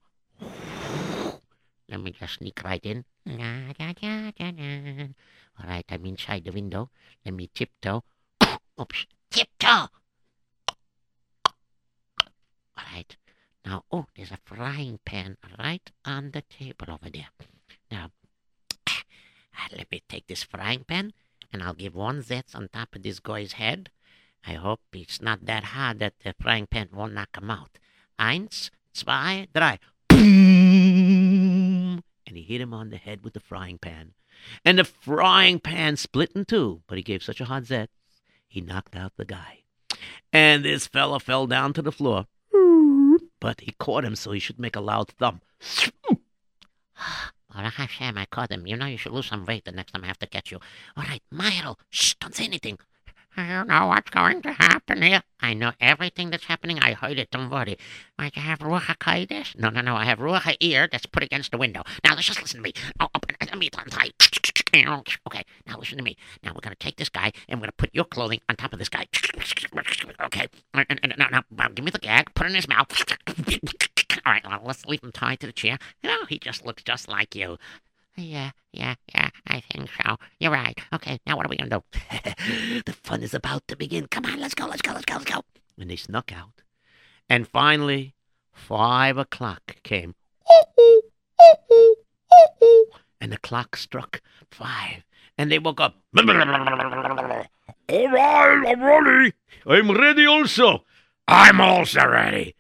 Let 1.92 2.00
me 2.00 2.12
just 2.12 2.36
sneak 2.36 2.64
right 2.64 2.84
in. 2.86 3.04
All 3.28 3.36
right, 5.68 5.86
I'm 5.90 6.06
inside 6.06 6.46
the 6.46 6.52
window. 6.52 6.90
Let 7.26 7.34
me 7.34 7.50
tiptoe. 7.54 8.06
Oops, 8.80 9.06
tiptoe. 9.30 9.90
All 12.78 12.88
right. 12.94 13.18
Now, 13.66 13.84
oh, 13.92 14.06
there's 14.16 14.32
a 14.32 14.40
frying 14.46 15.00
pan 15.04 15.36
right 15.60 15.92
on 16.06 16.32
the 16.32 16.44
table 16.44 16.88
over 16.90 17.10
there. 17.10 17.30
Now, 17.92 18.12
ah, 18.88 19.68
let 19.76 19.92
me 19.92 20.02
take 20.08 20.28
this 20.28 20.44
frying 20.44 20.86
pan 20.86 21.12
and 21.52 21.62
I'll 21.62 21.74
give 21.74 21.94
one 21.94 22.24
zets 22.24 22.56
on 22.56 22.70
top 22.70 22.96
of 22.96 23.04
this 23.04 23.20
guy's 23.20 23.54
head. 23.54 23.90
I 24.48 24.54
hope 24.54 24.80
it's 24.94 25.22
not 25.22 25.46
that 25.46 25.66
hard 25.66 26.00
that 26.00 26.14
the 26.24 26.34
frying 26.40 26.68
pan 26.68 26.88
won't 26.94 27.14
knock 27.14 27.38
him 27.38 27.52
out. 27.52 27.78
Eins, 28.18 28.72
zwei, 28.94 29.48
drei. 29.54 29.78
Boom! 30.08 30.61
And 32.32 32.38
he 32.38 32.46
hit 32.46 32.62
him 32.62 32.74
on 32.74 32.92
the 32.92 32.96
head 32.96 33.26
with 33.26 33.34
the 33.34 33.42
frying 33.42 33.78
pan. 33.78 34.14
And 34.64 34.80
the 34.80 34.86
frying 34.86 35.60
pan 35.60 35.98
split 35.98 36.32
in 36.34 36.46
two, 36.46 36.82
but 36.88 36.98
he 36.98 37.04
gave 37.04 37.22
such 37.22 37.42
a 37.42 37.46
hard 37.46 37.66
zet, 37.66 37.90
he 38.48 38.62
knocked 38.62 38.96
out 38.96 39.12
the 39.18 39.26
guy. 39.26 39.64
And 40.32 40.64
this 40.64 40.88
fella 40.88 41.20
fell 41.20 41.46
down 41.46 41.74
to 41.74 41.82
the 41.82 41.92
floor. 41.92 42.28
But 43.42 43.60
he 43.60 43.74
caught 43.78 44.06
him, 44.06 44.16
so 44.16 44.32
he 44.32 44.40
should 44.40 44.60
make 44.60 44.78
a 44.78 44.80
loud 44.80 45.10
thump. 45.10 45.44
Baruch 47.54 47.74
Hashem, 47.74 48.18
I 48.18 48.26
caught 48.28 48.50
him. 48.50 48.66
You 48.66 48.78
know 48.78 48.86
you 48.86 48.96
should 48.96 49.12
lose 49.12 49.26
some 49.26 49.46
weight 49.46 49.66
the 49.66 49.74
next 49.74 49.92
time 49.92 50.06
I 50.06 50.08
have 50.08 50.20
to 50.20 50.26
catch 50.26 50.52
you. 50.52 50.60
All 50.96 51.04
right, 51.04 51.22
Myro, 51.34 51.78
shh, 51.90 52.14
don't 52.22 52.34
say 52.34 52.46
anything. 52.46 52.80
I 53.38 53.48
don't 53.48 53.68
know 53.68 53.88
what's 53.88 54.10
going 54.10 54.42
to 54.42 54.52
happen 54.52 55.02
here. 55.02 55.24
I 55.40 55.54
know 55.54 55.72
everything 55.80 56.30
that's 56.30 56.46
happening. 56.46 56.80
I 56.80 56.94
heard 56.94 57.18
it. 57.18 57.32
Don't 57.32 57.50
worry. 57.50 57.78
You 58.20 58.42
have 58.42 58.60
Ruach 58.60 58.82
HaKodesh? 58.84 59.58
No, 59.58 59.70
no, 59.70 59.82
no. 59.82 59.96
I 59.96 60.06
have 60.06 60.20
Ruach 60.20 60.42
HaEar 60.42 60.92
that's 60.92 61.06
put 61.06 61.24
against 61.24 61.52
the 61.52 61.58
window. 61.58 61.84
Now, 62.04 62.14
let's 62.14 62.28
just 62.28 62.42
listen 62.42 62.60
to 62.60 62.64
me. 62.64 62.74
Oh, 63.00 63.06
oh 63.06 63.10
open 63.16 63.36
let 63.42 63.54
uh, 63.54 63.58
me 63.58 63.70
untie. 63.78 64.12
Okay, 64.74 65.44
now 65.68 65.78
listen 65.78 65.98
to 65.98 66.04
me. 66.04 66.16
Now, 66.44 66.52
we're 66.54 66.62
going 66.62 66.74
to 66.74 66.80
take 66.80 66.96
this 66.96 67.10
guy 67.10 67.34
and 67.50 67.60
we're 67.60 67.66
going 67.66 67.72
to 67.72 67.76
put 67.78 67.90
your 67.94 68.06
clothing 68.06 68.40
on 68.48 68.56
top 68.56 68.72
of 68.72 68.80
this 68.80 68.90
guy. 68.90 69.06
Okay. 70.24 70.48
And, 70.74 71.00
and, 71.04 71.14
now, 71.18 71.44
now, 71.52 71.68
give 71.70 71.84
me 71.84 71.92
the 71.92 72.00
gag. 72.00 72.34
Put 72.36 72.46
it 72.46 72.50
in 72.50 72.56
his 72.56 72.68
mouth. 72.68 72.88
All 74.26 74.32
right, 74.32 74.44
well, 74.48 74.62
let's 74.64 74.86
leave 74.86 75.04
him 75.04 75.12
tied 75.12 75.40
to 75.42 75.48
the 75.48 75.54
chair. 75.54 75.78
You 76.02 76.10
know, 76.10 76.26
he 76.26 76.38
just 76.38 76.66
looks 76.66 76.84
just 76.84 77.10
like 77.10 77.36
you. 77.36 77.58
Yeah, 78.18 78.52
yeah, 78.74 78.96
yeah, 79.14 79.30
I 79.48 79.62
think 79.62 79.90
so. 80.04 80.18
You're 80.40 80.52
right. 80.52 80.78
Okay, 80.94 81.20
now 81.26 81.38
what 81.38 81.46
are 81.46 81.50
we 81.50 81.58
going 81.58 81.70
to 81.70 81.80
do? 81.80 82.82
the 82.86 82.94
fun 82.94 83.24
is 83.24 83.34
about 83.34 83.68
to 83.68 83.76
begin. 83.76 84.08
Come 84.08 84.26
on, 84.26 84.40
let's 84.40 84.54
go, 84.54 84.68
let's 84.68 84.82
go, 84.82 84.94
let's 84.94 85.06
go, 85.06 85.16
let's 85.16 85.26
go. 85.26 85.42
And 85.80 85.90
they 85.90 85.96
snuck 85.96 86.32
out. 86.32 86.62
And 87.30 87.48
finally, 87.48 88.16
five 88.52 89.18
o'clock 89.18 89.78
came. 89.84 90.16
And 93.22 93.32
the 93.32 93.38
clock 93.38 93.78
struck 93.78 94.22
five. 94.50 95.04
And 95.38 95.52
they 95.52 95.60
woke 95.60 95.80
up. 95.80 95.96
All 96.18 96.26
right, 96.26 97.48
I'm 97.90 98.84
ready. 98.84 99.34
I'm 99.66 99.92
ready 99.92 100.26
also. 100.26 100.84
I'm 101.28 101.62
also 101.62 102.08
ready. 102.08 102.56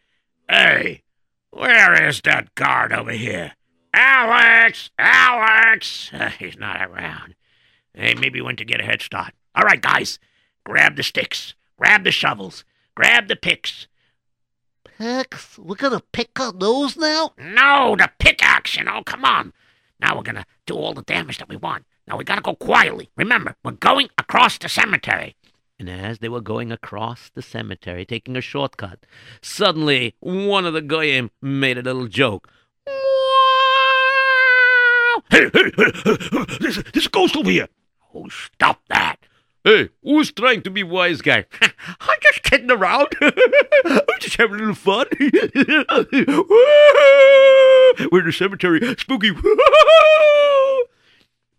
Hey, 0.49 1.03
where 1.51 2.07
is 2.07 2.21
that 2.21 2.55
guard 2.55 2.93
over 2.93 3.11
here? 3.11 3.53
Alex! 3.93 4.89
Alex! 4.97 6.11
He's 6.39 6.57
not 6.57 6.81
around. 6.81 7.35
Hey, 7.93 8.13
maybe 8.15 8.39
he 8.39 8.41
went 8.41 8.57
to 8.59 8.65
get 8.65 8.79
a 8.79 8.85
head 8.85 9.01
start. 9.01 9.33
All 9.53 9.63
right, 9.63 9.81
guys, 9.81 10.17
grab 10.63 10.95
the 10.95 11.03
sticks, 11.03 11.55
grab 11.77 12.03
the 12.03 12.11
shovels, 12.11 12.63
grab 12.95 13.27
the 13.27 13.35
picks. 13.35 13.87
Picks? 14.97 15.57
We're 15.57 15.75
gonna 15.75 16.01
pick 16.11 16.39
on 16.39 16.59
those 16.59 16.95
now? 16.95 17.33
No, 17.37 17.95
the 17.97 18.09
pickaxe, 18.17 18.77
you 18.77 18.83
oh, 18.83 18.85
know, 18.85 19.03
come 19.03 19.25
on. 19.25 19.51
Now 19.99 20.15
we're 20.15 20.23
gonna 20.23 20.45
do 20.65 20.75
all 20.75 20.93
the 20.93 21.01
damage 21.01 21.37
that 21.39 21.49
we 21.49 21.57
want. 21.57 21.85
Now 22.07 22.17
we 22.17 22.23
gotta 22.23 22.41
go 22.41 22.55
quietly. 22.55 23.09
Remember, 23.17 23.55
we're 23.63 23.71
going 23.71 24.09
across 24.17 24.57
the 24.57 24.69
cemetery. 24.69 25.35
And 25.77 25.89
as 25.89 26.19
they 26.19 26.29
were 26.29 26.41
going 26.41 26.71
across 26.71 27.31
the 27.33 27.41
cemetery, 27.41 28.05
taking 28.05 28.37
a 28.37 28.41
shortcut, 28.41 28.99
suddenly 29.41 30.15
one 30.19 30.65
of 30.65 30.73
the 30.73 30.81
goyim 30.81 31.31
made 31.41 31.77
a 31.77 31.81
little 31.81 32.07
joke. 32.07 32.47
Hey, 35.32 35.49
hey, 35.53 35.71
hey, 35.77 35.91
this, 36.59 36.84
this 36.93 37.07
ghost 37.07 37.38
over 37.38 37.49
here. 37.49 37.69
Oh, 38.13 38.27
stop 38.27 38.82
that. 38.89 39.15
Hey, 39.63 39.88
who's 40.03 40.29
trying 40.29 40.61
to 40.63 40.69
be 40.69 40.84
wise 40.84 41.21
guy? 41.21 41.45
I'm 41.61 42.17
just 42.21 42.43
kidding 42.43 42.69
around. 42.69 43.07
I'm 43.21 44.19
just 44.19 44.36
having 44.36 44.55
a 44.55 44.59
little 44.59 44.75
fun. 44.75 45.05
We're 48.11 48.19
in 48.19 48.25
the 48.25 48.34
cemetery. 48.34 48.82
Spooky. 48.97 49.32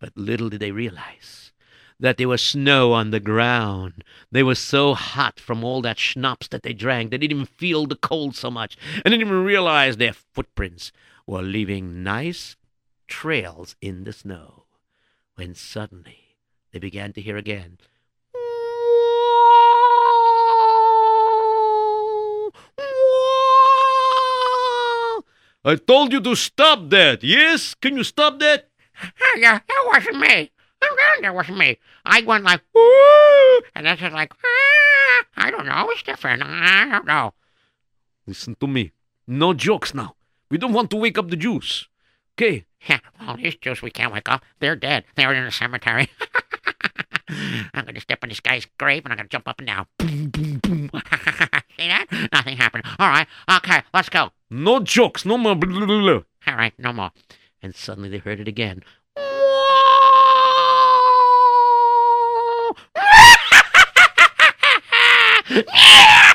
But 0.00 0.16
little 0.16 0.50
did 0.50 0.60
they 0.60 0.72
realize 0.72 1.52
that 1.98 2.18
there 2.18 2.28
was 2.28 2.42
snow 2.42 2.92
on 2.92 3.10
the 3.10 3.20
ground. 3.20 4.04
They 4.30 4.42
were 4.42 4.54
so 4.54 4.92
hot 4.92 5.40
from 5.40 5.64
all 5.64 5.80
that 5.80 5.98
schnapps 5.98 6.48
that 6.48 6.62
they 6.62 6.74
drank, 6.74 7.10
they 7.10 7.18
didn't 7.18 7.36
even 7.38 7.46
feel 7.46 7.86
the 7.86 7.96
cold 7.96 8.36
so 8.36 8.50
much, 8.50 8.76
and 8.96 9.04
didn't 9.04 9.22
even 9.22 9.44
realize 9.44 9.96
their 9.96 10.12
footprints 10.12 10.92
were 11.26 11.40
leaving 11.42 12.02
nice 12.02 12.56
trails 13.12 13.76
in 13.82 14.04
the 14.04 14.12
snow. 14.12 14.64
When 15.34 15.54
suddenly 15.54 16.38
they 16.72 16.78
began 16.78 17.12
to 17.12 17.20
hear 17.20 17.36
again. 17.36 17.76
I 25.64 25.76
told 25.76 26.12
you 26.12 26.20
to 26.22 26.34
stop 26.34 26.88
that. 26.88 27.22
Yes? 27.22 27.74
Can 27.74 27.98
you 27.98 28.04
stop 28.04 28.38
that? 28.40 28.70
Yeah, 29.36 29.60
that 29.60 29.84
wasn't 29.86 30.18
me. 30.18 30.50
That 31.20 31.34
wasn't 31.34 31.58
me. 31.58 31.78
I 32.04 32.22
went 32.22 32.44
like, 32.44 32.62
Ooh, 32.76 33.62
and 33.74 33.86
that's 33.86 34.00
just 34.00 34.14
like, 34.14 34.32
ah, 34.34 35.24
I 35.36 35.50
don't 35.50 35.66
know. 35.66 35.86
It's 35.90 36.02
different. 36.02 36.42
I 36.42 36.88
don't 36.90 37.06
know. 37.06 37.34
Listen 38.26 38.56
to 38.56 38.66
me. 38.66 38.92
No 39.26 39.52
jokes 39.52 39.94
now. 39.94 40.16
We 40.50 40.56
don't 40.58 40.72
want 40.72 40.90
to 40.90 40.96
wake 40.96 41.18
up 41.18 41.28
the 41.28 41.36
Jews. 41.36 41.88
Okay? 42.38 42.64
Yeah, 42.88 42.98
well, 43.20 43.36
these 43.36 43.56
Jews 43.56 43.82
we 43.82 43.90
can't 43.90 44.12
wake 44.12 44.28
up. 44.28 44.44
They're 44.58 44.76
dead. 44.76 45.04
They're 45.14 45.32
in 45.32 45.44
the 45.44 45.50
cemetery. 45.50 46.08
I'm 47.74 47.84
going 47.84 47.94
to 47.94 48.00
step 48.00 48.18
on 48.22 48.28
this 48.28 48.40
guy's 48.40 48.66
grave 48.78 49.04
and 49.04 49.12
I'm 49.12 49.18
going 49.18 49.28
to 49.28 49.32
jump 49.32 49.48
up 49.48 49.58
and 49.58 49.66
down. 49.66 49.86
Boom, 49.98 50.28
boom, 50.28 50.58
boom. 50.58 50.90
See 51.78 51.88
that? 51.88 52.06
Nothing 52.32 52.56
happened. 52.56 52.84
All 52.98 53.08
right. 53.08 53.26
Okay, 53.50 53.82
let's 53.94 54.08
go. 54.08 54.30
No 54.50 54.80
jokes. 54.80 55.24
No 55.24 55.38
more. 55.38 55.54
Blah, 55.54 55.86
blah, 55.86 55.88
blah. 56.00 56.20
All 56.46 56.56
right, 56.56 56.74
no 56.78 56.92
more. 56.92 57.12
And 57.62 57.74
suddenly 57.74 58.08
they 58.08 58.18
heard 58.18 58.40
it 58.40 58.48
again. 58.48 58.82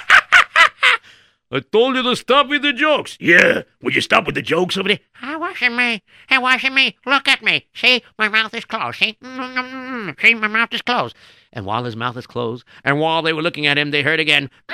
I 1.49 1.61
told 1.61 1.95
you 1.95 2.03
to 2.03 2.15
stop 2.15 2.49
with 2.49 2.61
the 2.61 2.73
jokes. 2.73 3.17
Yeah, 3.21 3.61
would 3.81 3.95
you 3.95 4.01
stop 4.01 4.25
with 4.25 4.35
the 4.35 4.41
jokes 4.41 4.77
over 4.77 4.89
there? 4.89 4.99
It 5.23 5.39
wasn't 5.39 5.75
me. 5.77 6.03
It 6.29 6.41
wasn't 6.41 6.73
me. 6.73 6.97
Look 7.05 7.27
at 7.29 7.41
me. 7.41 7.65
See, 7.73 8.03
my 8.19 8.27
mouth 8.27 8.53
is 8.53 8.65
closed. 8.65 8.99
See, 8.99 9.17
Mm-mm-mm. 9.23 10.19
see, 10.21 10.33
my 10.33 10.47
mouth 10.47 10.73
is 10.73 10.81
closed. 10.81 11.15
And 11.53 11.65
while 11.65 11.85
his 11.85 11.95
mouth 11.95 12.17
is 12.17 12.27
closed, 12.27 12.65
and 12.83 12.99
while 12.99 13.21
they 13.21 13.31
were 13.31 13.41
looking 13.41 13.65
at 13.65 13.77
him, 13.77 13.91
they 13.91 14.01
heard 14.03 14.19
again, 14.19 14.49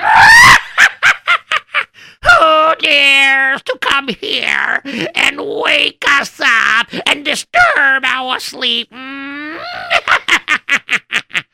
Who 2.24 2.74
dares 2.80 3.62
to 3.62 3.78
come 3.80 4.08
here 4.08 4.80
and 5.14 5.40
wake 5.40 6.02
us 6.08 6.40
up 6.42 6.88
and 7.06 7.24
disturb 7.24 8.04
our 8.04 8.40
sleep? 8.40 8.90
Mm. 8.90 9.62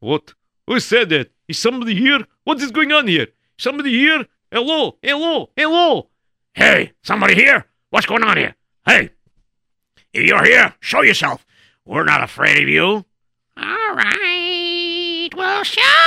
What? 0.00 0.34
Who 0.68 0.78
said 0.80 1.08
that? 1.10 1.30
Is 1.48 1.58
somebody 1.58 1.94
here? 1.94 2.24
What 2.44 2.60
is 2.62 2.70
going 2.70 2.92
on 2.92 3.08
here? 3.08 3.26
Somebody 3.56 3.90
here? 3.90 4.26
Hello, 4.50 4.96
hello, 5.02 5.50
hello. 5.58 6.08
Hey, 6.54 6.92
somebody 7.02 7.34
here? 7.34 7.66
What's 7.90 8.06
going 8.06 8.24
on 8.24 8.38
here? 8.38 8.54
Hey, 8.86 9.10
if 10.14 10.24
you're 10.24 10.42
here, 10.42 10.72
show 10.80 11.02
yourself. 11.02 11.44
We're 11.84 12.04
not 12.04 12.22
afraid 12.22 12.62
of 12.62 12.68
you. 12.68 13.04
All 13.58 13.94
right, 13.94 15.28
we'll 15.36 15.64
show 15.64 15.97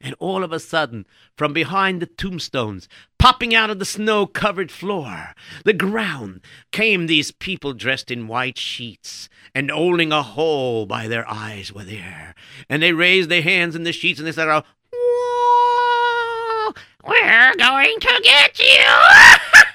and 0.00 0.14
all 0.18 0.44
of 0.44 0.52
a 0.52 0.60
sudden, 0.60 1.06
from 1.36 1.52
behind 1.52 2.00
the 2.00 2.06
tombstones, 2.06 2.88
popping 3.18 3.54
out 3.54 3.70
of 3.70 3.78
the 3.78 3.84
snow 3.84 4.26
covered 4.26 4.70
floor, 4.70 5.34
the 5.64 5.72
ground, 5.72 6.40
came 6.72 7.06
these 7.06 7.30
people 7.30 7.72
dressed 7.72 8.10
in 8.10 8.28
white 8.28 8.58
sheets, 8.58 9.28
and 9.54 9.70
holding 9.70 10.12
a 10.12 10.22
hole 10.22 10.86
by 10.86 11.08
their 11.08 11.28
eyes 11.28 11.72
were 11.72 11.84
there. 11.84 12.34
And 12.68 12.82
they 12.82 12.92
raised 12.92 13.28
their 13.28 13.42
hands 13.42 13.74
in 13.74 13.84
the 13.84 13.92
sheets 13.92 14.18
and 14.18 14.26
they 14.26 14.32
said, 14.32 14.48
"Whoa!" 14.92 16.74
We're 17.04 17.54
going 17.56 17.98
to 18.00 18.20
get 18.22 18.58
you. 18.58 18.84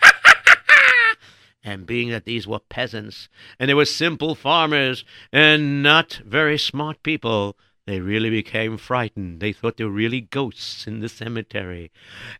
And 1.65 1.85
being 1.85 2.09
that 2.09 2.25
these 2.25 2.45
were 2.45 2.59
peasants, 2.59 3.29
and 3.57 3.69
they 3.69 3.73
were 3.73 3.85
simple 3.85 4.35
farmers, 4.35 5.05
and 5.31 5.81
not 5.81 6.19
very 6.25 6.57
smart 6.57 7.01
people, 7.03 7.55
they 7.85 7.99
really 7.99 8.29
became 8.29 8.77
frightened. 8.77 9.41
They 9.41 9.51
thought 9.51 9.75
there 9.75 9.87
were 9.87 9.91
really 9.91 10.21
ghosts 10.21 10.87
in 10.87 11.01
the 11.01 11.09
cemetery. 11.09 11.91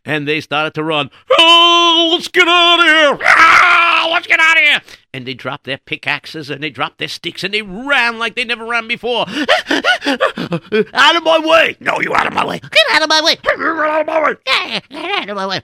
And 0.02 0.26
they 0.26 0.40
started 0.40 0.72
to 0.74 0.82
run. 0.82 1.10
Oh, 1.38 2.10
let's 2.12 2.28
get 2.28 2.48
out 2.48 2.78
of 2.80 2.84
here! 2.86 3.18
Ah, 3.26 4.08
let's 4.10 4.26
get 4.26 4.40
out 4.40 4.56
of 4.56 4.62
here! 4.62 4.80
And 5.12 5.26
they 5.26 5.34
dropped 5.34 5.64
their 5.64 5.76
pickaxes 5.76 6.48
and 6.48 6.62
they 6.62 6.70
dropped 6.70 6.96
their 6.96 7.08
sticks 7.08 7.44
and 7.44 7.52
they 7.52 7.60
ran 7.60 8.18
like 8.18 8.36
they 8.36 8.44
never 8.44 8.64
ran 8.64 8.88
before. 8.88 9.26
out 9.28 11.16
of 11.16 11.22
my 11.22 11.40
way! 11.44 11.76
No, 11.78 12.00
you 12.00 12.14
out 12.14 12.26
of 12.26 12.32
my 12.32 12.46
way. 12.46 12.58
Get 12.60 12.84
out 12.92 13.02
of 13.02 13.08
my 13.10 13.22
way. 13.22 13.36
Get 13.36 13.60
out 13.60 14.00
of 14.00 14.06
my 14.06 14.22
way. 14.24 14.36
Get 14.46 14.56
out 14.56 15.28
of 15.28 15.36
my 15.36 15.46
way. 15.46 15.60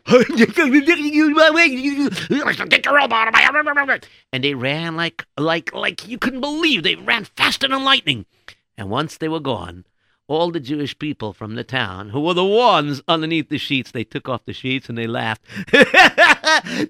Get 2.68 2.85
your 2.85 2.99
elbow 2.99 3.14
out 3.14 3.28
of 3.28 3.33
my 3.33 3.85
way. 3.85 4.01
and 4.33 4.45
they 4.45 4.55
ran 4.55 4.95
like 4.97 5.24
like 5.39 5.74
like 5.74 6.07
you 6.07 6.18
couldn't 6.18 6.41
believe 6.43 6.83
they 6.83 6.97
ran 6.97 7.24
faster 7.24 7.66
than 7.66 7.83
lightning. 7.83 8.26
And 8.77 8.91
once 8.91 9.16
they 9.16 9.29
were 9.29 9.41
gone, 9.41 9.85
all 10.31 10.53
the 10.53 10.61
Jewish 10.61 10.97
people 10.99 11.33
from 11.33 11.57
the 11.57 11.64
town, 11.64 12.11
who 12.11 12.21
were 12.21 12.35
the 12.35 12.45
ones 12.45 13.03
underneath 13.09 13.49
the 13.49 13.59
sheets, 13.59 13.91
they 13.91 14.05
took 14.05 14.29
off 14.29 14.45
the 14.45 14.53
sheets 14.53 14.89
and 14.89 14.97
they 14.97 15.09
laughed. 15.09 15.43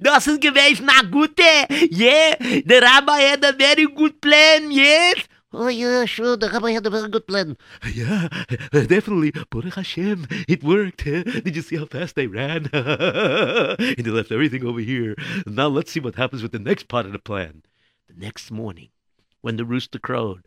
das 0.03 0.26
ist 0.26 0.43
gewesen 0.43 0.91
a 0.91 1.03
gute, 1.05 1.66
yeah. 1.91 2.35
The 2.39 2.81
rabbi 2.83 3.20
had 3.20 3.43
a 3.43 3.53
very 3.53 3.87
good 3.87 4.20
plan, 4.20 4.70
yes. 4.70 5.26
Oh, 5.53 5.66
yeah, 5.66 6.05
sure. 6.05 6.37
The 6.37 6.49
rabbi 6.49 6.70
had 6.72 6.87
a 6.87 6.91
very 6.91 7.09
good 7.09 7.26
plan. 7.26 7.57
Yeah, 7.93 8.28
definitely. 8.72 9.33
Baruch 9.51 9.74
Hashem, 9.74 10.28
it 10.47 10.62
worked. 10.62 11.05
Did 11.05 11.57
you 11.57 11.62
see 11.62 11.76
how 11.76 11.87
fast 11.87 12.14
they 12.14 12.28
ran? 12.28 12.68
and 12.72 13.78
they 13.78 14.11
left 14.11 14.31
everything 14.31 14.64
over 14.64 14.81
here. 14.81 15.16
Now 15.47 15.66
let's 15.66 15.91
see 15.91 15.99
what 16.01 16.14
happens 16.14 16.43
with 16.43 16.53
the 16.53 16.61
next 16.61 16.87
part 16.87 17.07
of 17.07 17.12
the 17.12 17.18
plan. 17.18 17.62
The 18.07 18.14
next 18.14 18.51
morning, 18.53 18.91
when 19.41 19.57
the 19.57 19.64
rooster 19.64 19.99
crowed, 19.99 20.47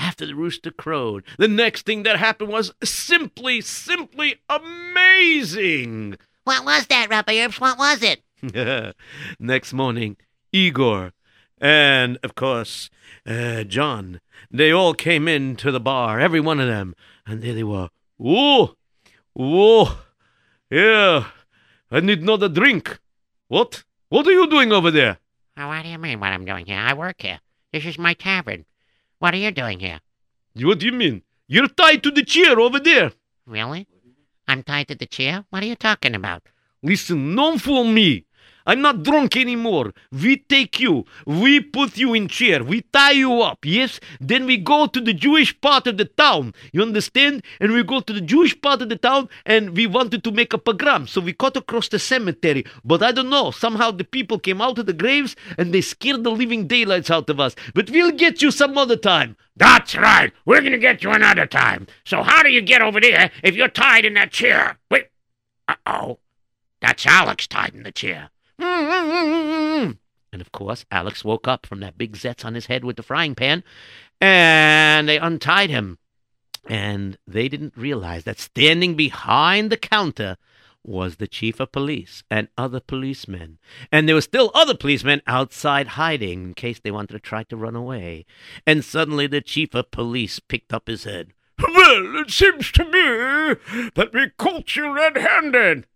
after 0.00 0.26
the 0.26 0.34
rooster 0.34 0.70
crowed, 0.70 1.24
the 1.38 1.48
next 1.48 1.86
thing 1.86 2.02
that 2.02 2.18
happened 2.18 2.50
was 2.50 2.72
simply, 2.82 3.60
simply 3.60 4.36
amazing. 4.48 6.16
What 6.44 6.64
was 6.64 6.86
that, 6.86 7.08
Rabbi 7.10 7.34
Erps? 7.34 7.60
What 7.60 7.78
was 7.78 8.02
it? 8.02 8.22
Next 9.38 9.72
morning, 9.72 10.16
Igor 10.52 11.12
and, 11.60 12.18
of 12.22 12.34
course, 12.34 12.88
uh, 13.26 13.64
John, 13.64 14.20
they 14.50 14.72
all 14.72 14.94
came 14.94 15.28
into 15.28 15.70
the 15.70 15.80
bar, 15.80 16.18
every 16.18 16.40
one 16.40 16.58
of 16.58 16.66
them, 16.66 16.94
and 17.26 17.42
there 17.42 17.54
they 17.54 17.64
were. 17.64 17.90
Whoa! 18.16 18.76
Whoa! 19.34 19.88
Yeah, 20.70 21.26
I 21.90 22.00
need 22.00 22.22
another 22.22 22.48
drink. 22.48 22.98
What? 23.48 23.84
What 24.08 24.26
are 24.26 24.32
you 24.32 24.48
doing 24.48 24.72
over 24.72 24.90
there? 24.90 25.18
Oh, 25.56 25.68
what 25.68 25.82
do 25.82 25.90
you 25.90 25.98
mean 25.98 26.20
what 26.20 26.32
I'm 26.32 26.44
doing 26.44 26.66
here? 26.66 26.78
I 26.78 26.94
work 26.94 27.20
here. 27.20 27.40
This 27.72 27.84
is 27.84 27.98
my 27.98 28.14
tavern. 28.14 28.64
What 29.20 29.34
are 29.34 29.36
you 29.36 29.50
doing 29.50 29.80
here? 29.80 30.00
What 30.54 30.78
do 30.78 30.86
you 30.86 30.92
mean? 30.92 31.22
You're 31.46 31.68
tied 31.68 32.02
to 32.04 32.10
the 32.10 32.24
chair 32.24 32.58
over 32.58 32.80
there. 32.80 33.12
Really? 33.46 33.86
I'm 34.48 34.62
tied 34.62 34.88
to 34.88 34.94
the 34.94 35.04
chair? 35.04 35.44
What 35.50 35.62
are 35.62 35.66
you 35.66 35.76
talking 35.76 36.14
about? 36.14 36.42
Listen, 36.82 37.36
don't 37.36 37.58
fool 37.58 37.84
me. 37.84 38.24
I'm 38.66 38.80
not 38.80 39.02
drunk 39.02 39.36
anymore. 39.36 39.92
We 40.10 40.38
take 40.38 40.80
you, 40.80 41.04
we 41.26 41.60
put 41.60 41.96
you 41.96 42.14
in 42.14 42.28
chair, 42.28 42.62
we 42.62 42.82
tie 42.82 43.12
you 43.12 43.42
up, 43.42 43.64
yes? 43.64 44.00
Then 44.20 44.46
we 44.46 44.56
go 44.56 44.86
to 44.86 45.00
the 45.00 45.14
Jewish 45.14 45.58
part 45.60 45.86
of 45.86 45.96
the 45.98 46.04
town, 46.04 46.54
you 46.72 46.82
understand? 46.82 47.42
And 47.60 47.72
we 47.72 47.82
go 47.82 48.00
to 48.00 48.12
the 48.12 48.20
Jewish 48.20 48.60
part 48.60 48.82
of 48.82 48.88
the 48.88 48.96
town 48.96 49.28
and 49.44 49.76
we 49.76 49.86
wanted 49.86 50.24
to 50.24 50.30
make 50.30 50.52
a 50.52 50.58
pogrom, 50.58 51.06
so 51.06 51.20
we 51.20 51.32
cut 51.32 51.56
across 51.56 51.88
the 51.88 51.98
cemetery. 51.98 52.64
But 52.84 53.02
I 53.02 53.12
don't 53.12 53.30
know, 53.30 53.50
somehow 53.50 53.90
the 53.90 54.04
people 54.04 54.38
came 54.38 54.60
out 54.60 54.78
of 54.78 54.86
the 54.86 54.92
graves 54.92 55.36
and 55.58 55.72
they 55.72 55.80
scared 55.80 56.24
the 56.24 56.30
living 56.30 56.66
daylights 56.66 57.10
out 57.10 57.30
of 57.30 57.40
us. 57.40 57.56
But 57.74 57.90
we'll 57.90 58.12
get 58.12 58.42
you 58.42 58.50
some 58.50 58.76
other 58.76 58.96
time. 58.96 59.36
That's 59.56 59.94
right. 59.94 60.32
We're 60.46 60.60
going 60.60 60.72
to 60.72 60.78
get 60.78 61.02
you 61.02 61.10
another 61.10 61.46
time. 61.46 61.86
So 62.04 62.22
how 62.22 62.42
do 62.42 62.50
you 62.50 62.62
get 62.62 62.82
over 62.82 63.00
there 63.00 63.30
if 63.42 63.54
you're 63.54 63.68
tied 63.68 64.04
in 64.04 64.14
that 64.14 64.32
chair? 64.32 64.78
Wait. 64.90 65.08
Uh-oh. 65.68 66.18
That's 66.80 67.06
Alex 67.06 67.46
tied 67.46 67.74
in 67.74 67.82
the 67.82 67.92
chair. 67.92 68.30
And 70.32 70.40
of 70.40 70.52
course, 70.52 70.84
Alex 70.92 71.24
woke 71.24 71.48
up 71.48 71.66
from 71.66 71.80
that 71.80 71.98
big 71.98 72.16
zetz 72.16 72.44
on 72.44 72.54
his 72.54 72.66
head 72.66 72.84
with 72.84 72.96
the 72.96 73.02
frying 73.02 73.34
pan, 73.34 73.64
and 74.20 75.08
they 75.08 75.18
untied 75.18 75.70
him. 75.70 75.98
And 76.68 77.18
they 77.26 77.48
didn't 77.48 77.76
realize 77.76 78.24
that 78.24 78.38
standing 78.38 78.94
behind 78.94 79.70
the 79.72 79.76
counter 79.76 80.36
was 80.84 81.16
the 81.16 81.26
chief 81.26 81.60
of 81.60 81.72
police 81.72 82.22
and 82.30 82.48
other 82.56 82.80
policemen. 82.80 83.58
And 83.90 84.06
there 84.06 84.14
were 84.14 84.20
still 84.20 84.50
other 84.54 84.74
policemen 84.74 85.20
outside 85.26 85.88
hiding 85.88 86.44
in 86.44 86.54
case 86.54 86.80
they 86.80 86.90
wanted 86.90 87.14
to 87.14 87.20
try 87.20 87.42
to 87.44 87.56
run 87.56 87.76
away. 87.76 88.24
And 88.66 88.84
suddenly 88.84 89.26
the 89.26 89.40
chief 89.40 89.74
of 89.74 89.90
police 89.90 90.38
picked 90.38 90.72
up 90.72 90.86
his 90.86 91.04
head. 91.04 91.32
Well, 91.58 92.20
it 92.20 92.30
seems 92.30 92.72
to 92.72 92.84
me 92.84 93.90
that 93.94 94.10
we 94.14 94.30
caught 94.38 94.76
you 94.76 94.94
red-handed. 94.94 95.86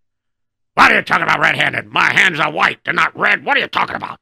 What 0.74 0.90
are 0.90 0.96
you 0.96 1.02
talking 1.02 1.22
about 1.22 1.40
red-handed? 1.40 1.86
My 1.86 2.12
hands 2.12 2.40
are 2.40 2.50
white. 2.50 2.80
They're 2.84 2.92
not 2.92 3.16
red. 3.16 3.44
What 3.44 3.56
are 3.56 3.60
you 3.60 3.68
talking 3.68 3.96
about? 3.96 4.18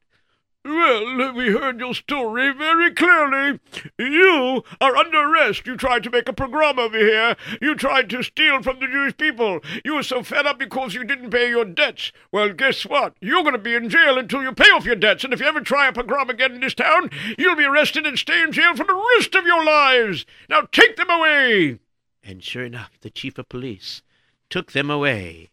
Well, 0.65 1.33
we 1.33 1.51
heard 1.51 1.81
your 1.81 1.93
story 1.93 2.53
very 2.53 2.93
clearly. 2.93 3.59
You 3.99 4.63
are 4.79 4.95
under 4.95 5.17
arrest. 5.17 5.67
You 5.67 5.75
tried 5.75 6.03
to 6.03 6.09
make 6.09 6.29
a 6.29 6.33
pogrom 6.33 6.79
over 6.79 6.97
here. 6.97 7.35
You 7.61 7.75
tried 7.75 8.09
to 8.11 8.23
steal 8.23 8.63
from 8.63 8.79
the 8.79 8.87
Jewish 8.87 9.17
people. 9.17 9.59
You 9.83 9.95
were 9.95 10.03
so 10.03 10.23
fed 10.23 10.45
up 10.45 10.59
because 10.59 10.93
you 10.93 11.03
didn't 11.03 11.31
pay 11.31 11.49
your 11.49 11.65
debts. 11.65 12.13
Well, 12.31 12.53
guess 12.53 12.85
what? 12.85 13.15
You're 13.19 13.43
going 13.43 13.55
to 13.55 13.59
be 13.59 13.75
in 13.75 13.89
jail 13.89 14.17
until 14.17 14.41
you 14.41 14.53
pay 14.53 14.69
off 14.69 14.85
your 14.85 14.95
debts. 14.95 15.25
And 15.25 15.33
if 15.33 15.41
you 15.41 15.47
ever 15.47 15.59
try 15.59 15.89
a 15.89 15.91
pogrom 15.91 16.29
again 16.29 16.53
in 16.53 16.61
this 16.61 16.75
town, 16.75 17.09
you'll 17.37 17.57
be 17.57 17.65
arrested 17.65 18.05
and 18.05 18.17
stay 18.17 18.41
in 18.41 18.53
jail 18.53 18.73
for 18.73 18.85
the 18.85 19.03
rest 19.17 19.35
of 19.35 19.45
your 19.45 19.65
lives. 19.65 20.25
Now 20.47 20.61
take 20.71 20.95
them 20.95 21.09
away. 21.09 21.79
And 22.23 22.41
sure 22.41 22.63
enough, 22.63 22.91
the 23.01 23.09
chief 23.09 23.37
of 23.37 23.49
police 23.49 24.01
took 24.49 24.71
them 24.71 24.89
away. 24.89 25.49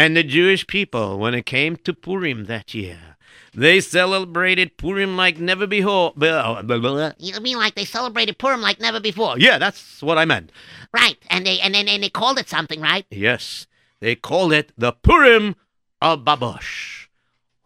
And 0.00 0.16
the 0.16 0.22
Jewish 0.22 0.66
people, 0.66 1.18
when 1.18 1.34
it 1.34 1.44
came 1.44 1.76
to 1.76 1.92
Purim 1.92 2.46
that 2.46 2.72
year, 2.72 3.16
they 3.52 3.80
celebrated 3.80 4.78
Purim 4.78 5.14
like 5.14 5.38
never 5.38 5.66
before. 5.66 6.14
You 6.18 7.40
mean 7.42 7.58
like 7.58 7.74
they 7.74 7.84
celebrated 7.84 8.38
Purim 8.38 8.62
like 8.62 8.80
never 8.80 8.98
before? 8.98 9.38
Yeah, 9.38 9.58
that's 9.58 10.02
what 10.02 10.16
I 10.16 10.24
meant. 10.24 10.52
Right. 10.94 11.18
And 11.28 11.44
they 11.44 11.60
and 11.60 11.74
then 11.74 11.86
and 11.86 12.02
they 12.02 12.08
called 12.08 12.38
it 12.38 12.48
something, 12.48 12.80
right? 12.80 13.04
Yes, 13.10 13.66
they 14.00 14.14
called 14.14 14.54
it 14.54 14.72
the 14.78 14.92
Purim 14.92 15.54
of 16.00 16.24
Babush. 16.24 17.08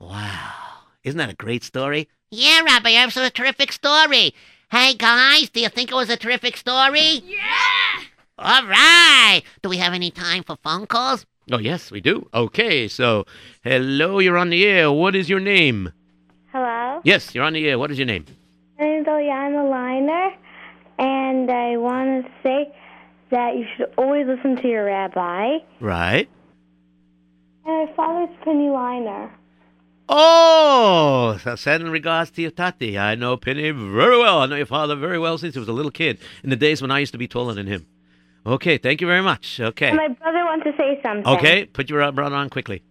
Wow. 0.01 0.51
Isn't 1.05 1.19
that 1.19 1.31
a 1.31 1.37
great 1.37 1.63
story? 1.63 2.09
Yeah, 2.33 2.63
Rabbi 2.63 2.95
Erps, 2.95 3.17
it's 3.17 3.17
a 3.19 3.31
terrific 3.31 3.71
story. 3.71 4.35
Hey 4.73 4.95
guys, 4.95 5.51
do 5.51 5.61
you 5.61 5.69
think 5.69 5.93
it 5.93 5.95
was 5.95 6.11
a 6.11 6.17
terrific 6.17 6.57
story? 6.57 7.23
Yeah. 7.25 8.03
All 8.39 8.67
right. 8.67 9.43
Do 9.63 9.69
we 9.69 9.77
have 9.77 9.93
any 9.93 10.11
time 10.11 10.43
for 10.43 10.57
phone 10.65 10.89
calls? 10.89 11.27
Oh, 11.53 11.59
yes, 11.59 11.91
we 11.91 12.01
do. 12.01 12.29
Okay, 12.33 12.89
so 12.89 13.27
hello, 13.63 14.19
you're 14.19 14.39
on 14.39 14.51
the 14.51 14.65
air. 14.67 14.91
What 14.91 15.15
is 15.15 15.29
your 15.29 15.41
name? 15.41 15.93
Hello, 16.53 17.01
Yes, 17.05 17.35
you're 17.35 17.45
on 17.45 17.53
the 17.53 17.69
air. 17.69 17.79
What 17.79 17.91
is 17.91 17.99
your 17.99 18.07
name? 18.07 18.25
my 18.79 18.85
name's 18.87 19.07
Eliana 19.07 19.69
Liner, 19.71 20.31
and 20.99 21.25
and 21.49 21.51
I 21.51 21.77
want 21.77 22.25
to 22.25 22.31
say 22.43 22.73
that 23.31 23.57
you 23.57 23.67
should 23.77 23.93
always 23.99 24.27
listen 24.27 24.57
to 24.63 24.69
your 24.69 24.85
rabbi. 24.87 25.59
Right. 25.81 26.29
And 27.67 27.89
my 27.89 27.95
father's 27.97 28.35
Penny 28.45 28.69
Liner. 28.71 29.31
Oh, 30.09 31.39
so 31.43 31.57
send 31.57 31.91
regards 31.91 32.31
to 32.33 32.43
your 32.43 32.51
tati. 32.53 32.99
I 32.99 33.15
know 33.17 33.37
Penny 33.37 33.71
very 33.71 34.17
well. 34.19 34.39
I 34.41 34.47
know 34.47 34.57
your 34.57 34.67
father 34.67 34.95
very 34.97 35.19
well 35.19 35.39
since 35.39 35.55
he 35.55 35.59
was 35.61 35.69
a 35.69 35.73
little 35.73 35.91
kid 35.91 36.19
in 36.43 36.51
the 36.51 36.57
days 36.57 36.81
when 36.81 36.91
I 36.91 37.01
used 37.01 37.13
to 37.13 37.19
be 37.19 37.27
taller 37.29 37.55
than 37.55 37.67
him. 37.67 37.87
Okay, 38.47 38.79
thank 38.79 39.01
you 39.01 39.07
very 39.07 39.23
much. 39.23 39.59
Okay. 39.59 39.89
And 39.89 39.97
my 39.97 40.09
brother 40.09 40.45
wants 40.45 40.65
to 40.65 40.73
say 40.77 41.01
something. 41.03 41.27
Okay, 41.27 41.65
put 41.65 41.89
your 41.89 42.11
brother 42.13 42.37
on 42.37 42.51
quickly. 42.51 42.83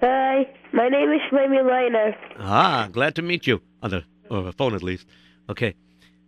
Hi, 0.00 0.46
my 0.72 0.88
name 0.88 1.10
is 1.10 1.20
Shlomi 1.30 1.64
Liner. 1.68 2.16
Ah, 2.38 2.88
glad 2.92 3.14
to 3.16 3.22
meet 3.22 3.46
you 3.46 3.60
on 3.82 3.90
the, 3.90 4.04
on 4.30 4.44
the 4.44 4.52
phone 4.52 4.74
at 4.74 4.82
least. 4.82 5.06
Okay. 5.48 5.74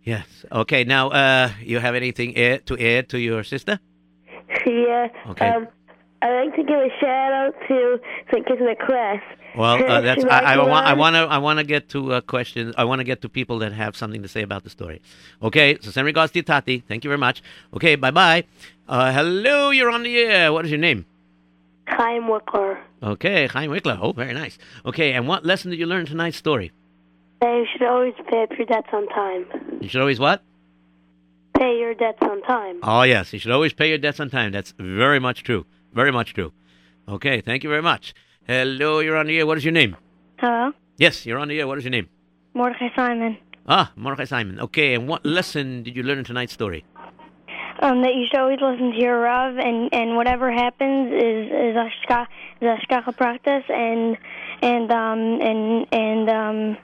Yes. 0.03 0.25
Okay. 0.51 0.83
Now, 0.83 1.09
uh, 1.09 1.51
you 1.61 1.79
have 1.79 1.95
anything 1.95 2.33
to 2.33 2.97
add 2.97 3.09
to 3.09 3.19
your 3.19 3.43
sister? 3.43 3.79
Yeah. 4.65 5.07
Okay. 5.29 5.49
Um, 5.49 5.67
I'd 6.21 6.45
like 6.45 6.55
to 6.55 6.63
give 6.63 6.79
a 6.79 6.89
shout 6.99 7.31
out 7.33 7.53
to 7.67 7.99
St. 8.31 8.45
Kids 8.47 8.59
in 8.59 8.65
the 8.67 8.75
class. 8.85 9.21
Well, 9.57 9.83
uh, 9.83 10.01
that's 10.01 10.23
I, 10.25 10.53
I 10.53 10.57
want 10.57 10.85
I 10.85 10.93
want 10.93 11.15
to 11.15 11.19
I 11.19 11.37
want 11.39 11.59
to 11.59 11.65
get 11.65 11.89
to 11.89 12.13
uh, 12.13 12.21
questions. 12.21 12.75
I 12.77 12.83
want 12.83 12.99
to 12.99 13.03
get 13.03 13.21
to 13.23 13.29
people 13.29 13.59
that 13.59 13.73
have 13.73 13.95
something 13.95 14.21
to 14.21 14.27
say 14.27 14.43
about 14.43 14.63
the 14.63 14.69
story. 14.69 15.01
Okay, 15.41 15.77
so 15.81 15.89
send 15.89 16.05
regards 16.05 16.31
to 16.33 16.43
Tati. 16.43 16.83
Thank 16.87 17.03
you 17.03 17.09
very 17.09 17.17
much. 17.17 17.41
Okay, 17.73 17.95
bye 17.95 18.11
bye. 18.11 18.43
Uh, 18.87 19.11
hello, 19.11 19.71
you're 19.71 19.89
on 19.89 20.03
the 20.03 20.17
air. 20.19 20.53
What 20.53 20.65
is 20.65 20.71
your 20.71 20.79
name? 20.79 21.05
Chaim 21.87 22.23
Wickler. 22.23 22.79
Okay, 23.01 23.47
Chaim 23.47 23.71
Wickler. 23.71 23.97
Oh, 24.01 24.11
very 24.11 24.33
nice. 24.33 24.57
Okay, 24.85 25.13
and 25.13 25.27
what 25.27 25.45
lesson 25.45 25.71
did 25.71 25.79
you 25.79 25.85
learn 25.85 26.05
tonight's 26.05 26.37
story? 26.37 26.71
That 27.41 27.53
you 27.53 27.65
should 27.71 27.87
always 27.87 28.13
pay 28.29 28.43
up 28.43 28.49
your 28.57 28.65
debts 28.65 28.89
on 28.93 29.07
time. 29.07 29.45
You 29.81 29.89
should 29.89 30.01
always 30.01 30.19
what? 30.19 30.43
Pay 31.57 31.79
your 31.79 31.95
debts 31.95 32.19
on 32.21 32.41
time. 32.43 32.79
Oh 32.83 33.01
yes, 33.01 33.33
you 33.33 33.39
should 33.39 33.51
always 33.51 33.73
pay 33.73 33.89
your 33.89 33.97
debts 33.97 34.19
on 34.19 34.29
time. 34.29 34.51
That's 34.51 34.73
very 34.77 35.19
much 35.19 35.43
true. 35.43 35.65
Very 35.93 36.11
much 36.11 36.33
true. 36.33 36.51
Okay, 37.09 37.41
thank 37.41 37.63
you 37.63 37.69
very 37.69 37.81
much. 37.81 38.13
Hello, 38.47 38.99
you're 38.99 39.17
on 39.17 39.27
the 39.27 39.37
air. 39.37 39.45
What 39.45 39.57
is 39.57 39.65
your 39.65 39.73
name? 39.73 39.97
Hello? 40.39 40.71
Yes, 40.95 41.25
you're 41.25 41.37
on 41.37 41.49
the 41.49 41.59
air. 41.59 41.67
What 41.67 41.79
is 41.79 41.83
your 41.83 41.91
name? 41.91 42.07
Mordecai 42.53 42.87
Simon. 42.95 43.37
Ah, 43.67 43.91
Mordechai 43.97 44.23
Simon. 44.23 44.57
Okay, 44.61 44.93
and 44.93 45.05
what 45.05 45.25
lesson 45.25 45.83
did 45.83 45.97
you 45.97 46.01
learn 46.01 46.19
in 46.19 46.23
tonight's 46.23 46.53
story? 46.53 46.85
Um, 47.81 48.03
that 48.03 48.15
you 48.15 48.25
should 48.25 48.39
always 48.39 48.59
listen 48.61 48.91
to 48.93 48.97
your 48.97 49.19
Rav, 49.19 49.57
and, 49.57 49.93
and 49.93 50.15
whatever 50.15 50.49
happens 50.49 51.11
is 51.11 51.47
is 51.47 51.75
ashka 51.75 52.25
is 52.61 52.69
ashkacha 52.69 53.13
pratis, 53.17 53.69
and 53.69 54.17
and 54.61 54.91
um 54.93 55.41
and 55.41 55.85
and 55.91 56.29
um 56.29 56.77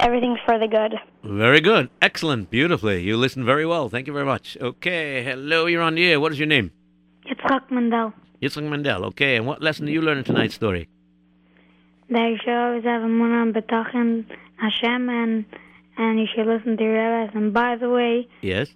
everything's 0.00 0.40
for 0.44 0.58
the 0.58 0.68
good. 0.68 0.94
Very 1.24 1.62
good. 1.62 1.88
Excellent. 2.02 2.50
Beautifully. 2.50 3.00
You 3.02 3.16
listened 3.16 3.46
very 3.46 3.64
well. 3.64 3.88
Thank 3.88 4.06
you 4.06 4.12
very 4.12 4.26
much. 4.26 4.58
Okay. 4.60 5.24
Hello, 5.24 5.64
you're 5.64 5.80
on 5.80 5.94
the 5.94 6.04
air. 6.06 6.20
What 6.20 6.32
is 6.32 6.38
your 6.38 6.48
name? 6.48 6.70
Yitzchak 7.26 7.70
Mandel. 7.70 8.12
Yitzhak 8.42 8.68
Mandel. 8.68 9.06
Okay, 9.06 9.36
and 9.36 9.46
what 9.46 9.62
lesson 9.62 9.86
did 9.86 9.92
you 9.92 10.02
learn 10.02 10.18
in 10.18 10.24
tonight's 10.24 10.54
story? 10.54 10.86
That 12.10 12.26
you 12.30 12.38
should 12.42 12.54
always 12.54 12.84
have 12.84 13.02
a 13.02 13.06
munah 13.06 13.52
betachin 13.52 14.24
Hashem, 14.56 15.08
and 15.10 15.44
and 15.96 16.18
you 16.20 16.26
should 16.34 16.46
listen 16.46 16.76
to 16.76 16.82
your 16.84 16.94
rabbis. 16.94 17.34
And 17.34 17.52
by 17.52 17.76
the 17.76 17.90
way, 17.90 18.28
Yes? 18.40 18.68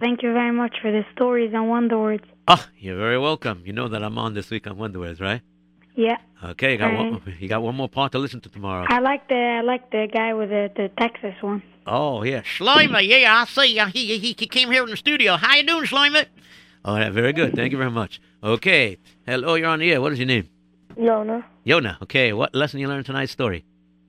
thank 0.00 0.22
you 0.22 0.32
very 0.32 0.50
much 0.52 0.76
for 0.82 0.90
the 0.90 1.04
stories 1.14 1.52
and 1.54 1.68
wonder 1.68 1.98
words. 1.98 2.24
Ah, 2.48 2.68
you're 2.78 2.96
very 2.96 3.18
welcome. 3.18 3.62
You 3.64 3.72
know 3.72 3.88
that 3.88 4.02
I'm 4.02 4.18
on 4.18 4.34
this 4.34 4.50
week 4.50 4.66
on 4.66 4.76
Wonderwords, 4.76 5.20
right? 5.20 5.42
Yeah, 5.94 6.16
Okay, 6.42 6.72
you 6.72 6.78
got, 6.78 6.94
one, 6.94 7.22
you 7.38 7.48
got 7.48 7.62
one 7.62 7.74
more 7.76 7.88
part 7.88 8.12
to 8.12 8.18
listen 8.18 8.40
to 8.40 8.48
tomorrow. 8.48 8.86
I 8.88 8.98
like 9.00 9.28
the 9.28 9.36
I 9.36 9.60
like 9.60 9.90
the 9.90 10.08
guy 10.12 10.32
with 10.34 10.48
the 10.48 10.70
the 10.74 10.88
Texas 10.98 11.34
one. 11.42 11.62
Oh, 11.86 12.22
yeah. 12.22 12.40
Schleimer, 12.42 13.06
yeah, 13.06 13.42
I 13.42 13.44
see. 13.44 13.78
Uh, 13.78 13.86
he, 13.88 14.16
he, 14.18 14.34
he 14.38 14.46
came 14.46 14.70
here 14.72 14.84
in 14.84 14.90
the 14.90 14.96
studio. 14.96 15.36
How 15.36 15.54
you 15.56 15.64
doing, 15.66 15.84
Schleimer? 15.84 16.24
All 16.84 16.96
right, 16.96 17.12
very 17.12 17.32
good. 17.32 17.54
Thank 17.54 17.72
you 17.72 17.78
very 17.78 17.90
much. 17.90 18.20
Okay. 18.42 18.98
Hello, 19.26 19.54
you're 19.56 19.68
on 19.68 19.80
the 19.80 19.92
air. 19.92 20.00
What 20.00 20.12
is 20.12 20.18
your 20.18 20.26
name? 20.26 20.48
Yona. 20.96 21.44
Yona. 21.66 22.00
Okay, 22.02 22.32
what 22.32 22.54
lesson 22.54 22.80
you 22.80 22.88
learned 22.88 23.06
tonight's 23.06 23.32
story? 23.32 23.64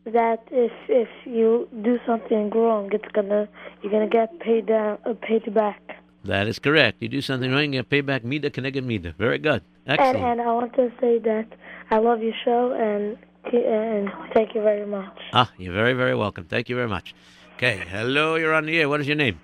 That 0.06 0.44
if 0.52 0.72
if 0.90 1.10
you 1.26 1.68
do 1.82 2.00
something 2.06 2.50
wrong, 2.50 2.90
it's 2.92 3.08
gonna 3.14 3.48
you're 3.82 3.92
gonna 3.92 4.08
get 4.08 4.40
paid 4.40 4.66
down 4.68 4.98
uh, 5.06 5.14
paid 5.22 5.54
back. 5.54 5.82
That 6.26 6.48
is 6.48 6.60
correct. 6.60 7.02
You 7.02 7.10
do 7.10 7.22
something 7.22 7.52
wrong, 7.52 7.64
you 7.66 7.72
get 7.82 7.90
paid 7.90 8.06
back 8.06 8.24
mida 8.24 8.50
k'neged 8.50 8.84
mida. 8.84 9.14
Very 9.18 9.40
good. 9.40 9.62
And 9.86 10.00
Excellent. 10.00 10.26
and 10.26 10.42
I 10.42 10.54
want 10.54 10.74
to 10.76 10.92
say 11.00 11.20
that 11.20 11.48
I 11.92 11.98
love 12.00 12.22
your 12.22 12.34
show 12.44 12.72
and 12.74 13.18
and 13.52 14.10
thank 14.34 14.56
you 14.56 14.62
very 14.62 14.86
much. 14.86 15.18
Ah, 15.34 15.52
you're 15.58 15.74
very, 15.74 15.94
very 15.94 16.16
welcome. 16.16 16.46
Thank 16.46 16.70
you 16.70 16.76
very 16.76 16.88
much. 16.88 17.14
Okay, 17.58 17.84
hello, 17.90 18.36
you're 18.36 18.54
on 18.54 18.66
the 18.66 18.78
air. 18.80 18.90
What 18.90 19.02
is 19.02 19.08
your 19.08 19.18
name? 19.18 19.40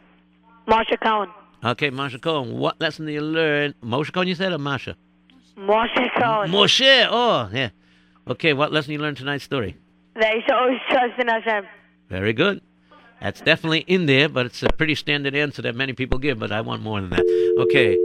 Marsha 0.68 0.98
Cohen. 1.02 1.30
Okay, 1.64 1.90
Masha 1.90 2.20
Cohen. 2.20 2.58
What 2.58 2.80
lesson 2.80 3.06
did 3.06 3.14
you 3.14 3.22
learn? 3.22 3.76
Moshe 3.84 4.14
Cohen, 4.14 4.28
you 4.28 4.36
said, 4.36 4.54
or 4.54 4.58
Masha? 4.58 4.96
Marsha 5.60 6.10
Cohen. 6.20 6.52
Moshe. 6.52 7.08
Oh, 7.10 7.50
yeah. 7.52 7.70
Okay, 8.28 8.54
what 8.54 8.72
lesson 8.72 8.94
you 8.94 9.00
learned 9.00 9.18
tonight's 9.18 9.44
story? 9.44 9.76
That 10.16 10.34
you 10.36 10.42
should 10.42 10.56
always 10.56 10.80
trust 10.90 11.20
in 11.20 11.28
Hashem. 11.28 11.66
Very 12.10 12.34
good. 12.34 12.62
That's 13.22 13.42
definitely 13.42 13.80
in 13.80 14.06
there, 14.06 14.30
but 14.30 14.46
it's 14.46 14.64
a 14.64 14.70
pretty 14.70 14.96
standard 14.96 15.36
answer 15.36 15.62
that 15.64 15.76
many 15.76 15.94
people 15.94 16.20
give, 16.20 16.40
but 16.40 16.52
I 16.52 16.62
want 16.62 16.82
more 16.82 17.02
than 17.02 17.10
that. 17.10 17.56
Okay. 17.60 17.98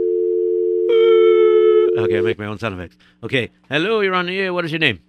Okay, 1.97 2.17
I 2.17 2.21
make 2.21 2.37
my 2.37 2.45
own 2.45 2.59
sound 2.59 2.77
effects. 2.77 2.97
Okay, 3.23 3.51
hello, 3.69 4.01
you're 4.01 4.13
on 4.13 4.25
the 4.25 4.37
air. 4.37 4.53
What 4.53 4.65
is 4.65 4.71
your 4.71 4.79
name? 4.79 4.99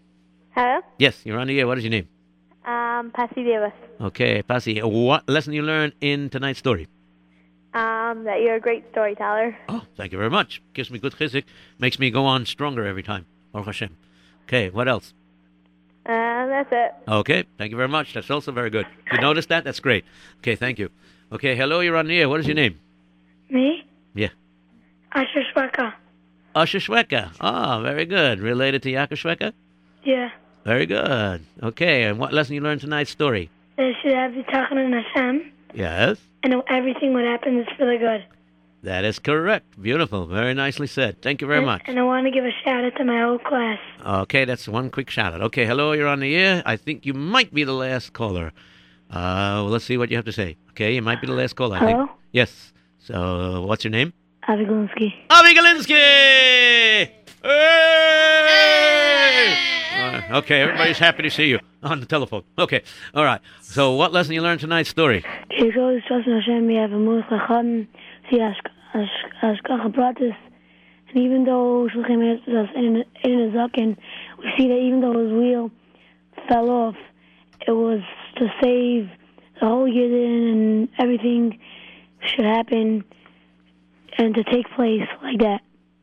Hello. 0.54 0.80
Yes, 0.98 1.20
you're 1.24 1.38
on 1.38 1.48
the 1.48 1.58
air. 1.58 1.66
What 1.66 1.78
is 1.78 1.84
your 1.84 1.90
name? 1.90 2.08
Um, 2.64 3.10
Pasi 3.10 3.42
Davis. 3.42 3.72
Okay, 4.00 4.42
Pasi. 4.42 4.80
What 4.80 5.28
lesson 5.28 5.52
you 5.52 5.62
learned 5.62 5.94
in 6.00 6.30
tonight's 6.30 6.60
story? 6.60 6.86
Um, 8.06 8.24
that 8.24 8.40
you're 8.40 8.56
a 8.56 8.60
great 8.60 8.84
storyteller. 8.92 9.56
Oh, 9.68 9.82
thank 9.96 10.12
you 10.12 10.18
very 10.18 10.30
much. 10.30 10.62
Gives 10.74 10.90
me 10.90 10.98
good 10.98 11.12
chizuk. 11.12 11.44
Makes 11.78 11.98
me 11.98 12.10
go 12.10 12.24
on 12.24 12.46
stronger 12.46 12.86
every 12.86 13.02
time. 13.02 13.26
Baruch 13.52 13.66
Hashem. 13.66 13.96
Okay, 14.44 14.70
what 14.70 14.86
else? 14.86 15.12
And 16.04 16.50
that's 16.52 16.68
it. 16.70 16.94
Okay, 17.08 17.44
thank 17.58 17.72
you 17.72 17.76
very 17.76 17.88
much. 17.88 18.14
That's 18.14 18.30
also 18.30 18.52
very 18.52 18.70
good. 18.70 18.86
You 19.12 19.18
noticed 19.18 19.48
that? 19.48 19.64
That's 19.64 19.80
great. 19.80 20.04
Okay, 20.38 20.54
thank 20.54 20.78
you. 20.78 20.90
Okay, 21.32 21.56
hello, 21.56 21.80
you're 21.80 21.96
on 21.96 22.06
the 22.06 22.16
air. 22.20 22.28
What 22.28 22.38
is 22.38 22.46
your 22.46 22.54
name? 22.54 22.78
Me? 23.50 23.84
Yeah. 24.14 24.28
Asher 25.12 25.42
Shweka. 25.52 25.92
Usher 26.54 26.78
Shweka. 26.78 27.32
Ah, 27.40 27.80
very 27.80 28.04
good. 28.04 28.38
Related 28.38 28.82
to 28.84 28.90
Yaakov 28.90 29.18
Shweka? 29.18 29.52
Yeah. 30.04 30.30
Very 30.64 30.86
good. 30.86 31.44
Okay, 31.60 32.04
and 32.04 32.20
what 32.20 32.32
lesson 32.32 32.54
you 32.54 32.60
learned 32.60 32.82
tonight's 32.82 33.10
story? 33.10 33.50
That 33.76 33.86
you 33.86 33.94
should 34.00 34.12
have 34.12 34.32
bitachon 34.32 34.84
in 34.84 34.92
Hashem, 34.92 35.52
Yes, 35.76 36.18
and 36.42 36.54
everything 36.68 37.12
what 37.12 37.24
happens 37.24 37.66
is 37.66 37.72
for 37.76 37.84
the 37.86 37.98
good. 37.98 38.24
that 38.82 39.04
is 39.04 39.18
correct. 39.18 39.80
Beautiful. 39.80 40.26
Very 40.26 40.54
nicely 40.54 40.86
said. 40.86 41.20
Thank 41.20 41.40
you 41.42 41.46
very 41.46 41.58
and, 41.58 41.66
much. 41.66 41.82
And 41.86 41.98
I 41.98 42.02
want 42.02 42.26
to 42.26 42.30
give 42.30 42.44
a 42.44 42.50
shout 42.64 42.84
out 42.84 42.96
to 42.96 43.04
my 43.04 43.20
whole 43.20 43.38
class. 43.38 43.78
Okay, 44.04 44.44
that's 44.44 44.66
one 44.68 44.90
quick 44.90 45.10
shout 45.10 45.34
out. 45.34 45.42
Okay, 45.42 45.66
hello, 45.66 45.92
you're 45.92 46.08
on 46.08 46.20
the 46.20 46.34
air. 46.34 46.62
I 46.64 46.76
think 46.76 47.04
you 47.04 47.12
might 47.14 47.52
be 47.52 47.64
the 47.64 47.74
last 47.74 48.12
caller. 48.14 48.52
Uh, 49.10 49.62
well, 49.62 49.68
let's 49.68 49.84
see 49.84 49.98
what 49.98 50.10
you 50.10 50.16
have 50.16 50.24
to 50.24 50.32
say. 50.32 50.56
Okay, 50.70 50.94
you 50.94 51.02
might 51.02 51.20
be 51.20 51.26
the 51.26 51.34
last 51.34 51.54
caller, 51.56 51.76
I 51.76 51.80
think. 51.80 51.98
Hello? 51.98 52.10
Yes. 52.32 52.72
So, 52.98 53.64
what's 53.66 53.84
your 53.84 53.92
name? 53.92 54.12
Avi 54.48 54.64
Galinsky. 54.64 55.12
Avi 55.30 55.54
Galinsky! 55.54 57.10
Hey! 57.42 59.72
Uh, 59.96 60.38
okay, 60.38 60.60
everybody's 60.60 60.98
happy 60.98 61.22
to 61.22 61.30
see 61.30 61.46
you 61.46 61.58
on 61.82 62.00
the 62.00 62.06
telephone. 62.06 62.42
Okay, 62.58 62.82
all 63.14 63.24
right. 63.24 63.40
So, 63.62 63.92
what 63.92 64.12
lesson 64.12 64.34
you 64.34 64.42
learned 64.42 64.60
tonight's 64.60 64.90
story? 64.90 65.24
You 65.50 65.72
always 65.78 66.02
trust 66.06 66.26
in 66.26 66.34
Hashem. 66.34 66.70
You 66.70 66.78
have 66.78 66.92
a 66.92 66.98
most 66.98 67.28
chacham. 67.28 67.88
See 68.30 68.38
Ashkacha 68.38 69.92
Pratis. 69.92 70.36
And 71.08 71.18
even 71.18 71.44
though 71.44 71.88
Shulchan 71.94 72.22
answers 72.24 72.68
us 72.68 72.74
in 72.74 73.04
in 73.24 73.40
a 73.40 73.50
zaken, 73.52 73.96
we 74.38 74.52
see 74.56 74.68
that 74.68 74.78
even 74.78 75.00
though 75.00 75.18
his 75.18 75.32
wheel 75.32 75.70
fell 76.48 76.70
off, 76.70 76.96
it 77.66 77.72
was 77.72 78.00
to 78.36 78.48
save 78.62 79.08
the 79.60 79.66
whole 79.66 79.88
Yidden 79.88 80.52
and 80.52 80.88
everything 80.98 81.58
should 82.20 82.44
happen 82.44 83.04
and 84.18 84.34
to 84.34 84.44
take 84.44 84.68
place 84.74 85.06
like 85.22 85.38
that. 85.38 85.60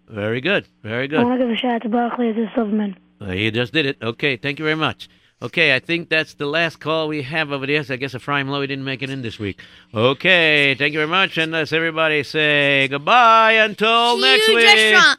Very 0.08 0.42
good. 0.42 0.68
Very 0.84 1.08
good. 1.08 1.20
I 1.20 1.24
want 1.24 1.40
to 1.40 1.46
give 1.46 1.54
a 1.54 1.58
shout 1.58 1.74
out 1.76 1.82
to 1.84 1.90
Barclay 1.90 2.30
as 2.30 2.36
Silverman. 2.56 2.98
Uh, 3.24 3.32
you 3.32 3.52
just 3.52 3.74
did 3.74 3.86
it. 3.86 3.98
Okay, 4.02 4.36
thank 4.36 4.60
you 4.60 4.66
very 4.66 4.76
much. 4.76 5.08
Okay, 5.42 5.76
I 5.76 5.80
think 5.80 6.10
that's 6.10 6.36
the 6.36 6.46
last 6.46 6.80
call 6.80 7.08
we 7.10 7.22
have 7.22 7.52
over 7.52 7.68
there. 7.68 7.84
So 7.84 7.94
I 7.94 7.98
guess 7.98 8.16
Ephraim 8.16 8.48
Lowy 8.48 8.68
didn't 8.68 8.86
make 8.86 9.02
it 9.02 9.10
in 9.10 9.22
this 9.22 9.40
week. 9.40 9.60
Okay, 9.94 10.74
thank 10.78 10.94
you 10.94 11.00
very 11.00 11.10
much. 11.10 11.38
And 11.38 11.52
let's 11.52 11.74
everybody 11.74 12.24
say 12.24 12.88
goodbye 12.90 13.54
until 13.54 14.18
next 14.18 14.48
Huge 14.48 14.56
week. 14.56 15.18